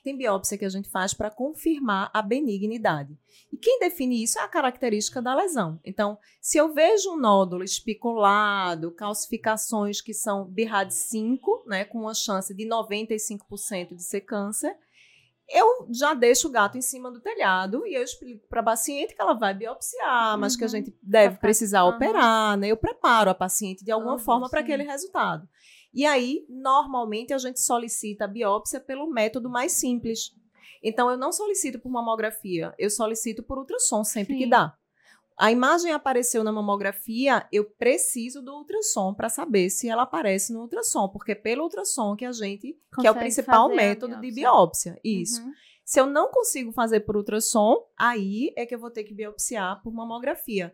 Tem 0.04 0.18
biópsia 0.18 0.58
que 0.58 0.66
a 0.66 0.70
gente 0.70 0.90
faz 0.90 1.14
para 1.14 1.30
confirmar 1.30 2.10
a 2.14 2.22
benignidade. 2.22 3.18
E 3.52 3.58
quem 3.58 3.80
define 3.80 4.24
isso 4.24 4.40
é 4.40 4.42
a 4.42 4.48
característica 4.48 5.22
da 5.22 5.36
lesão. 5.36 5.80
Então, 5.84 6.18
se 6.42 6.58
eu 6.58 6.74
vejo 6.74 7.12
um 7.12 7.18
nódulo 7.18 7.64
espiculado, 7.64 8.92
calcificações 8.92 10.02
que 10.02 10.14
são 10.14 10.46
BIRAD 10.46 10.94
5, 10.94 11.66
né, 11.68 11.86
com 11.86 12.00
uma 12.00 12.14
chance 12.14 12.54
de 12.54 12.68
95% 12.68 13.96
de 13.96 14.04
ser 14.04 14.22
câncer, 14.22 14.76
eu 15.54 15.88
já 15.92 16.14
deixo 16.14 16.48
o 16.48 16.52
gato 16.52 16.78
em 16.78 16.82
cima 16.82 17.12
do 17.12 17.20
telhado 17.20 17.86
e 17.86 17.94
eu 17.94 18.04
explico 18.04 18.48
para 18.48 18.62
a 18.62 18.64
paciente 18.64 19.14
que 19.16 19.22
ela 19.22 19.34
vai 19.34 19.54
biopsiar, 19.54 20.38
mas 20.40 20.56
que 20.56 20.64
a 20.64 20.68
Uhum. 20.68 20.72
gente 20.72 20.98
deve 21.02 21.38
precisar 21.38 21.82
Aham. 21.84 21.96
operar, 21.96 22.58
né? 22.58 22.68
Eu 22.68 22.78
preparo 22.78 23.30
a 23.30 23.36
paciente 23.36 23.84
de 23.86 23.92
alguma 23.92 24.16
Aham, 24.16 24.24
forma 24.24 24.50
para 24.50 24.62
aquele 24.62 24.84
resultado. 24.84 25.48
E 25.94 26.06
aí, 26.06 26.46
normalmente, 26.50 27.34
a 27.34 27.38
gente 27.38 27.60
solicita 27.62 28.26
a 28.26 28.28
biópsia 28.28 28.80
pelo 28.80 29.10
método 29.10 29.50
mais 29.50 29.74
simples. 29.74 30.32
Então, 30.82 31.10
eu 31.10 31.18
não 31.18 31.32
solicito 31.32 31.80
por 31.80 31.90
mamografia, 31.92 32.74
eu 32.78 32.90
solicito 32.90 33.44
por 33.44 33.58
ultrassom 33.60 34.04
sempre 34.04 34.36
que 34.36 34.44
Sim. 34.44 34.50
dá. 34.50 34.76
A 35.38 35.52
imagem 35.52 35.92
apareceu 35.92 36.44
na 36.44 36.52
mamografia, 36.52 37.48
eu 37.52 37.66
preciso 37.66 38.42
do 38.42 38.54
ultrassom 38.54 39.14
para 39.14 39.30
saber 39.30 39.70
se 39.70 39.90
ela 39.90 40.04
aparece 40.04 40.54
no 40.54 40.62
ultrassom, 40.62 41.10
porque 41.10 41.32
é 41.32 41.36
pelo 41.36 41.64
ultrassom 41.64 42.16
que 42.16 42.26
a 42.26 42.32
gente, 42.32 42.78
que 43.00 43.08
é 43.08 43.12
o 43.12 43.14
Consegue 43.14 43.20
principal 43.20 43.70
método 43.70 44.20
de 44.22 44.32
biópsia. 44.32 44.94
biópsia. 44.94 45.02
Isso. 45.04 45.42
Uhum. 45.42 45.52
Se 45.84 46.00
eu 46.00 46.06
não 46.06 46.30
consigo 46.32 46.72
fazer 46.72 47.02
por 47.02 47.18
ultrassom, 47.18 47.78
aí 47.98 48.54
é 48.56 48.66
que 48.66 48.74
eu 48.74 48.80
vou 48.80 48.92
ter 48.92 49.04
que 49.04 49.14
biopsiar 49.14 49.82
por 49.84 49.92
mamografia. 49.94 50.74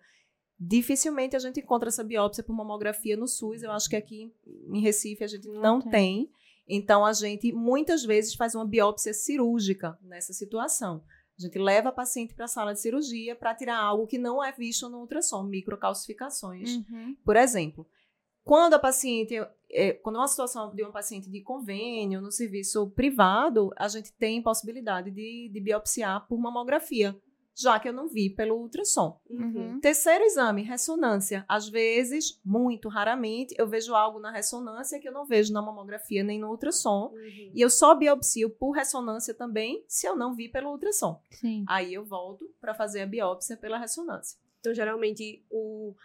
Dificilmente 0.59 1.35
a 1.35 1.39
gente 1.39 1.61
encontra 1.61 1.87
essa 1.87 2.03
biópsia 2.03 2.43
por 2.43 2.53
mamografia 2.53 3.15
no 3.15 3.27
SUS. 3.27 3.63
Eu 3.63 3.71
acho 3.71 3.89
que 3.89 3.95
aqui 3.95 4.33
em 4.45 4.81
Recife 4.81 5.23
a 5.23 5.27
gente 5.27 5.47
não 5.47 5.79
tem. 5.81 5.91
tem. 5.91 6.31
Então 6.67 7.05
a 7.05 7.13
gente 7.13 7.51
muitas 7.53 8.03
vezes 8.03 8.35
faz 8.35 8.53
uma 8.53 8.65
biópsia 8.65 9.13
cirúrgica 9.13 9.97
nessa 10.01 10.33
situação. 10.33 11.01
A 11.39 11.43
gente 11.43 11.57
leva 11.57 11.89
a 11.89 11.93
paciente 11.93 12.33
para 12.33 12.45
a 12.45 12.49
sala 12.49 12.73
de 12.73 12.81
cirurgia 12.81 13.33
para 13.33 13.55
tirar 13.55 13.77
algo 13.77 14.05
que 14.05 14.17
não 14.17 14.43
é 14.43 14.51
visto 14.51 14.89
no 14.89 14.99
ultrassom, 14.99 15.43
microcalcificações. 15.43 16.75
Uhum. 16.75 17.15
Por 17.23 17.37
exemplo, 17.37 17.87
quando 18.43 18.73
a 18.73 18.79
paciente, 18.79 19.35
é, 19.71 19.93
quando 19.93 20.17
é 20.17 20.19
uma 20.19 20.27
situação 20.27 20.73
de 20.75 20.83
uma 20.83 20.91
paciente 20.91 21.29
de 21.29 21.41
convênio 21.41 22.19
no 22.19 22.31
serviço 22.31 22.89
privado, 22.89 23.71
a 23.77 23.87
gente 23.87 24.11
tem 24.13 24.41
possibilidade 24.41 25.11
de, 25.11 25.49
de 25.53 25.61
biopsiar 25.61 26.27
por 26.27 26.37
mamografia, 26.37 27.15
já 27.59 27.79
que 27.79 27.89
eu 27.89 27.93
não 27.93 28.07
vi 28.07 28.29
pelo 28.29 28.55
ultrassom. 28.55 29.19
Uhum. 29.29 29.79
Terceiro 29.79 30.23
exame, 30.23 30.63
ressonância. 30.63 31.43
Às 31.47 31.67
vezes, 31.67 32.39
muito 32.43 32.87
raramente, 32.87 33.53
eu 33.57 33.67
vejo 33.67 33.93
algo 33.93 34.19
na 34.19 34.31
ressonância 34.31 34.99
que 34.99 35.07
eu 35.07 35.11
não 35.11 35.25
vejo 35.25 35.51
na 35.51 35.61
mamografia 35.61 36.23
nem 36.23 36.39
no 36.39 36.49
ultrassom. 36.49 37.11
Uhum. 37.13 37.51
E 37.53 37.61
eu 37.61 37.69
só 37.69 37.93
biopsio 37.95 38.49
por 38.49 38.71
ressonância 38.71 39.33
também 39.33 39.83
se 39.87 40.07
eu 40.07 40.15
não 40.15 40.33
vi 40.33 40.47
pelo 40.47 40.71
ultrassom. 40.71 41.21
Sim. 41.31 41.65
Aí 41.67 41.93
eu 41.93 42.05
volto 42.05 42.49
para 42.61 42.73
fazer 42.73 43.01
a 43.01 43.05
biópsia 43.05 43.57
pela 43.57 43.77
ressonância. 43.77 44.39
Então, 44.59 44.73
geralmente, 44.73 45.43
o, 45.49 45.95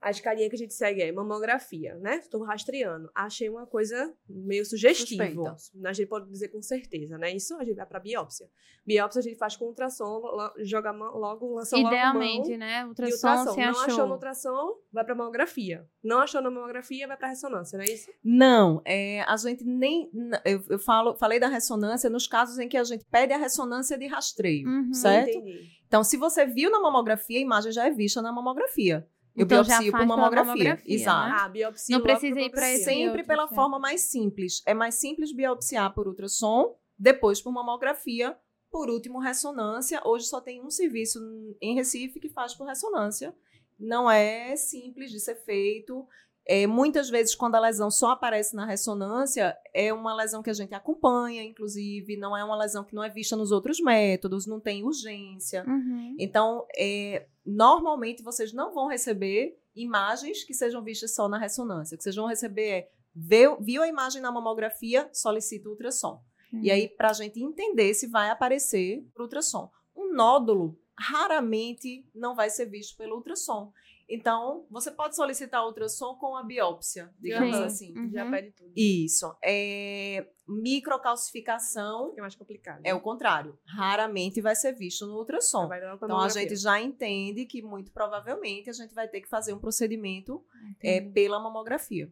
a 0.00 0.10
escalinha 0.10 0.48
que 0.48 0.54
a 0.56 0.58
gente 0.58 0.72
segue 0.72 1.02
é 1.02 1.12
mamografia, 1.12 1.94
né? 1.96 2.16
Estou 2.16 2.42
rastreando. 2.42 3.10
Achei 3.14 3.48
uma 3.50 3.66
coisa 3.66 4.12
meio 4.28 4.64
sugestiva. 4.64 5.56
A 5.84 5.92
gente 5.92 6.08
pode 6.08 6.30
dizer 6.30 6.48
com 6.48 6.62
certeza, 6.62 7.18
né? 7.18 7.32
Isso 7.34 7.54
a 7.56 7.64
gente 7.64 7.76
vai 7.76 7.84
para 7.86 8.00
biópsia. 8.00 8.48
Biópsia 8.86 9.18
a 9.20 9.22
gente 9.22 9.36
faz 9.36 9.56
com 9.56 9.66
ultrassom, 9.66 10.22
joga 10.60 10.90
logo, 10.90 11.54
lança 11.54 11.76
logo 11.76 11.88
a 11.88 11.90
Idealmente, 11.92 12.48
mão 12.50 12.58
né? 12.58 12.86
Ultrassom, 12.86 13.14
ultrassom. 13.14 13.52
se 13.54 13.60
Não 13.60 13.70
achou. 13.70 13.84
achou 13.84 14.06
no 14.06 14.12
ultrassom, 14.14 14.74
vai 14.92 15.04
para 15.04 15.14
mamografia. 15.14 15.86
Não 16.02 16.20
achou 16.20 16.40
na 16.40 16.50
mamografia, 16.50 17.06
vai 17.06 17.16
para 17.18 17.28
ressonância, 17.28 17.76
não 17.76 17.84
é 17.84 17.88
isso? 17.90 18.10
Não, 18.24 18.80
é, 18.86 19.20
a 19.22 19.36
gente 19.36 19.64
nem. 19.64 20.10
Eu, 20.46 20.64
eu 20.70 20.78
falo, 20.78 21.14
falei 21.16 21.38
da 21.38 21.48
ressonância 21.48 22.08
nos 22.08 22.26
casos 22.26 22.58
em 22.58 22.68
que 22.68 22.76
a 22.78 22.84
gente 22.84 23.04
pede 23.04 23.32
a 23.34 23.36
ressonância 23.38 23.98
de 23.98 24.06
rastreio, 24.06 24.66
Uhum. 24.66 24.94
certo? 24.94 25.28
Entendi. 25.30 25.68
Então, 25.86 26.02
se 26.04 26.16
você 26.16 26.46
viu 26.46 26.70
na 26.70 26.80
mamografia, 26.80 27.38
a 27.38 27.42
imagem 27.42 27.72
já 27.72 27.86
é 27.86 27.90
vista 27.90 28.22
na 28.22 28.32
mamografia. 28.32 29.06
Eu 29.40 29.44
Então, 29.46 29.62
biopsio 29.64 29.92
por 29.92 30.06
mamografia. 30.06 30.44
mamografia, 30.44 30.94
Exato. 30.94 31.28
né? 31.28 31.36
Ah, 31.40 31.48
biopsia 31.48 31.96
Não 31.96 32.02
precisa 32.02 32.40
ir 32.40 32.50
esse- 32.54 32.84
Sempre 32.84 33.22
pela 33.24 33.42
certo. 33.44 33.54
forma 33.54 33.78
mais 33.78 34.00
simples. 34.02 34.62
É 34.66 34.74
mais 34.74 34.94
simples 34.96 35.32
biopsiar 35.32 35.92
por 35.94 36.06
ultrassom, 36.06 36.76
depois 36.98 37.40
por 37.40 37.52
mamografia, 37.52 38.36
por 38.70 38.88
último 38.90 39.18
ressonância. 39.18 40.00
Hoje 40.04 40.26
só 40.26 40.40
tem 40.40 40.62
um 40.64 40.70
serviço 40.70 41.18
em 41.60 41.74
Recife 41.74 42.20
que 42.20 42.28
faz 42.28 42.54
por 42.54 42.66
ressonância. 42.66 43.34
Não 43.78 44.10
é 44.10 44.54
simples 44.56 45.10
de 45.10 45.18
ser 45.18 45.36
feito. 45.36 46.06
É, 46.46 46.66
muitas 46.66 47.08
vezes, 47.08 47.34
quando 47.34 47.54
a 47.54 47.60
lesão 47.60 47.90
só 47.90 48.10
aparece 48.10 48.56
na 48.56 48.64
ressonância, 48.66 49.56
é 49.74 49.92
uma 49.92 50.14
lesão 50.14 50.42
que 50.42 50.50
a 50.50 50.54
gente 50.54 50.74
acompanha, 50.74 51.42
inclusive, 51.44 52.16
não 52.16 52.36
é 52.36 52.42
uma 52.44 52.56
lesão 52.56 52.82
que 52.82 52.94
não 52.94 53.04
é 53.04 53.08
vista 53.08 53.36
nos 53.36 53.52
outros 53.52 53.78
métodos, 53.80 54.46
não 54.46 54.58
tem 54.58 54.82
urgência. 54.82 55.64
Uhum. 55.66 56.16
Então, 56.18 56.66
é, 56.76 57.26
normalmente 57.44 58.22
vocês 58.22 58.52
não 58.52 58.72
vão 58.72 58.86
receber 58.86 59.58
imagens 59.74 60.44
que 60.44 60.54
sejam 60.54 60.82
vistas 60.82 61.14
só 61.14 61.28
na 61.28 61.38
ressonância. 61.38 61.94
O 61.94 61.98
que 61.98 62.04
vocês 62.04 62.16
vão 62.16 62.26
receber 62.26 62.68
é 62.68 62.90
viu, 63.14 63.60
viu 63.60 63.82
a 63.82 63.88
imagem 63.88 64.20
na 64.20 64.32
mamografia, 64.32 65.08
solicita 65.12 65.68
o 65.68 65.72
ultrassom. 65.72 66.22
Uhum. 66.52 66.60
E 66.62 66.70
aí, 66.70 66.88
para 66.88 67.10
a 67.10 67.14
gente 67.14 67.40
entender 67.42 67.94
se 67.94 68.06
vai 68.06 68.30
aparecer 68.30 69.04
para 69.14 69.22
ultrassom. 69.22 69.70
Um 69.94 70.12
nódulo 70.12 70.78
raramente 70.98 72.06
não 72.14 72.34
vai 72.34 72.50
ser 72.50 72.66
visto 72.66 72.96
pelo 72.96 73.16
ultrassom. 73.16 73.72
Então, 74.10 74.66
você 74.68 74.90
pode 74.90 75.14
solicitar 75.14 75.64
ultrassom 75.64 76.16
com 76.16 76.36
a 76.36 76.42
biópsia, 76.42 77.14
digamos 77.20 77.56
Sim. 77.56 77.62
assim. 77.62 77.98
Uhum. 77.98 78.10
Já 78.10 78.28
pede 78.28 78.50
tudo. 78.50 78.72
Isso. 78.76 79.32
É, 79.42 80.26
microcalcificação 80.48 82.12
É 82.16 82.20
mais 82.20 82.34
complicado. 82.34 82.80
é 82.84 82.92
o 82.92 83.00
contrário. 83.00 83.56
Raramente 83.64 84.40
vai 84.40 84.56
ser 84.56 84.72
visto 84.72 85.06
no 85.06 85.16
ultrassom. 85.16 85.68
Então 85.94 86.18
a 86.18 86.28
gente 86.28 86.56
já 86.56 86.80
entende 86.80 87.46
que 87.46 87.62
muito 87.62 87.92
provavelmente 87.92 88.68
a 88.68 88.72
gente 88.72 88.92
vai 88.94 89.06
ter 89.06 89.20
que 89.20 89.28
fazer 89.28 89.52
um 89.52 89.60
procedimento 89.60 90.44
é, 90.82 90.96
Entendi. 90.96 91.12
pela 91.12 91.38
mamografia. 91.38 92.10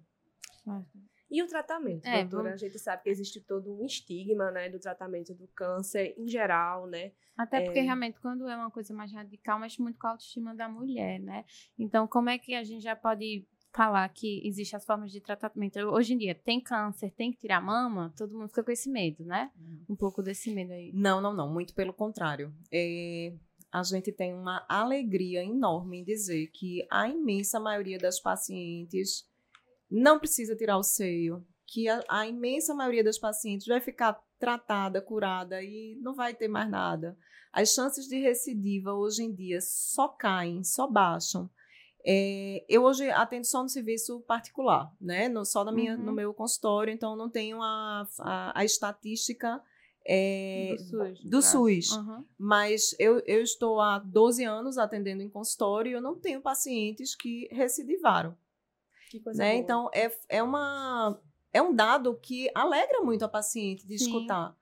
E 1.31 1.43
o 1.43 1.47
tratamento, 1.47 2.07
É, 2.07 2.23
doutora? 2.23 2.43
vamos- 2.51 2.63
A 2.63 2.67
gente 2.67 2.79
sabe 2.79 3.03
que 3.03 3.11
existe 3.11 3.41
todo 3.41 3.71
um 3.79 3.85
estigma, 3.85 4.51
né, 4.51 4.69
do 4.71 4.79
tratamento 4.79 5.35
do 5.35 5.47
câncer 5.49 6.15
em 6.17 6.27
geral, 6.27 6.87
né? 6.87 7.13
Até 7.37 7.61
porque 7.61 7.79
É. 7.81 7.83
realmente 7.83 8.19
quando 8.21 8.49
é 8.49 8.57
uma 8.57 8.71
coisa 8.71 8.95
mais 8.95 9.13
radical, 9.13 9.59
mexe 9.59 9.81
muito 9.83 9.99
com 9.99 10.07
a 10.07 10.11
autoestima 10.11 10.55
da 10.55 10.69
mulher, 10.69 11.21
né? 11.21 11.45
Então, 11.79 12.07
como 12.09 12.31
é 12.31 12.39
que 12.39 12.55
a 12.55 12.65
gente 12.65 12.83
já 12.83 12.97
pode 12.97 13.47
falar 13.75 14.09
que 14.09 14.41
existem 14.47 14.77
as 14.79 14.85
formas 14.87 15.13
de 15.13 15.21
tratamento? 15.21 15.79
Hoje 15.81 16.15
em 16.15 16.19
dia, 16.19 16.35
tem 16.35 16.59
câncer, 16.61 17.11
tem 17.13 17.31
que 17.31 17.39
tirar 17.39 17.61
mama, 17.61 18.13
todo 18.17 18.33
mundo 18.37 18.49
fica 18.49 18.65
com 18.65 18.71
esse 18.73 18.89
medo, 18.91 19.23
né? 19.25 19.53
Um 19.89 19.95
pouco 19.95 20.23
desse 20.23 20.51
medo 20.53 20.73
aí. 20.73 20.91
Não, 20.95 21.21
não, 21.21 21.35
não. 21.35 21.53
Muito 21.53 21.75
pelo 21.75 21.93
contrário. 21.93 22.53
É, 22.73 23.35
a 23.71 23.83
gente 23.83 24.11
tem 24.11 24.33
uma 24.33 24.65
alegria 24.67 25.45
enorme 25.45 25.99
em 26.01 26.05
dizer 26.05 26.47
que 26.55 26.87
a 26.91 27.07
imensa 27.07 27.61
maioria 27.61 27.99
das 27.99 28.19
pacientes 28.19 29.28
não 29.91 30.19
precisa 30.19 30.55
tirar 30.57 30.79
o 30.79 30.83
seio, 30.83 31.45
que 31.67 31.89
a, 31.89 32.03
a 32.09 32.27
imensa 32.27 32.75
maioria 32.75 33.05
das 33.05 33.19
pacientes 33.19 33.67
vai 33.67 33.81
ficar 33.81 34.19
tratada, 34.39 35.01
curada 35.01 35.63
e 35.63 35.97
não 36.01 36.15
vai 36.15 36.35
ter 36.35 36.49
mais 36.49 36.71
nada. 36.71 37.17
As 37.53 37.71
chances 37.75 38.07
de 38.07 38.19
recidiva 38.21 38.93
hoje 38.95 39.23
em 39.25 39.35
dia 39.35 39.61
só 39.61 40.09
caem, 40.09 40.63
só 40.63 40.87
baixam. 40.87 41.51
É, 42.07 42.65
eu 42.69 42.85
hoje 42.85 43.11
atendo 43.11 43.45
só 43.47 43.63
no 43.63 43.69
serviço 43.69 44.21
particular, 44.21 44.91
né? 45.01 45.29
No, 45.29 45.45
só 45.45 45.65
na 45.65 45.73
minha, 45.73 45.97
Uhum. 45.97 46.05
no 46.05 46.13
meu 46.13 46.33
consultório, 46.33 46.93
então 46.93 47.17
não 47.17 47.29
tenho 47.29 47.61
a, 47.61 48.07
a, 48.21 48.61
a 48.61 48.65
estatística 48.65 49.61
é, 50.07 50.77
do 50.79 50.83
SUS. 50.85 51.25
do. 51.25 51.43
SUS. 51.43 51.93
Aham. 51.93 52.25
Mas 52.39 52.95
eu, 52.99 53.21
eu 53.27 53.43
estou 53.43 53.81
há 53.81 53.99
12 53.99 54.45
anos 54.45 54.79
atendendo 54.79 55.23
em 55.23 55.29
consultório 55.29 55.91
e 55.91 55.93
eu 55.93 56.01
não 56.01 56.15
tenho 56.19 56.41
pacientes 56.41 57.15
que 57.15 57.47
recidivaram. 57.51 58.35
Né? 59.39 59.57
Então, 59.57 59.91
é, 59.95 60.11
é, 60.29 60.43
uma, 60.43 61.21
é 61.53 61.63
um 61.63 61.75
dado 61.75 62.19
que 62.21 62.51
alegra 62.55 63.01
muito 63.03 63.25
a 63.25 63.29
paciente 63.29 63.87
de 63.87 63.99
Sim. 63.99 64.07
escutar. 64.07 64.57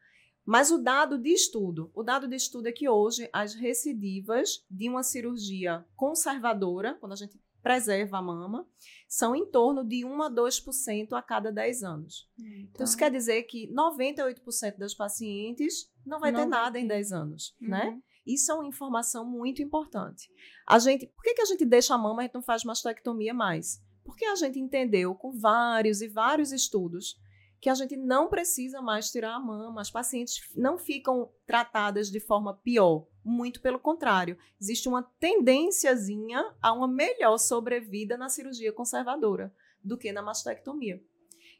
Mas 0.44 0.70
o 0.70 0.78
dado 0.78 1.18
de 1.18 1.30
estudo, 1.30 1.90
o 1.92 2.05
dado 2.05 2.28
de 2.28 2.36
estudo 2.36 2.68
é 2.68 2.72
que 2.72 2.88
hoje 2.88 3.28
as 3.32 3.55
recidivas 3.55 4.64
de 4.70 4.88
uma 4.88 5.03
cirurgia 5.03 5.84
conservadora, 5.97 6.94
quando 6.94 7.12
a 7.12 7.16
gente 7.16 7.40
preserva 7.66 8.18
a 8.18 8.22
mama, 8.22 8.64
são 9.09 9.34
em 9.34 9.44
torno 9.44 9.84
de 9.84 10.05
1 10.05 10.22
a 10.22 10.30
2% 10.30 11.14
a 11.14 11.20
cada 11.20 11.51
10 11.51 11.82
anos. 11.82 12.30
Então, 12.38 12.84
isso 12.84 12.97
quer 12.97 13.11
dizer 13.11 13.42
que 13.42 13.68
98% 13.74 14.78
das 14.78 14.94
pacientes 14.94 15.90
não 16.07 16.20
vai 16.20 16.30
Não 16.30 16.42
ter 16.42 16.47
nada 16.47 16.78
em 16.78 16.82
ter. 16.82 16.94
10 16.94 17.12
anos, 17.12 17.57
né? 17.61 17.88
Uhum. 17.88 18.03
Isso 18.24 18.53
é 18.53 18.55
uma 18.55 18.68
informação 18.68 19.24
muito 19.24 19.61
importante. 19.62 20.28
A 20.64 20.78
gente, 20.78 21.09
por 21.09 21.24
que, 21.24 21.34
que 21.34 21.42
a 21.42 21.47
gente 21.47 21.64
deixa 21.64 21.92
a 21.92 21.99
mama 21.99 22.22
e 22.22 22.24
a 22.24 22.26
gente 22.26 22.34
não 22.34 22.42
faz 22.42 22.62
mastectomia 22.62 23.34
mais? 23.34 23.82
Porque 24.07 24.24
a 24.24 24.36
gente 24.36 24.59
entendeu 24.59 25.14
com 25.14 25.32
vários 25.32 26.00
e 26.00 26.07
vários 26.07 26.52
estudos 26.52 27.20
que 27.61 27.68
a 27.68 27.74
gente 27.74 27.96
não 27.96 28.28
precisa 28.28 28.80
mais 28.80 29.11
tirar 29.11 29.34
a 29.34 29.40
mama. 29.40 29.80
As 29.80 29.90
pacientes 29.90 30.48
não 30.54 30.78
ficam 30.78 31.32
tratadas 31.44 32.09
de 32.11 32.20
forma 32.20 32.54
pior. 32.54 33.09
Muito 33.24 33.61
pelo 33.61 33.80
contrário. 33.80 34.38
Existe 34.61 34.88
uma 34.88 35.02
tendênciazinha 35.02 36.54
a 36.62 36.72
uma 36.72 36.86
melhor 36.86 37.36
sobrevida 37.38 38.16
na 38.16 38.28
cirurgia 38.28 38.72
conservadora 38.72 39.52
do 39.82 39.98
que 39.98 40.12
na 40.12 40.22
mastectomia. 40.22 41.02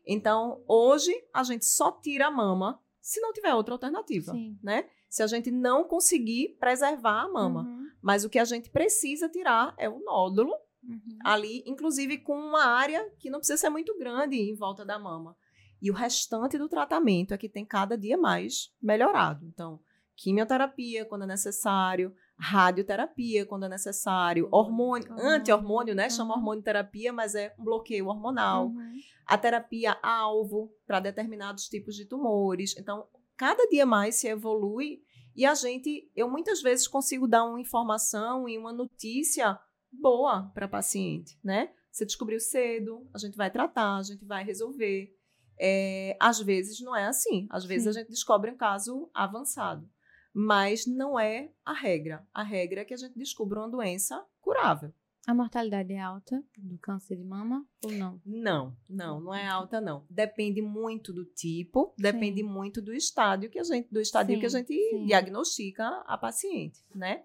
Então, 0.07 0.63
hoje, 0.69 1.13
a 1.35 1.43
gente 1.43 1.65
só 1.65 1.91
tira 1.91 2.29
a 2.29 2.31
mama 2.31 2.81
se 3.01 3.21
não 3.21 3.33
tiver 3.33 3.55
outra 3.55 3.75
alternativa, 3.75 4.33
Sim. 4.33 4.59
né? 4.63 4.89
Se 5.09 5.23
a 5.23 5.27
gente 5.27 5.51
não 5.51 5.85
conseguir 5.85 6.57
preservar 6.61 7.23
a 7.23 7.29
mama. 7.29 7.63
Uhum. 7.63 7.87
Mas 8.01 8.25
o 8.25 8.31
que 8.31 8.39
a 8.39 8.45
gente 8.45 8.71
precisa 8.71 9.29
tirar 9.29 9.75
é 9.77 9.89
o 9.89 9.99
nódulo 10.01 10.53
Uhum. 10.89 11.19
ali, 11.25 11.63
inclusive 11.67 12.19
com 12.19 12.39
uma 12.39 12.65
área 12.65 13.09
que 13.19 13.29
não 13.31 13.39
precisa 13.41 13.59
ser 13.59 13.71
muito 13.71 13.97
grande 13.99 14.37
em 14.37 14.55
volta 14.55 14.85
da 14.85 14.99
mama. 14.99 15.37
E 15.83 15.91
o 15.91 15.95
restante 15.95 16.57
do 16.57 16.69
tratamento 16.69 17.35
é 17.35 17.39
que 17.39 17.49
tem 17.49 17.65
cada 17.65 17.97
dia 17.99 18.17
mais 18.17 18.73
melhorado. 18.83 19.45
Então, 19.47 19.79
quimioterapia 20.17 21.05
quando 21.05 21.25
é 21.25 21.27
necessário, 21.27 22.15
radioterapia 22.39 23.45
quando 23.47 23.65
é 23.67 23.69
necessário, 23.69 24.49
hormônio, 24.51 25.11
Hormônio. 25.11 25.31
anti-hormônio, 25.31 25.95
né? 25.95 26.09
Chama 26.11 26.35
Uhum. 26.35 26.41
hormonioterapia, 26.41 27.13
mas 27.13 27.35
é 27.35 27.55
um 27.59 27.65
bloqueio 27.65 28.07
hormonal. 28.07 28.67
Uhum. 28.69 28.95
A 29.27 29.37
terapia 29.39 29.97
alvo 30.03 30.73
para 30.87 31.01
determinados 31.01 31.69
tipos 31.69 31.95
de 31.95 32.05
tumores. 32.07 32.75
Então, 32.79 33.07
cada 33.37 33.67
dia 33.69 33.85
mais 33.87 34.17
se 34.17 34.29
evolui 34.29 35.03
e 35.35 35.45
a 35.45 35.55
gente, 35.55 36.11
eu 36.17 36.31
muitas 36.31 36.63
vezes 36.63 36.89
consigo 36.89 37.29
dar 37.29 37.45
uma 37.45 37.61
informação 37.61 38.49
e 38.49 38.57
uma 38.57 38.73
notícia 38.73 39.59
boa 40.01 40.51
para 40.55 40.69
paciente, 40.69 41.39
né? 41.43 41.71
Você 41.91 42.05
descobriu 42.05 42.39
cedo, 42.39 43.07
a 43.15 43.19
gente 43.19 43.37
vai 43.37 43.51
tratar, 43.51 43.97
a 43.97 44.03
gente 44.03 44.25
vai 44.25 44.45
resolver. 44.45 45.15
É, 45.59 46.17
às 46.21 46.41
vezes 46.41 46.81
não 46.81 46.95
é 46.95 47.07
assim. 47.07 47.47
Às 47.49 47.65
vezes 47.65 47.85
Sim. 47.85 47.89
a 47.89 47.93
gente 47.93 48.11
descobre 48.11 48.51
um 48.51 48.57
caso 48.57 49.09
avançado. 49.15 49.89
Mas 50.33 50.87
não 50.87 51.19
é 51.19 51.51
a 51.65 51.73
regra. 51.73 52.27
A 52.35 52.43
regra 52.43 52.83
é 52.83 52.85
que 52.85 52.93
a 52.93 52.97
gente 52.99 53.19
descubra 53.19 53.61
uma 53.61 53.71
doença 53.71 54.23
curável. 54.43 54.93
A 55.27 55.35
mortalidade 55.35 55.93
é 55.93 55.99
alta 55.99 56.41
do 56.57 56.79
câncer 56.79 57.17
de 57.17 57.25
mama 57.25 57.67
ou 57.85 57.91
não? 57.91 58.21
Não, 58.25 58.77
não, 58.89 59.21
não 59.21 59.35
é 59.35 59.45
alta 59.45 59.81
não. 59.81 60.07
Depende 60.09 60.63
muito 60.63 61.13
do 61.13 61.25
tipo, 61.25 61.93
depende 61.99 62.43
Sim. 62.43 62.49
muito 62.49 62.81
do 62.81 62.93
estádio 62.93 63.51
que 63.51 63.59
a 63.59 63.65
gente, 63.65 63.89
do 63.91 64.01
estádio 64.01 64.39
que 64.39 64.47
a 64.47 64.51
Sim, 64.51 64.59
gente 64.59 64.73
sim. 64.73 65.05
diagnostica 65.05 65.85
a 66.07 66.17
paciente, 66.17 66.81
né? 66.95 67.25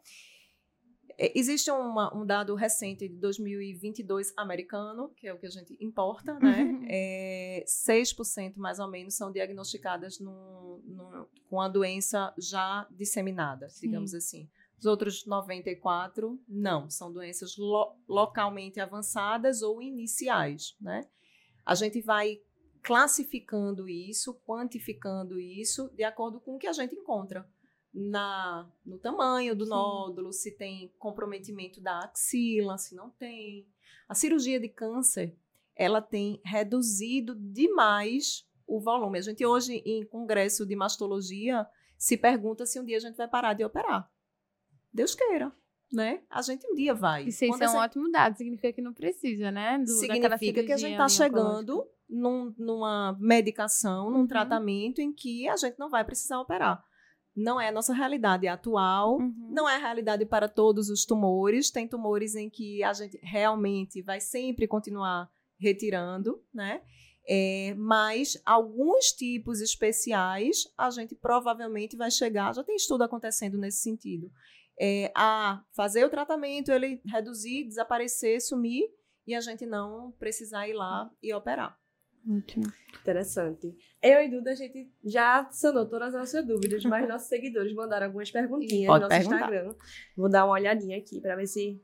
É, 1.23 1.31
Existe 1.37 1.69
uma- 1.69 2.11
um 2.17 2.25
dado 2.25 2.55
recente 2.55 3.07
de 3.07 3.15
2022 3.15 4.33
americano, 4.35 5.09
que 5.15 5.27
é 5.27 5.33
o 5.33 5.37
que 5.37 5.45
a 5.45 5.49
gente 5.51 5.77
importa, 5.79 6.33
né? 6.39 6.63
Uhum. 6.63 6.85
É, 6.89 7.63
6% 7.67 8.55
mais 8.59 8.79
ou 8.79 8.89
menos 8.89 9.13
são 9.15 9.31
diagnosticadas 9.31 10.19
num- 10.19 10.81
num- 10.83 11.25
com 11.47 11.61
a 11.61 11.67
doença 11.67 12.33
já 12.39 12.87
disseminada, 12.89 13.69
Sim. 13.69 13.87
digamos 13.87 14.15
assim. 14.15 14.49
Os 14.79 14.85
outros 14.87 15.23
94 15.27 16.39
não, 16.47 16.89
são 16.89 17.13
doenças 17.13 17.55
lo- 17.55 17.95
localmente 18.07 18.79
avançadas 18.79 19.61
ou 19.61 19.79
iniciais, 19.79 20.75
né? 20.81 21.07
A 21.63 21.75
gente 21.75 22.01
vai 22.01 22.39
classificando 22.81 23.87
isso, 23.87 24.33
quantificando 24.43 25.39
isso 25.39 25.87
de 25.95 26.03
acordo 26.03 26.41
com 26.41 26.55
o 26.55 26.57
que 26.57 26.65
a 26.65 26.73
gente 26.73 26.95
encontra 26.95 27.47
na 27.93 28.69
no 28.85 28.97
tamanho 28.97 29.55
do 29.55 29.65
Sim. 29.65 29.71
nódulo, 29.71 30.31
se 30.31 30.51
tem 30.51 30.91
comprometimento 30.97 31.81
da 31.81 31.99
axila, 31.99 32.77
se 32.77 32.95
não 32.95 33.09
tem. 33.09 33.67
A 34.07 34.15
cirurgia 34.15 34.59
de 34.59 34.67
câncer, 34.69 35.35
ela 35.75 36.01
tem 36.01 36.41
reduzido 36.43 37.35
demais 37.35 38.45
o 38.67 38.79
volume. 38.79 39.17
A 39.19 39.21
gente 39.21 39.45
hoje 39.45 39.81
em 39.85 40.05
congresso 40.05 40.65
de 40.65 40.75
mastologia 40.75 41.65
se 41.97 42.17
pergunta 42.17 42.65
se 42.65 42.79
um 42.79 42.85
dia 42.85 42.97
a 42.97 43.01
gente 43.01 43.15
vai 43.15 43.27
parar 43.27 43.53
de 43.53 43.63
operar. 43.63 44.09
Deus 44.93 45.13
queira, 45.15 45.51
né? 45.91 46.23
A 46.29 46.41
gente 46.41 46.65
um 46.67 46.73
dia 46.75 46.93
vai. 46.93 47.25
Isso, 47.25 47.43
é 47.45 47.49
um 47.49 47.57
gente- 47.57 47.75
ótimo 47.75 48.09
dado, 48.11 48.37
significa 48.37 48.73
que 48.73 48.81
não 48.81 48.93
precisa, 48.93 49.51
né? 49.51 49.77
Do, 49.79 49.87
significa 49.87 50.63
que 50.63 50.71
a 50.73 50.77
gente 50.77 50.91
está 50.93 51.07
chegando 51.07 51.85
num- 52.09 52.53
numa 52.57 53.15
medicação, 53.19 54.09
num 54.11 54.19
Uhum. 54.21 54.27
tratamento 54.27 54.99
em 54.99 55.13
que 55.13 55.47
a 55.47 55.55
gente 55.55 55.77
não 55.79 55.89
vai 55.89 56.03
precisar 56.03 56.39
operar. 56.39 56.83
Não 57.35 57.59
é 57.59 57.69
a 57.69 57.71
nossa 57.71 57.93
realidade 57.93 58.47
atual, 58.47 59.17
Uhum. 59.17 59.49
não 59.51 59.67
é 59.69 59.75
a 59.75 59.79
realidade 59.79 60.25
para 60.25 60.47
todos 60.49 60.89
os 60.89 61.05
tumores. 61.05 61.71
Tem 61.71 61.87
tumores 61.87 62.35
em 62.35 62.49
que 62.49 62.83
a 62.83 62.91
gente 62.93 63.17
realmente 63.23 64.01
vai 64.01 64.19
sempre 64.19 64.67
continuar 64.67 65.29
retirando, 65.59 66.43
né? 66.53 66.81
É, 67.27 67.73
mas 67.77 68.41
alguns 68.45 69.11
tipos 69.11 69.61
especiais 69.61 70.63
a 70.77 70.89
gente 70.89 71.15
provavelmente 71.15 71.95
vai 71.95 72.09
chegar, 72.09 72.53
já 72.53 72.63
tem 72.63 72.75
estudo 72.75 73.03
acontecendo 73.03 73.57
nesse 73.59 73.81
sentido, 73.81 74.29
é, 74.79 75.11
a 75.15 75.63
fazer 75.75 76.03
o 76.03 76.09
tratamento, 76.09 76.71
ele 76.71 76.99
reduzir, 77.05 77.65
desaparecer, 77.65 78.41
sumir 78.41 78.89
e 79.27 79.35
a 79.35 79.39
gente 79.39 79.67
não 79.67 80.11
precisar 80.13 80.67
ir 80.67 80.73
lá 80.73 81.11
e 81.21 81.31
operar. 81.31 81.77
Ótimo. 82.29 82.65
Interessante. 83.01 83.75
Eu 84.01 84.21
e 84.23 84.29
Duda, 84.29 84.51
a 84.51 84.55
gente 84.55 84.91
já 85.03 85.47
sanou 85.51 85.87
todas 85.87 86.09
as 86.09 86.19
nossas 86.21 86.45
dúvidas, 86.45 86.83
mas 86.85 87.07
nossos 87.07 87.27
seguidores 87.27 87.73
mandaram 87.73 88.07
algumas 88.07 88.29
perguntinhas 88.29 88.87
Pode 88.87 89.03
no 89.03 89.09
nosso 89.09 89.19
perguntar. 89.19 89.51
Instagram. 89.51 89.75
Vou 90.15 90.29
dar 90.29 90.45
uma 90.45 90.53
olhadinha 90.53 90.97
aqui 90.97 91.19
para 91.19 91.35
ver 91.35 91.47
se, 91.47 91.81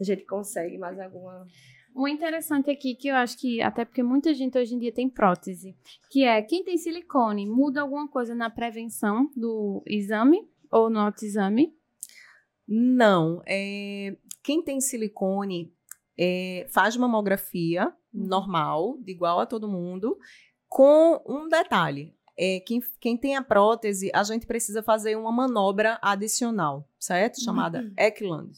a 0.00 0.04
gente 0.04 0.24
consegue 0.24 0.78
mais 0.78 0.98
alguma. 1.00 1.46
Um 1.94 2.06
interessante 2.06 2.70
aqui 2.70 2.94
que 2.94 3.08
eu 3.08 3.14
acho 3.16 3.38
que, 3.38 3.62
até 3.62 3.84
porque 3.84 4.02
muita 4.02 4.34
gente 4.34 4.58
hoje 4.58 4.74
em 4.74 4.78
dia 4.78 4.92
tem 4.92 5.08
prótese, 5.08 5.74
que 6.10 6.24
é 6.24 6.42
quem 6.42 6.62
tem 6.62 6.76
silicone, 6.76 7.46
muda 7.46 7.80
alguma 7.80 8.06
coisa 8.06 8.34
na 8.34 8.50
prevenção 8.50 9.30
do 9.34 9.82
exame 9.86 10.46
ou 10.70 10.90
no 10.90 11.00
autoexame? 11.00 11.74
Não. 12.68 13.42
é, 13.46 14.16
quem 14.42 14.62
tem 14.62 14.80
silicone 14.80 15.72
é, 16.18 16.66
faz 16.70 16.96
mamografia 16.96 17.92
normal, 18.16 18.98
igual 19.06 19.40
a 19.40 19.46
todo 19.46 19.68
mundo, 19.68 20.18
com 20.68 21.22
um 21.26 21.48
detalhe. 21.48 22.14
É, 22.38 22.60
quem, 22.60 22.82
quem 23.00 23.16
tem 23.16 23.36
a 23.36 23.42
prótese, 23.42 24.10
a 24.12 24.22
gente 24.22 24.46
precisa 24.46 24.82
fazer 24.82 25.16
uma 25.16 25.32
manobra 25.32 25.98
adicional, 26.02 26.86
certo? 26.98 27.42
Chamada 27.42 27.90
Eckland. 27.96 28.52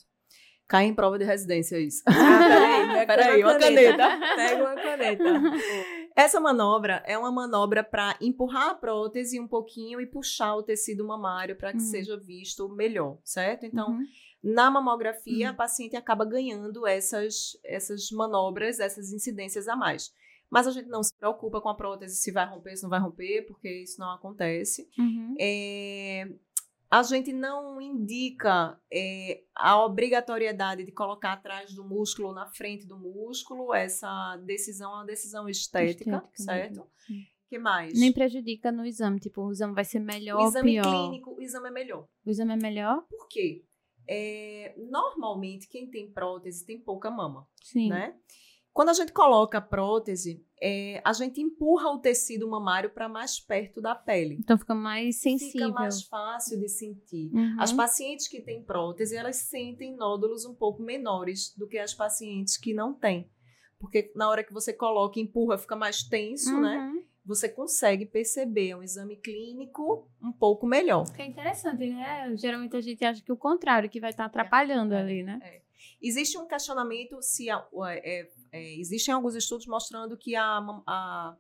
Cai 0.67 0.85
em 0.85 0.95
prova 0.95 1.19
de 1.19 1.25
residência 1.25 1.79
isso. 1.79 2.03
Ah, 2.07 2.13
peraí, 2.13 3.07
pega 3.07 3.07
Peraí, 3.17 3.43
uma 3.43 3.59
caneta. 3.59 4.19
Pega 4.37 4.65
uma 4.65 4.75
caneta. 4.75 5.25
Essa 6.21 6.41
manobra 6.41 7.01
é 7.07 7.17
uma 7.17 7.31
manobra 7.31 7.85
para 7.85 8.17
empurrar 8.21 8.71
a 8.71 8.75
prótese 8.75 9.39
um 9.39 9.47
pouquinho 9.47 10.01
e 10.01 10.07
puxar 10.07 10.57
o 10.57 10.65
tecido 10.65 11.07
mamário 11.07 11.55
para 11.55 11.71
que 11.71 11.77
Hum. 11.79 11.81
seja 11.81 12.17
visto 12.19 12.69
melhor, 12.69 13.19
certo? 13.23 13.65
Então, 13.65 13.91
Uhum. 13.93 14.05
na 14.43 14.69
mamografia, 14.69 15.51
a 15.51 15.55
paciente 15.55 15.95
acaba 15.95 16.25
ganhando 16.25 16.85
essas, 16.89 17.57
essas 17.65 18.11
manobras, 18.11 18.81
essas 18.81 19.13
incidências 19.13 19.69
a 19.69 19.77
mais. 19.77 20.13
Mas 20.51 20.67
a 20.67 20.73
gente 20.73 20.89
não 20.89 21.05
se 21.05 21.15
preocupa 21.17 21.61
com 21.61 21.69
a 21.69 21.75
prótese 21.77 22.17
se 22.17 22.33
vai 22.33 22.47
romper, 22.49 22.75
se 22.77 22.83
não 22.83 22.91
vai 22.91 22.99
romper, 22.99 23.47
porque 23.47 23.69
isso 23.83 24.01
não 24.01 24.11
acontece. 24.11 24.89
Uhum. 24.99 25.37
É, 25.39 26.27
a 26.91 27.03
gente 27.03 27.33
não 27.33 27.81
indica 27.81 28.81
é, 28.93 29.43
a 29.55 29.85
obrigatoriedade 29.85 30.85
de 30.85 30.93
colocar 30.93 31.35
atrás 31.35 31.75
do 31.75 31.85
músculo 31.85 32.29
ou 32.29 32.35
na 32.35 32.47
frente 32.47 32.87
do 32.87 32.99
músculo. 32.99 33.75
Essa 33.75 34.37
decisão 34.39 34.93
é 34.93 34.95
uma 34.97 35.07
decisão 35.07 35.49
estética, 35.49 36.11
Estética 36.11 36.43
certo? 36.43 36.71
mesmo, 36.71 36.91
sim. 37.07 37.27
que 37.49 37.59
mais? 37.59 37.99
Nem 37.99 38.13
prejudica 38.13 38.73
no 38.73 38.87
exame, 38.87 39.21
tipo, 39.21 39.43
o 39.43 39.53
exame 39.53 39.75
vai 39.75 39.85
ser 39.85 40.01
melhor 40.01 40.41
o 40.41 40.49
exame 40.49 40.81
clínico, 40.81 41.35
o 41.35 41.43
exame 41.43 41.69
é 41.69 41.73
melhor. 41.73 42.09
O 42.25 42.31
exame 42.31 42.53
é 42.55 42.57
melhor? 42.57 43.03
Por 43.09 43.29
quê? 43.29 43.65
É, 44.09 44.75
normalmente, 44.79 45.69
quem 45.69 45.91
tem 45.91 46.11
prótese 46.11 46.65
tem 46.65 46.81
pouca 46.81 47.11
mama, 47.11 47.47
Sim. 47.63 47.91
né? 47.91 48.17
Quando 48.79 48.91
a 48.91 48.93
gente 48.93 49.13
coloca 49.13 49.59
a 49.59 49.61
prótese, 49.61 50.41
é, 50.63 51.03
a 51.05 51.13
gente 51.13 51.41
empurra 51.41 51.91
o 51.91 51.99
tecido 51.99 52.49
mamário 52.49 52.91
para 52.91 53.09
mais 53.09 53.41
perto 53.41 53.81
da 53.81 53.93
pele. 53.93 54.37
Então 54.39 54.57
fica 54.57 54.73
mais 54.73 55.21
sensível. 55.21 55.67
Fica 55.67 55.81
mais 55.81 56.05
fácil 56.05 56.61
de 56.61 56.69
sentir. 56.69 57.29
Uhum. 57.35 57.57
As 57.59 57.73
pacientes 57.73 58.29
que 58.29 58.41
têm 58.41 58.63
prótese, 58.63 59.17
elas 59.17 59.35
sentem 59.35 59.97
nódulos 59.97 60.45
um 60.45 60.55
pouco 60.55 60.81
menores 60.81 61.53
do 61.57 61.67
que 61.67 61.77
as 61.77 61.93
pacientes 61.93 62.57
que 62.57 62.73
não 62.73 62.95
têm. 62.95 63.29
Porque 63.81 64.13
na 64.15 64.29
hora 64.29 64.45
que 64.45 64.53
você 64.53 64.73
coloca 64.73 65.19
e 65.19 65.25
empurra, 65.25 65.59
fica 65.59 65.75
mais 65.75 66.05
tenso, 66.05 66.57
né? 66.61 66.79
Uhum. 66.79 67.03
Você 67.25 67.49
consegue 67.49 68.07
perceber 68.07 68.77
um 68.77 68.83
exame 68.85 69.17
clínico 69.17 70.09
um 70.23 70.31
pouco 70.31 70.69
melhor. 70.69 71.05
Que 71.17 71.23
é 71.23 71.27
interessante, 71.27 71.91
né? 71.91 72.33
Geralmente 72.37 72.77
a 72.77 72.81
gente 72.81 73.05
acha 73.05 73.21
que 73.21 73.33
o 73.33 73.37
contrário, 73.37 73.91
que 73.91 73.99
vai 73.99 74.11
estar 74.11 74.27
atrapalhando 74.27 74.95
É, 74.95 75.01
ali, 75.01 75.25
né? 75.25 75.41
Existe 76.01 76.39
um 76.39 76.47
questionamento 76.47 77.21
se 77.23 77.51
a- 77.51 77.67
o- 77.73 77.85
é, 77.85 78.29
é, 78.53 78.75
existem 78.79 79.13
alguns 79.13 79.35
estudos 79.35 79.67
mostrando 79.67 80.17
que 80.17 80.35
a, 80.37 80.59
a, 80.87 81.37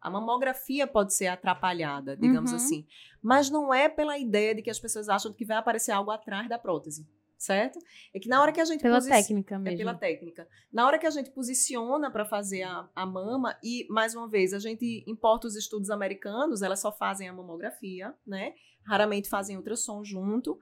a 0.00 0.10
mamografia 0.10 0.86
pode 0.86 1.14
ser 1.14 1.26
atrapalhada, 1.28 2.16
digamos 2.16 2.50
Uhum. 2.50 2.56
assim. 2.56 2.86
Mas 3.22 3.50
não 3.50 3.72
é 3.72 3.88
pela 3.88 4.18
ideia 4.18 4.54
de 4.54 4.62
que 4.62 4.70
as 4.70 4.78
pessoas 4.80 5.08
acham 5.08 5.32
que 5.32 5.44
vai 5.44 5.56
aparecer 5.56 5.92
algo 5.92 6.10
atrás 6.10 6.48
da 6.48 6.58
prótese, 6.58 7.06
certo? 7.38 7.78
É 8.14 8.18
que 8.20 8.28
na 8.28 8.40
hora 8.42 8.52
que 8.52 8.60
a 8.60 8.64
gente 8.64 8.80
Pela 8.82 9.00
técnica 9.00 9.54
É 9.54 9.58
mesmo. 9.58 9.78
pela 9.78 9.94
técnica. 9.94 10.48
Na 10.72 10.86
hora 10.86 10.98
que 10.98 11.06
a 11.06 11.10
gente 11.10 11.30
posiciona 11.30 12.10
para 12.10 12.24
fazer 12.24 12.62
a, 12.62 12.88
a 12.94 13.06
mama, 13.06 13.56
e 13.62 13.86
mais 13.90 14.14
uma 14.14 14.28
vez, 14.28 14.52
a 14.52 14.58
gente 14.58 15.04
importa 15.06 15.46
os 15.46 15.56
estudos 15.56 15.88
americanos, 15.90 16.62
elas 16.62 16.80
só 16.80 16.90
fazem 16.92 17.28
a 17.28 17.32
mamografia, 17.32 18.14
né? 18.26 18.54
Raramente 18.86 19.28
fazem 19.30 19.56
ultrassom 19.56 20.04
junto. 20.04 20.58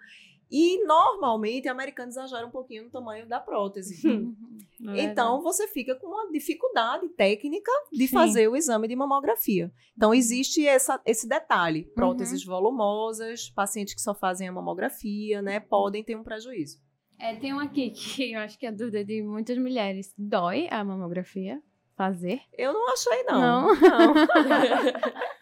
E 0.53 0.85
normalmente, 0.85 1.67
americanos 1.67 2.15
exageram 2.15 2.49
um 2.49 2.51
pouquinho 2.51 2.85
no 2.85 2.91
tamanho 2.91 3.27
da 3.27 3.41
prótese. 3.41 4.03
Uhum. 4.83 4.97
É 4.97 5.03
Então, 5.05 5.41
você 5.43 5.69
fica 5.69 5.95
com 5.95 6.09
uma 6.09 6.29
dificuldade 6.33 7.09
técnica 7.11 7.71
de 7.93 8.09
Sim. 8.09 8.13
fazer 8.13 8.49
o 8.49 8.57
exame 8.57 8.89
de 8.89 8.97
mamografia. 8.97 9.73
Então, 9.97 10.13
existe 10.13 10.67
essa, 10.67 11.01
esse 11.07 11.29
detalhe. 11.29 11.85
Uhum. 11.87 11.95
Próteses 11.95 12.45
volumosas, 12.45 13.49
pacientes 13.51 13.95
que 13.95 14.01
só 14.01 14.13
fazem 14.13 14.49
a 14.49 14.53
mamografia, 14.53 15.41
né? 15.41 15.61
Podem 15.61 16.03
ter 16.03 16.17
um 16.17 16.25
prejuízo. 16.25 16.81
É, 17.17 17.37
tem 17.37 17.55
um 17.55 17.61
aqui 17.61 17.91
que 17.91 18.33
eu 18.35 18.41
acho 18.41 18.59
que 18.59 18.67
é 18.67 18.73
dúvida 18.73 19.05
de 19.05 19.23
muitas 19.23 19.57
mulheres. 19.57 20.13
Dói 20.19 20.67
a 20.69 20.83
mamografia? 20.83 21.63
Fazer? 21.97 22.41
Eu 22.59 22.73
não 22.73 22.93
achei, 22.93 23.23
não. 23.23 23.41
Não? 23.41 23.75
não. 23.75 24.15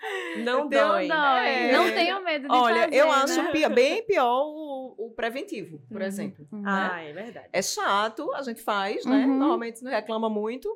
Não 0.45 0.69
dói. 0.69 1.09
dói. 1.09 1.49
É. 1.49 1.73
Não 1.73 1.85
tenho 1.93 2.23
medo 2.25 2.49
de 2.49 2.55
Olha, 2.55 2.85
fazer, 2.85 2.97
eu 2.97 3.07
né? 3.07 3.13
acho 3.13 3.75
bem 3.75 4.03
pior 4.05 4.45
o 4.45 4.70
preventivo, 5.21 5.81
por 5.89 6.01
Uhum. 6.01 6.07
exemplo. 6.07 6.47
Uhum. 6.51 6.63
Ah, 6.65 7.01
é 7.03 7.13
verdade. 7.13 7.49
É 7.53 7.61
chato, 7.63 8.33
a 8.33 8.43
gente 8.43 8.63
faz, 8.63 9.05
né? 9.05 9.27
Uhum. 9.27 9.39
Normalmente 9.39 9.83
não 9.83 9.91
reclama 9.91 10.29
muito. 10.31 10.69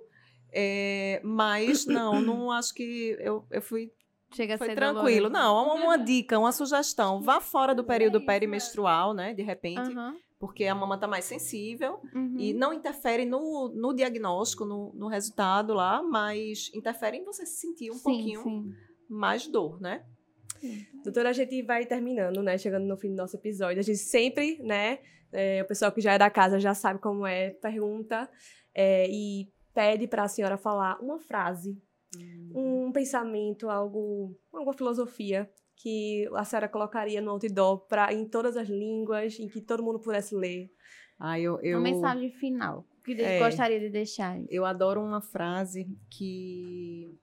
é, 0.53 1.21
mas 1.25 1.85
não, 1.87 2.21
não 2.21 2.51
acho 2.53 2.75
que 2.75 3.17
eu, 3.19 3.45
eu 3.51 3.63
fui 3.63 3.91
Chega 4.35 4.55
a 4.55 4.59
foi 4.59 4.69
ser 4.69 4.75
tranquilo. 4.75 5.29
doloroso. 5.29 5.33
Não, 5.33 5.65
uma, 5.65 5.75
uma 5.85 5.97
dica, 6.05 6.39
uma 6.39 6.53
sugestão. 6.53 7.21
Vá 7.23 7.41
fora 7.41 7.75
do 7.75 7.83
período 7.85 8.19
isso, 8.19 8.27
perimenstrual, 8.27 9.15
né? 9.15 9.33
De 9.33 9.43
repente, 9.43 9.91
porque 10.39 10.65
a 10.67 10.75
mama 10.75 10.99
tá 10.99 11.07
mais 11.09 11.25
sensível 11.25 12.01
Uhum. 12.15 12.35
e 12.39 12.53
não 12.53 12.73
interfere 12.73 13.25
no, 13.25 13.69
no 13.75 13.95
diagnóstico, 13.95 14.65
no, 14.65 14.93
no 14.95 15.09
resultado 15.09 15.73
lá, 15.73 16.03
mas 16.03 16.71
interfere 16.75 17.17
em 17.17 17.25
você 17.25 17.47
sentir 17.47 17.91
um 17.91 17.95
sim, 17.95 18.03
pouquinho 18.03 18.43
sim. 18.43 18.73
mais 19.09 19.47
dor, 19.47 19.81
né? 19.81 20.05
Doutora, 21.03 21.31
a 21.31 21.33
gente 21.33 21.63
vai 21.63 21.87
terminando, 21.87 22.43
né? 22.43 22.57
Chegando 22.59 22.87
no 22.87 22.97
fim 22.97 23.11
do 23.11 23.17
nosso 23.17 23.37
episódio. 23.37 23.81
A 23.81 23.83
gente 23.83 23.99
sempre, 23.99 24.59
né? 24.63 24.99
é, 25.35 25.63
o 25.63 25.67
pessoal 25.67 25.91
que 25.91 26.01
já 26.01 26.13
é 26.13 26.19
da 26.19 26.31
casa 26.31 26.61
já 26.61 26.73
sabe 26.75 27.01
como 27.01 27.27
é, 27.27 27.51
pergunta 27.51 28.31
é, 28.73 29.09
e 29.11 29.49
pede 29.75 30.07
para 30.07 30.23
a 30.23 30.29
senhora 30.29 30.57
falar 30.57 30.99
uma 31.01 31.19
frase, 31.19 31.77
um 32.55 32.93
pensamento, 32.93 33.69
algo, 33.69 34.39
alguma 34.53 34.73
filosofia 34.73 35.51
que 35.77 36.29
a 36.35 36.45
senhora 36.45 36.69
colocaria 36.69 37.21
no 37.21 37.33
outdoor 37.33 37.81
pra, 37.89 38.13
em 38.13 38.25
todas 38.29 38.57
as 38.57 38.69
línguas, 38.69 39.39
em 39.41 39.49
que 39.49 39.61
todo 39.61 39.83
mundo 39.83 39.99
pudesse 39.99 40.37
ler. 40.37 40.71
Ah, 41.19 41.39
eu, 41.39 41.61
eu, 41.61 41.79
Uma 41.79 41.91
mensagem 41.91 42.31
final 42.31 42.87
que 43.05 43.21
É. 43.21 43.41
gostaria 43.41 43.81
de 43.81 43.91
deixar. 43.91 44.41
eu 44.49 44.65
adoro 44.65 45.01
uma 45.03 45.21
frase 45.21 45.89
que 46.09 47.19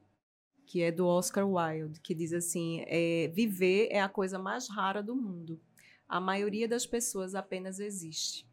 que 0.72 0.82
é 0.82 0.90
do 0.90 1.06
Oscar 1.06 1.46
Wilde, 1.46 2.00
que 2.00 2.16
diz 2.16 2.32
assim: 2.32 2.82
é, 2.88 3.30
viver 3.36 3.90
é 3.92 4.00
a 4.00 4.08
coisa 4.08 4.40
mais 4.40 4.70
rara 4.70 5.04
do 5.04 5.14
mundo. 5.14 5.60
A 6.08 6.18
maioria 6.22 6.66
das 6.66 6.86
pessoas 6.86 7.36
apenas 7.36 7.78
existe. 7.78 8.48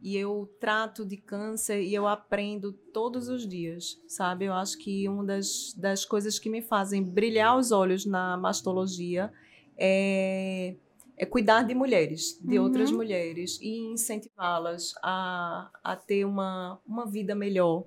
E 0.00 0.16
eu 0.16 0.48
trato 0.60 1.04
de 1.04 1.16
câncer 1.16 1.82
e 1.82 1.92
eu 1.92 2.06
aprendo 2.06 2.72
todos 2.72 3.28
os 3.28 3.44
dias, 3.48 3.98
sabe? 4.06 4.44
Eu 4.44 4.52
acho 4.52 4.78
que 4.78 5.08
uma 5.08 5.24
das, 5.24 5.74
das 5.76 6.04
coisas 6.04 6.38
que 6.38 6.48
me 6.48 6.62
fazem 6.62 7.02
brilhar 7.02 7.58
os 7.58 7.72
olhos 7.72 8.06
na 8.06 8.36
mastologia 8.36 9.32
é, 9.76 10.76
é 11.16 11.26
cuidar 11.26 11.64
de 11.64 11.74
mulheres, 11.74 12.38
de 12.40 12.56
Uhum. 12.56 12.64
outras 12.66 12.92
mulheres, 12.92 13.58
e 13.60 13.78
incentivá-las 13.90 14.94
a, 15.02 15.72
a 15.82 15.96
ter 15.96 16.24
uma, 16.24 16.80
uma 16.86 17.04
vida 17.06 17.34
melhor. 17.34 17.84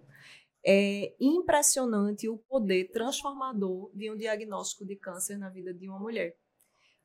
É 0.66 1.16
impressionante 1.20 2.28
o 2.28 2.38
poder 2.38 2.92
transformador 2.92 3.92
de 3.94 4.12
um 4.12 4.18
diagnóstico 4.18 4.86
de 4.86 4.96
câncer 4.96 5.38
na 5.38 5.50
vida 5.50 5.74
de 5.74 5.88
uma 5.88 6.00
mulher. 6.00 6.36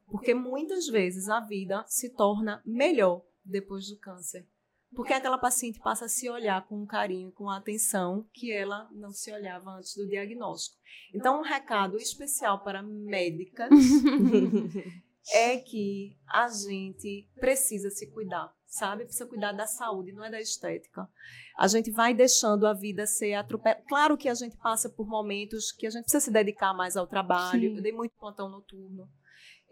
Porque 0.07 0.35
muitas 0.35 0.87
vezes 0.87 1.29
a 1.29 1.41
vida 1.41 1.85
se 1.87 2.11
torna 2.11 2.63
melhor 2.65 3.23
depois 3.45 3.89
do 3.89 3.99
câncer. 3.99 4.47
Porque 4.95 5.13
aquela 5.13 5.39
paciente 5.39 5.81
passa 5.81 6.05
a 6.05 6.09
se 6.09 6.29
olhar 6.31 6.67
com 6.69 6.87
carinho, 6.87 7.33
com 7.33 7.51
atenção 7.51 8.29
que 8.33 8.53
ela 8.53 8.89
não 8.93 9.11
se 9.11 9.33
olhava 9.33 9.71
antes 9.71 9.97
do 9.97 10.07
diagnóstico. 10.07 10.77
Então, 11.13 11.41
um 11.41 11.43
recado 11.43 11.97
especial 11.97 12.63
para 12.63 12.83
médicas 12.83 13.71
é 15.33 15.59
que 15.59 16.17
a 16.29 16.49
gente 16.49 17.29
precisa 17.41 17.91
se 17.91 18.11
cuidar, 18.11 18.55
sabe? 18.77 19.05
Precisa 19.05 19.27
cuidar 19.27 19.53
da 19.53 19.67
saúde, 19.67 20.13
não 20.13 20.25
é 20.25 20.31
da 20.31 20.41
estética. 20.41 21.09
A 21.57 21.67
gente 21.69 21.91
vai 21.91 22.13
deixando 22.13 22.67
a 22.67 22.73
vida 22.73 23.07
ser 23.07 23.35
atropelada. 23.35 23.83
Claro 23.89 24.17
que 24.17 24.29
a 24.29 24.35
gente 24.35 24.57
passa 24.57 24.89
por 24.89 25.07
momentos 25.07 25.71
que 25.73 25.87
a 25.87 25.91
gente 25.91 26.03
precisa 26.03 26.21
se 26.25 26.31
dedicar 26.31 26.75
mais 26.75 26.97
ao 26.97 27.07
trabalho. 27.07 27.71
Sim. 27.71 27.77
Eu 27.77 27.83
dei 27.83 27.93
muito 27.93 28.13
plantão 28.19 28.49
noturno. 28.49 29.09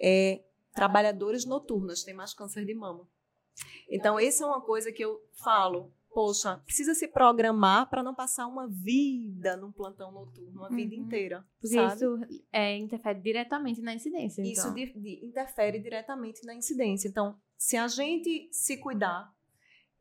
É, 0.00 0.42
trabalhadores 0.74 1.44
noturnos 1.44 2.02
têm 2.04 2.14
mais 2.14 2.32
câncer 2.32 2.64
de 2.64 2.74
mama. 2.74 3.06
Então, 3.90 4.18
essa 4.18 4.44
é 4.44 4.46
uma 4.46 4.60
coisa 4.60 4.90
que 4.92 5.04
eu 5.04 5.20
falo. 5.44 5.92
Poxa, 6.14 6.58
precisa 6.66 6.94
se 6.94 7.08
programar 7.08 7.88
para 7.88 8.02
não 8.02 8.14
passar 8.14 8.46
uma 8.46 8.68
vida 8.68 9.56
num 9.56 9.72
plantão 9.72 10.12
noturno, 10.12 10.60
uma 10.60 10.68
vida 10.68 10.94
Uhum. 10.94 11.02
inteira. 11.02 11.42
Porque 11.58 11.74
sabe? 11.74 11.94
isso 11.94 12.18
é, 12.52 12.76
interfere 12.76 13.18
diretamente 13.20 13.80
na 13.80 13.94
incidência. 13.94 14.42
Isso 14.42 14.60
então. 14.60 14.74
di- 14.74 14.92
di- 14.92 15.24
interfere 15.26 15.78
diretamente 15.78 16.44
na 16.44 16.54
incidência. 16.54 17.08
Então, 17.08 17.34
se 17.62 17.76
a 17.76 17.86
gente 17.86 18.48
se 18.50 18.76
cuidar 18.76 19.32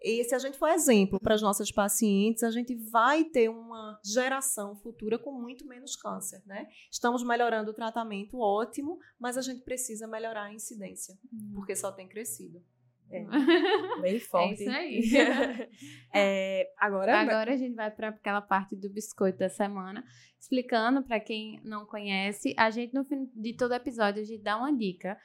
e 0.01 0.23
se 0.23 0.33
a 0.33 0.39
gente 0.39 0.57
for 0.57 0.67
exemplo 0.69 1.19
para 1.19 1.35
as 1.35 1.43
nossas 1.43 1.71
pacientes, 1.71 2.41
a 2.41 2.49
gente 2.49 2.73
vai 2.89 3.23
ter 3.23 3.49
uma 3.49 3.99
geração 4.03 4.75
futura 4.75 5.19
com 5.19 5.31
muito 5.31 5.67
menos 5.67 5.95
câncer, 5.95 6.41
né? 6.47 6.67
Estamos 6.91 7.23
melhorando 7.23 7.69
o 7.69 7.73
tratamento, 7.73 8.39
ótimo, 8.39 8.97
mas 9.19 9.37
a 9.37 9.41
gente 9.41 9.61
precisa 9.61 10.07
melhorar 10.07 10.45
a 10.45 10.53
incidência, 10.53 11.15
porque 11.53 11.75
só 11.75 11.91
tem 11.91 12.07
crescido. 12.07 12.63
Bem 14.01 14.19
forte. 14.19 14.61
isso 14.61 14.71
aí. 14.71 15.01
É, 16.13 16.67
agora, 16.77 17.19
Agora 17.19 17.53
a 17.53 17.57
gente 17.57 17.75
vai 17.75 17.91
para 17.91 18.09
aquela 18.09 18.41
parte 18.41 18.75
do 18.75 18.89
biscoito 18.89 19.37
da 19.37 19.49
semana, 19.49 20.03
explicando 20.39 21.03
para 21.03 21.19
quem 21.19 21.61
não 21.63 21.85
conhece. 21.85 22.53
A 22.57 22.69
gente, 22.69 22.93
no 22.93 23.05
fim 23.05 23.29
de 23.35 23.55
todo 23.55 23.73
episódio, 23.73 24.21
a 24.21 24.25
gente 24.25 24.41
dá 24.41 24.57
uma 24.57 24.75
dica. 24.75 25.17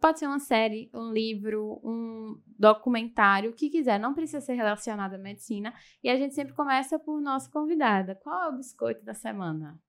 Pode 0.00 0.18
ser 0.18 0.26
uma 0.26 0.38
série, 0.38 0.90
um 0.94 1.12
livro, 1.12 1.80
um 1.82 2.40
documentário, 2.58 3.50
o 3.50 3.54
que 3.54 3.70
quiser. 3.70 3.98
Não 3.98 4.14
precisa 4.14 4.40
ser 4.40 4.54
relacionado 4.54 5.14
à 5.14 5.18
medicina. 5.18 5.74
E 6.02 6.08
a 6.08 6.16
gente 6.16 6.34
sempre 6.34 6.54
começa 6.54 6.98
por 6.98 7.20
nossa 7.20 7.50
convidada. 7.50 8.14
Qual 8.14 8.44
é 8.44 8.48
o 8.48 8.56
biscoito 8.56 9.04
da 9.04 9.14
semana? 9.14 9.80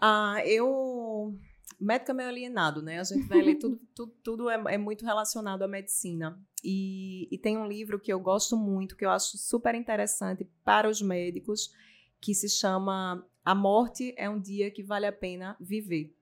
Ah, 0.00 0.36
eu. 0.44 1.36
Médico 1.80 2.10
é 2.10 2.14
meio 2.14 2.28
alienado, 2.28 2.82
né? 2.82 3.00
A 3.00 3.04
gente 3.04 3.26
vai 3.26 3.42
ler 3.42 3.56
tudo, 3.56 3.80
tudo, 3.94 4.12
tudo 4.22 4.50
é, 4.50 4.74
é 4.74 4.78
muito 4.78 5.04
relacionado 5.04 5.62
à 5.62 5.68
medicina. 5.68 6.38
E, 6.62 7.28
e 7.30 7.38
tem 7.38 7.58
um 7.58 7.66
livro 7.66 8.00
que 8.00 8.12
eu 8.12 8.20
gosto 8.20 8.56
muito, 8.56 8.96
que 8.96 9.04
eu 9.04 9.10
acho 9.10 9.36
super 9.36 9.74
interessante 9.74 10.48
para 10.64 10.88
os 10.88 11.02
médicos, 11.02 11.70
que 12.20 12.34
se 12.34 12.48
chama 12.48 13.26
A 13.44 13.54
Morte 13.54 14.14
é 14.16 14.28
um 14.30 14.40
Dia 14.40 14.70
que 14.70 14.82
Vale 14.82 15.06
a 15.06 15.12
Pena 15.12 15.56
Viver. 15.60 16.14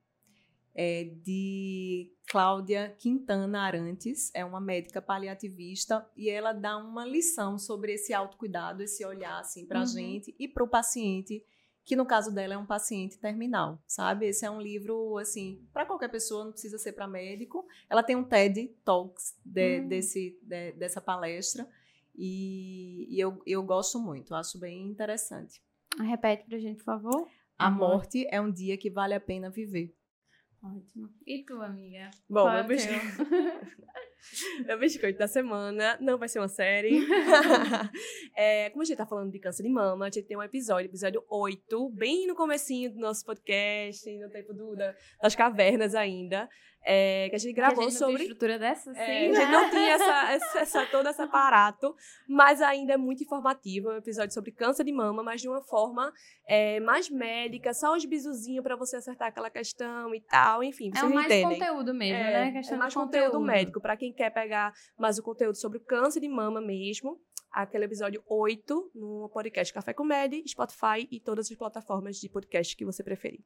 É 0.75 1.05
de 1.05 2.11
Cláudia 2.33 2.95
Quintana 2.99 3.61
Arantes, 3.61 4.30
é 4.33 4.43
uma 4.43 4.59
médica 4.59 5.03
paliativista, 5.03 6.09
e 6.16 6.30
ela 6.30 6.55
dá 6.55 6.78
uma 6.78 7.05
lição 7.05 7.59
sobre 7.59 7.93
esse 7.93 8.14
autocuidado, 8.14 8.83
esse 8.83 9.05
olhar 9.05 9.39
assim, 9.39 9.66
para 9.66 9.80
a 9.80 9.83
Uhum. 9.83 9.87
gente 9.89 10.35
e 10.39 10.49
para 10.49 10.64
o 10.64 10.66
paciente 10.68 11.45
que 11.85 11.95
no 11.95 12.07
caso 12.07 12.33
dela 12.33 12.55
é 12.55 12.57
um 12.57 12.64
paciente 12.64 13.18
terminal, 13.18 13.83
sabe? 13.87 14.26
Esse 14.28 14.47
é 14.47 14.51
um 14.51 14.61
livro 14.62 15.18
assim 15.18 15.66
para 15.74 15.85
qualquer 15.85 16.09
pessoa, 16.09 16.45
não 16.45 16.53
precisa 16.53 16.78
ser 16.78 16.93
para 16.93 17.07
médico. 17.07 17.66
Ela 17.91 18.03
tem 18.05 18.16
um 18.16 18.24
TED 18.24 18.68
Talks 18.85 19.37
de- 19.45 19.80
Hum. 19.80 19.89
desse 19.89 20.39
de- 20.43 20.72
dessa 20.72 21.01
palestra 21.03 21.68
e, 22.14 23.09
e 23.11 23.20
eu, 23.20 23.43
eu 23.45 23.62
gosto 23.62 23.99
muito, 23.99 24.35
acho 24.35 24.59
bem 24.59 24.87
interessante. 24.87 25.61
Repete 25.99 26.47
pra 26.47 26.57
gente, 26.59 26.78
por 26.78 26.85
favor. 26.85 27.28
A 27.59 27.66
A 27.66 27.70
morte 27.70 28.26
é 28.30 28.41
um 28.41 28.51
dia 28.51 28.78
que 28.78 28.89
vale 28.89 29.12
a 29.12 29.20
pena 29.20 29.51
viver. 29.51 29.95
Ótimo. 30.63 31.11
E 31.27 31.45
tu, 31.45 31.61
amiga? 31.61 32.11
Bom, 32.29 32.43
Qual 32.43 32.57
é 32.57 32.61
meu, 34.59 34.66
meu 34.66 34.79
biscoito 34.79 35.18
da 35.18 35.29
semana 35.29 35.97
não 36.01 36.18
vai 36.18 36.29
ser 36.29 36.39
uma 36.41 36.49
série. 36.49 37.01
É, 38.37 38.70
como 38.70 38.83
a 38.83 38.85
gente 38.85 38.97
tá 38.97 39.07
falando 39.07 39.31
de 39.31 39.39
câncer 39.39 39.62
de 39.62 39.68
mama, 39.68 40.07
a 40.07 40.11
gente 40.11 40.27
tem 40.27 40.37
um 40.37 40.43
episódio, 40.43 40.89
episódio 40.89 41.23
8, 41.29 41.91
bem 41.91 42.27
no 42.27 42.35
comecinho 42.35 42.91
do 42.93 42.99
nosso 42.99 43.25
podcast, 43.25 44.11
no 44.18 44.31
tempo 44.31 44.53
do- 44.53 44.75
da- 44.77 44.95
das 45.20 45.35
cavernas 45.35 45.95
ainda, 45.95 46.49
é, 46.85 47.29
que 47.29 47.37
a 47.37 47.39
gente 47.39 47.55
Que 47.55 47.61
a 47.61 47.66
gravou 47.66 47.85
gente 47.85 47.95
sobre... 47.99 48.23
estrutura 48.23 48.59
dessa, 48.59 48.91
É, 48.91 48.95
sim, 49.07 49.29
a 49.29 49.33
né? 49.33 49.35
gente 49.41 49.51
não 49.53 49.70
tinha 49.70 49.93
essa, 49.93 50.33
essa, 50.33 50.59
essa- 50.61 50.87
todo 50.87 51.09
esse 51.09 51.23
aparato, 51.23 51.95
mas 52.29 52.61
ainda 52.61 52.95
é 52.95 52.97
muito 52.97 53.23
informativo. 53.23 53.91
É 53.91 53.95
um 53.95 53.99
episódio 53.99 54.33
sobre 54.35 54.51
câncer 54.51 54.83
de 54.85 54.93
mama, 54.93 55.23
mas 55.23 55.41
de 55.41 55.49
uma 55.49 55.62
forma 55.62 56.12
é, 56.49 56.81
mais 56.81 57.09
médica, 57.09 57.73
só 57.73 57.95
os 57.95 58.05
bizuzinhos 58.05 58.64
para 58.64 58.75
você 58.75 58.97
acertar 58.97 59.29
aquela 59.29 59.49
questão 59.51 60.12
e 60.14 60.20
tal. 60.23 60.64
Enfim, 60.64 60.89
É 60.93 60.99
vocês 60.99 61.11
o 61.12 61.14
mais 61.14 61.27
entendem. 61.27 61.59
conteúdo 61.61 61.95
mesmo, 61.95 62.16
É, 62.18 62.47
né? 62.47 62.53
Questão 62.53 62.77
é 62.77 62.79
mais 62.81 62.93
de 62.93 62.99
conteúdo, 62.99 63.41
médico. 63.41 63.81
Para 63.81 63.97
quem 63.97 64.12
quer 64.13 64.31
pegar 64.31 64.73
mais 64.99 65.19
o 65.19 65.23
conteúdo 65.23 65.57
sobre 65.57 65.79
o 65.79 65.85
câncer 65.85 66.21
de 66.21 66.29
mama 66.29 66.61
mesmo, 66.61 67.21
aquele 67.51 67.85
episódio 67.85 68.23
8 68.27 68.93
no 68.95 69.29
podcast 69.31 69.73
Café 69.73 69.93
com 69.93 70.05
Med, 70.05 70.43
Spotify 70.47 71.07
e 71.11 71.21
todas 71.21 71.51
as 71.51 71.57
plataformas 71.57 72.17
de 72.17 72.29
podcast 72.29 72.77
que 72.77 72.85
você 72.85 73.03
preferir. 73.03 73.41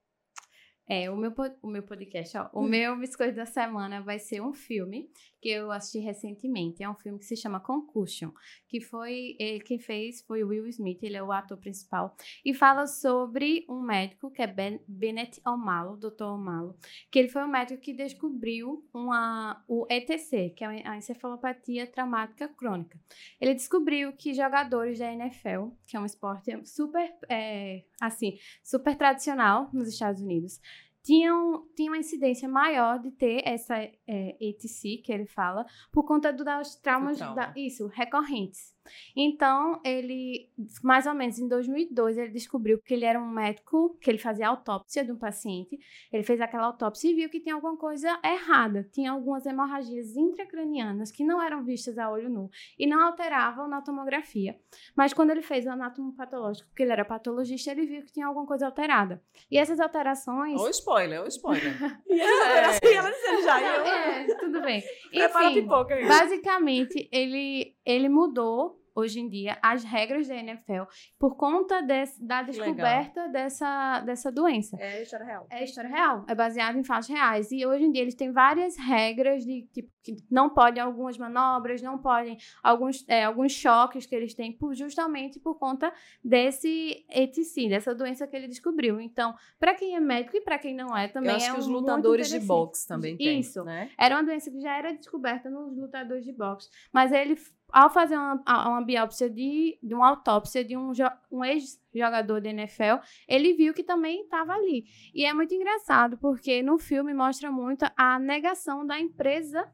É, 0.89 1.11
o 1.11 1.17
meu, 1.17 1.33
o 1.63 1.67
meu 1.69 1.83
podcast, 1.83 2.39
ó. 2.39 2.49
O 2.53 2.61
Hum. 2.63 2.69
meu 2.69 2.97
biscoito 2.99 3.35
da 3.35 3.47
semana 3.47 4.01
vai 4.01 4.19
ser 4.19 4.41
um 4.41 4.53
filme 4.53 5.11
que 5.41 5.49
eu 5.51 5.71
assisti 5.71 5.99
recentemente. 5.99 6.83
É 6.83 6.89
um 6.89 6.95
filme 6.95 7.19
que 7.19 7.25
se 7.25 7.37
chama 7.37 7.61
Concussion, 7.61 8.31
que 8.69 8.81
foi 8.81 9.37
ele 9.39 9.61
quem 9.61 9.79
fez 9.79 10.23
foi 10.23 10.43
o 10.43 10.49
Will 10.49 10.67
Smith, 10.69 11.03
ele 11.03 11.17
é 11.17 11.23
o 11.23 11.33
ator 11.33 11.59
principal 11.59 12.17
e 12.45 12.55
fala 12.55 12.87
sobre 12.87 13.65
um 13.69 13.81
médico 13.81 14.31
que 14.31 14.43
é 14.43 14.47
ben, 14.47 14.81
Bennett 14.87 15.41
Omalo, 15.47 15.97
Dr. 15.97 16.25
Omalo, 16.25 16.77
que 17.11 17.19
ele 17.19 17.29
foi 17.29 17.43
um 17.43 17.49
médico 17.49 17.81
que 17.81 17.93
descobriu 17.93 18.85
uma 18.93 19.63
o 19.69 19.87
ETC, 19.91 20.51
que 20.51 20.65
é 20.65 20.87
a 20.87 20.97
encefalopatia 20.97 21.87
traumática 21.87 22.49
crônica. 22.49 22.99
Ele 23.41 23.55
descobriu 23.55 24.13
que 24.13 24.35
jogadores 24.35 24.99
da 24.99 25.13
NFL, 25.13 25.69
que 25.87 25.97
é 25.97 26.01
um 26.01 26.07
esporte 26.07 26.51
super 26.67 27.15
é, 27.29 27.85
assim, 28.01 28.39
super 28.63 28.97
tradicional 28.97 29.69
nos 29.73 29.89
Estados 29.89 30.21
Unidos, 30.21 30.61
tinham, 31.07 31.65
tinham 31.77 31.93
uma 31.93 31.99
incidência 31.99 32.49
maior 32.49 32.99
de 32.99 33.13
ter 33.13 33.41
essa 33.47 33.77
é, 33.79 34.37
ETC, 34.41 34.99
que 35.05 35.13
ele 35.13 35.25
fala, 35.27 35.65
por 35.93 36.05
conta 36.05 36.33
do- 36.33 36.45
dos 36.45 36.75
traumas, 36.77 37.17
trauma. 37.19 37.37
da- 37.37 37.53
isso, 37.57 37.87
recorrentes. 37.87 38.75
Então, 39.17 39.81
ele, 39.85 40.49
mais 40.83 41.07
ou 41.07 41.15
menos 41.15 41.39
em 41.39 41.49
2002, 41.49 42.19
ele 42.19 42.31
descobriu 42.31 42.79
que 42.83 42.95
ele 42.95 43.05
era 43.05 43.21
um 43.21 43.29
médico, 43.29 43.97
que 44.01 44.11
ele 44.11 44.19
fazia 44.19 44.49
autópsia 44.49 45.05
de 45.05 45.13
um 45.13 45.17
paciente. 45.19 45.79
Ele 46.13 46.23
fez 46.23 46.41
aquela 46.41 46.67
autópsia 46.67 47.11
e 47.11 47.15
viu 47.15 47.29
que 47.31 47.41
tinha 47.41 47.55
alguma 47.55 47.77
coisa 47.77 48.19
errada. 48.25 48.89
Tinha 48.93 49.11
algumas 49.13 49.45
hemorragias 49.47 50.17
intracranianas 50.17 51.11
que 51.11 51.25
não 51.25 51.43
eram 51.43 51.65
vistas 51.65 51.99
a 51.99 52.11
olho 52.11 52.29
nu 52.29 52.51
e 52.79 52.87
não 52.87 53.01
alteravam 53.07 53.69
na 53.69 53.81
tomografia. 53.83 54.57
Mas 54.97 55.13
quando 55.13 55.31
ele 55.31 55.43
fez 55.43 55.67
o 55.67 55.71
anátomo 55.71 56.15
patológico, 56.15 56.69
porque 56.69 56.83
ele 56.83 56.93
era 56.93 57.05
patologista, 57.05 57.71
ele 57.71 57.87
viu 57.87 58.03
que 58.03 58.13
tinha 58.13 58.27
alguma 58.27 58.47
coisa 58.47 58.67
alterada. 58.67 59.23
E 59.51 59.59
essas 59.59 59.81
alterações. 59.81 60.61
Ou 60.61 60.69
spoiler, 60.71 61.21
ou 61.21 61.27
spoiler. 61.29 61.73
E 62.09 62.21
ela, 62.21 62.69
assim, 62.69 62.95
ela 62.95 63.11
dizendo 63.11 63.43
já. 63.43 63.61
e 63.61 63.65
eu- 63.65 63.85
É, 63.87 64.35
tudo 64.37 64.61
bem. 64.63 64.83
Prepara 65.11 65.47
a 65.47 65.51
Enfim, 65.51 65.63
pipoca 65.63 65.95
aí. 65.95 66.07
basicamente, 66.09 67.09
ele, 67.13 67.75
ele 67.85 68.09
mudou 68.09 68.76
hoje 68.97 69.21
em 69.21 69.29
dia 69.29 69.59
as 69.63 69.85
regras 69.85 70.27
da 70.27 70.35
NFL 70.35 70.85
por 71.19 71.37
conta 71.37 71.83
desse- 71.83 72.21
da 72.25 72.41
legal. 72.41 72.47
descoberta 72.55 73.29
dessa, 73.29 74.01
dessa 74.01 74.33
doença. 74.33 74.77
É 74.81 75.03
história 75.03 75.27
real. 75.27 75.47
É 75.51 75.63
história 75.63 75.91
real, 75.91 76.25
é 76.27 76.35
baseado 76.35 76.77
em 76.79 76.83
fatos 76.85 77.09
reais. 77.09 77.53
E 77.53 77.65
hoje 77.67 77.85
em 77.85 77.93
dia 77.93 78.03
eles 78.03 78.15
têm 78.15 78.33
várias 78.33 78.77
regras 78.77 79.45
de 79.45 79.63
tipo 79.73 79.95
que 80.03 80.15
não 80.31 80.49
podem 80.49 80.81
algumas 80.81 81.19
manobras, 81.19 81.83
não 81.83 81.99
podem 81.99 82.39
alguns, 82.63 83.05
é, 83.09 83.25
alguns 83.25 83.51
choques 83.51 84.07
que 84.07 84.15
eles 84.15 84.35
têm 84.35 84.53
por, 84.57 84.73
justamente 84.73 85.41
por 85.41 85.59
conta 85.59 85.93
desse 86.23 87.05
ETC, 87.11 87.69
dessa 87.69 87.93
doença 87.93 88.25
que 88.27 88.37
ele 88.37 88.47
descobriu. 88.47 89.01
Então, 89.01 89.35
para 89.59 89.75
quem 89.75 89.97
é 89.97 90.01
médico 90.01 90.37
e 90.37 90.41
para 90.41 90.59
quem 90.59 90.77
não 90.77 90.97
é, 90.97 91.09
também 91.09 91.31
Eu 91.31 91.37
acho 91.37 91.47
é 91.47 91.53
que 91.53 91.59
os 91.59 91.67
muito 91.67 91.81
lutadores 91.81 92.29
de 92.29 92.39
boxe 92.39 92.87
também 92.87 93.17
têm. 93.17 93.41
Isso. 93.41 93.65
Né? 93.65 93.91
Era 93.99 94.15
uma 94.15 94.23
doença 94.25 94.49
que 94.49 94.61
já 94.61 94.77
era 94.79 94.93
descoberta 94.93 95.51
nos 95.51 95.77
lutadores 95.77 96.25
de 96.25 96.33
boxe. 96.33 96.69
Mas 96.93 97.11
ele, 97.11 97.37
ao 97.73 97.91
fazer 97.91 98.17
uma, 98.17 98.43
uma 98.69 98.83
biópsia 98.83 99.29
de, 99.29 99.79
de 99.83 99.95
uma 99.95 100.09
autópsia 100.09 100.65
de 100.65 100.77
um, 100.77 100.93
um 101.31 101.45
ex-jogador 101.45 102.41
da 102.41 102.51
NFL, 102.51 103.03
ele 103.29 103.55
viu 103.55 103.75
que 103.75 103.83
também 103.83 104.23
estava 104.23 104.53
ali. 104.53 104.85
E 105.15 105.25
é 105.25 105.35
muito 105.35 105.55
engraçado, 105.55 106.17
porque 106.19 106.63
no 106.63 106.79
filme 106.79 107.13
mostra 107.13 107.51
muito 107.51 107.85
a 107.97 108.19
negação 108.19 108.87
da 108.87 108.99
empresa 108.99 109.71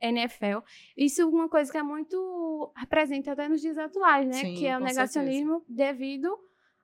NFL. 0.00 0.58
Isso 0.96 1.20
é 1.22 1.26
uma 1.26 1.48
coisa 1.48 1.70
que 1.70 1.78
é 1.78 1.82
muito 1.82 2.72
presente 2.88 3.28
até 3.28 3.48
nos 3.48 3.60
dias 3.60 3.76
atuais, 3.76 4.26
né? 4.26 4.32
Sim, 4.32 4.54
que 4.54 4.66
é 4.66 4.76
o 4.76 4.80
negacionismo 4.80 5.62
devido 5.68 6.36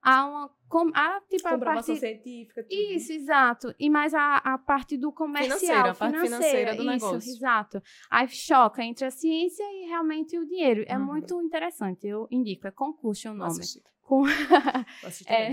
a 0.02 0.26
uma... 0.26 0.50
com- 0.68 0.90
A, 0.94 1.20
tipo, 1.28 1.46
a 1.48 1.58
parte, 1.58 1.96
científica, 1.96 2.62
tudo. 2.62 2.72
isso, 2.74 3.12
exato. 3.12 3.74
E 3.78 3.88
mais 3.88 4.12
a, 4.14 4.36
a 4.38 4.58
parte 4.58 4.96
do 4.96 5.12
comercial, 5.12 5.58
Financeira, 5.58 5.90
a 5.90 5.94
parte 5.94 6.18
financeira 6.20 6.74
do 6.74 6.82
isso, 6.82 6.90
negócio. 7.06 7.30
exato. 7.30 7.82
Aí 8.10 8.28
choca 8.28 8.82
entre 8.82 9.04
a 9.04 9.10
ciência 9.10 9.62
e 9.64 9.86
realmente 9.88 10.38
o 10.38 10.44
dinheiro. 10.46 10.84
É 10.88 10.96
Uhum. 10.98 11.04
muito 11.04 11.40
interessante, 11.42 12.06
eu 12.06 12.26
indico. 12.30 12.66
É 12.66 12.70
concurso 12.70 13.30
o 13.30 13.34
nome. 13.34 13.60
Com- 14.02 14.22
É. 15.26 15.50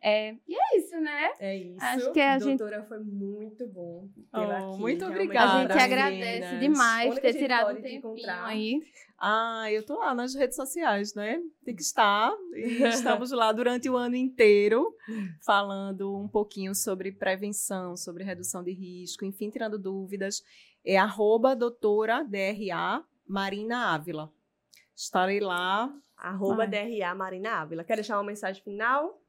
É, 0.00 0.34
e 0.46 0.54
é 0.54 0.78
isso, 0.78 1.00
né? 1.00 1.30
É 1.40 1.56
isso. 1.56 1.84
Acho 1.84 2.12
que 2.12 2.20
a 2.20 2.38
gente- 2.38 2.58
Doutora, 2.58 2.84
foi 2.84 3.00
muito 3.00 3.66
bom 3.66 4.08
Oh, 4.32 4.38
aqui. 4.38 4.80
muito 4.80 5.04
obrigada. 5.06 5.52
a 5.52 5.58
gente 5.62 5.68
Meninas. 5.68 5.82
agradece 5.84 6.58
demais 6.58 7.10
Onde 7.12 7.20
ter 7.20 7.32
gente 7.32 7.42
tirado 7.42 7.72
um 7.72 7.74
te 7.76 7.82
tempinho 7.82 7.98
encontrar? 7.98 8.44
aí. 8.46 8.80
Ah, 9.20 9.66
eu 9.72 9.84
tô 9.84 9.98
lá 9.98 10.14
nas 10.14 10.32
redes 10.36 10.54
sociais, 10.54 11.12
né? 11.14 11.40
Tem 11.64 11.74
que 11.74 11.82
estar. 11.82 12.32
E 12.54 12.82
estamos 12.84 13.32
lá 13.32 13.50
durante 13.50 13.90
o 13.90 13.96
ano 13.96 14.07
inteiro 14.16 14.94
falando 15.44 16.16
um 16.16 16.28
pouquinho 16.28 16.74
sobre 16.74 17.12
prevenção, 17.12 17.96
sobre 17.96 18.24
redução 18.24 18.62
de 18.62 18.72
risco, 18.72 19.24
enfim, 19.24 19.50
tirando 19.50 19.78
dúvidas. 19.78 20.42
É 20.84 20.96
arroba 20.96 21.54
doutora 21.54 22.22
DRA 22.24 23.04
Marina 23.26 23.94
Ávila. 23.94 24.32
Estarei 24.94 25.40
lá. 25.40 25.92
Arroba 26.16 26.66
Vai. 26.66 26.68
DRA 26.68 27.14
Marina 27.14 27.60
Ávila. 27.60 27.84
Quer 27.84 27.96
deixar 27.96 28.16
uma 28.16 28.24
mensagem 28.24 28.62
final? 28.62 29.22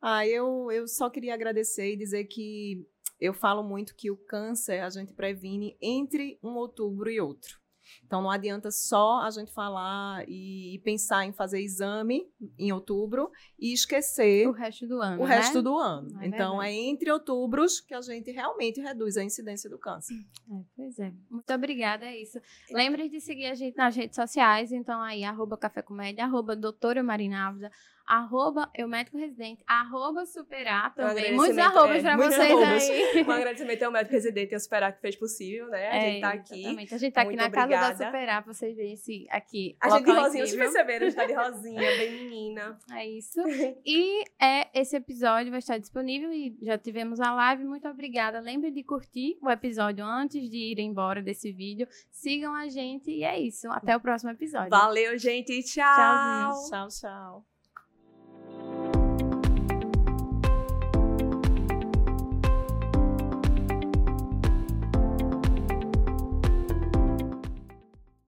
Ah, 0.00 0.26
eu, 0.26 0.70
eu 0.72 0.88
só 0.88 1.08
queria 1.08 1.34
agradecer 1.34 1.92
e 1.92 1.96
dizer 1.96 2.24
que 2.24 2.86
eu 3.20 3.32
falo 3.32 3.62
muito 3.62 3.94
que 3.94 4.10
o 4.10 4.16
câncer 4.16 4.80
a 4.80 4.90
gente 4.90 5.12
previne 5.12 5.76
entre 5.80 6.40
um 6.42 6.56
outubro 6.56 7.08
e 7.08 7.20
outro. 7.20 7.61
Então 8.04 8.22
não 8.22 8.30
adianta 8.30 8.70
só 8.70 9.20
a 9.22 9.30
gente 9.30 9.52
falar 9.52 10.24
e 10.28 10.80
pensar 10.84 11.24
em 11.24 11.32
fazer 11.32 11.60
exame 11.60 12.26
em 12.58 12.72
outubro 12.72 13.30
e 13.58 13.72
esquecer 13.72 14.46
O 14.48 14.52
resto 14.52 14.86
do 14.86 15.00
ano. 15.00 15.22
o 15.22 15.26
né? 15.26 15.36
resto 15.36 15.62
do 15.62 15.76
ano. 15.76 16.08
É 16.20 16.26
então 16.26 16.58
verdade. 16.58 16.68
é 16.68 16.88
entre 16.88 17.10
outubros 17.10 17.80
que 17.80 17.94
a 17.94 18.00
gente 18.00 18.30
realmente 18.30 18.80
reduz 18.80 19.16
a 19.16 19.24
incidência 19.24 19.68
do 19.68 19.78
câncer. 19.78 20.14
É, 20.50 20.62
pois 20.76 20.98
é. 20.98 21.12
Muito 21.30 21.52
obrigada, 21.52 22.04
é 22.06 22.20
isso. 22.20 22.40
Lembre 22.70 23.08
de 23.08 23.20
seguir 23.20 23.46
a 23.46 23.54
gente 23.54 23.76
nas 23.76 23.94
redes 23.94 24.16
sociais, 24.16 24.72
então 24.72 25.00
aí, 25.00 25.24
arroba 25.24 25.56
Café 25.56 25.82
Comédia, 25.82 26.24
arroba 26.24 26.54
doutora 26.54 27.02
Marina 27.02 27.48
Ávila, 27.48 27.70
arroba 28.06 28.70
Eu 28.74 28.88
Médico 28.88 29.16
Residente, 29.18 29.62
arroba 29.66 30.24
Superar 30.26 30.94
também. 30.94 31.32
Um 31.32 31.36
Muitos 31.36 31.56
agradecimento, 31.58 31.78
arrobas 31.78 31.96
é, 31.96 32.02
pra 32.02 32.16
vocês 32.16 32.50
arrobas. 32.50 32.90
aí. 32.90 33.22
Um 33.22 33.30
agradecimento 33.30 33.82
ao 33.84 33.92
médico 33.92 34.12
residente 34.14 34.52
e 34.52 34.54
ao 34.54 34.60
Superar 34.60 34.94
que 34.94 35.00
fez 35.00 35.16
possível, 35.16 35.68
né? 35.68 35.88
A 35.88 36.00
gente 36.00 36.16
É, 36.16 36.20
tá 36.20 36.28
aqui. 36.30 36.60
Exatamente. 36.60 36.94
A 36.94 36.98
gente 36.98 37.12
tá 37.12 37.20
aqui 37.22 37.28
Muito 37.30 37.40
na 37.40 37.50
casa 37.50 37.68
da 37.68 37.76
obrigada. 37.76 38.04
Superar, 38.06 38.42
pra 38.42 38.52
vocês 38.52 38.76
verem 38.76 38.92
esse 38.92 39.26
aqui. 39.30 39.76
A 39.80 39.90
gente 39.90 40.04
de 40.04 40.10
rosinha, 40.12 40.46
vocês 40.46 40.56
perceberam, 40.58 41.06
a 41.06 41.10
gente 41.10 41.16
tá 41.16 41.26
de 41.26 41.32
rosinha, 41.34 41.80
bem 41.80 42.12
menina. 42.12 42.78
É 42.92 43.08
isso. 43.08 43.40
E 43.84 44.24
é, 44.40 44.68
esse 44.78 44.96
episódio 44.96 45.50
vai 45.50 45.58
estar 45.58 45.78
disponível 45.78 46.32
e 46.32 46.56
já 46.62 46.76
tivemos 46.78 47.20
a 47.20 47.32
live. 47.34 47.64
Muito 47.64 47.88
obrigada. 47.88 48.40
Lembre 48.40 48.70
de 48.70 48.82
curtir 48.82 49.38
o 49.42 49.50
episódio 49.50 50.04
antes 50.04 50.48
de 50.50 50.72
ir 50.72 50.78
embora 50.80 51.22
desse 51.22 51.50
vídeo. 51.52 51.86
Sigam 52.10 52.54
a 52.54 52.68
gente 52.68 53.10
e 53.10 53.24
é 53.24 53.38
isso. 53.38 53.68
Até 53.70 53.96
o 53.96 54.00
próximo 54.00 54.30
episódio. 54.30 54.70
Valeu, 54.70 55.16
gente. 55.18 55.62
Tchau. 55.62 55.84
Tchauzinho. 55.94 56.70
Tchau, 56.70 56.88
tchau. 56.88 57.51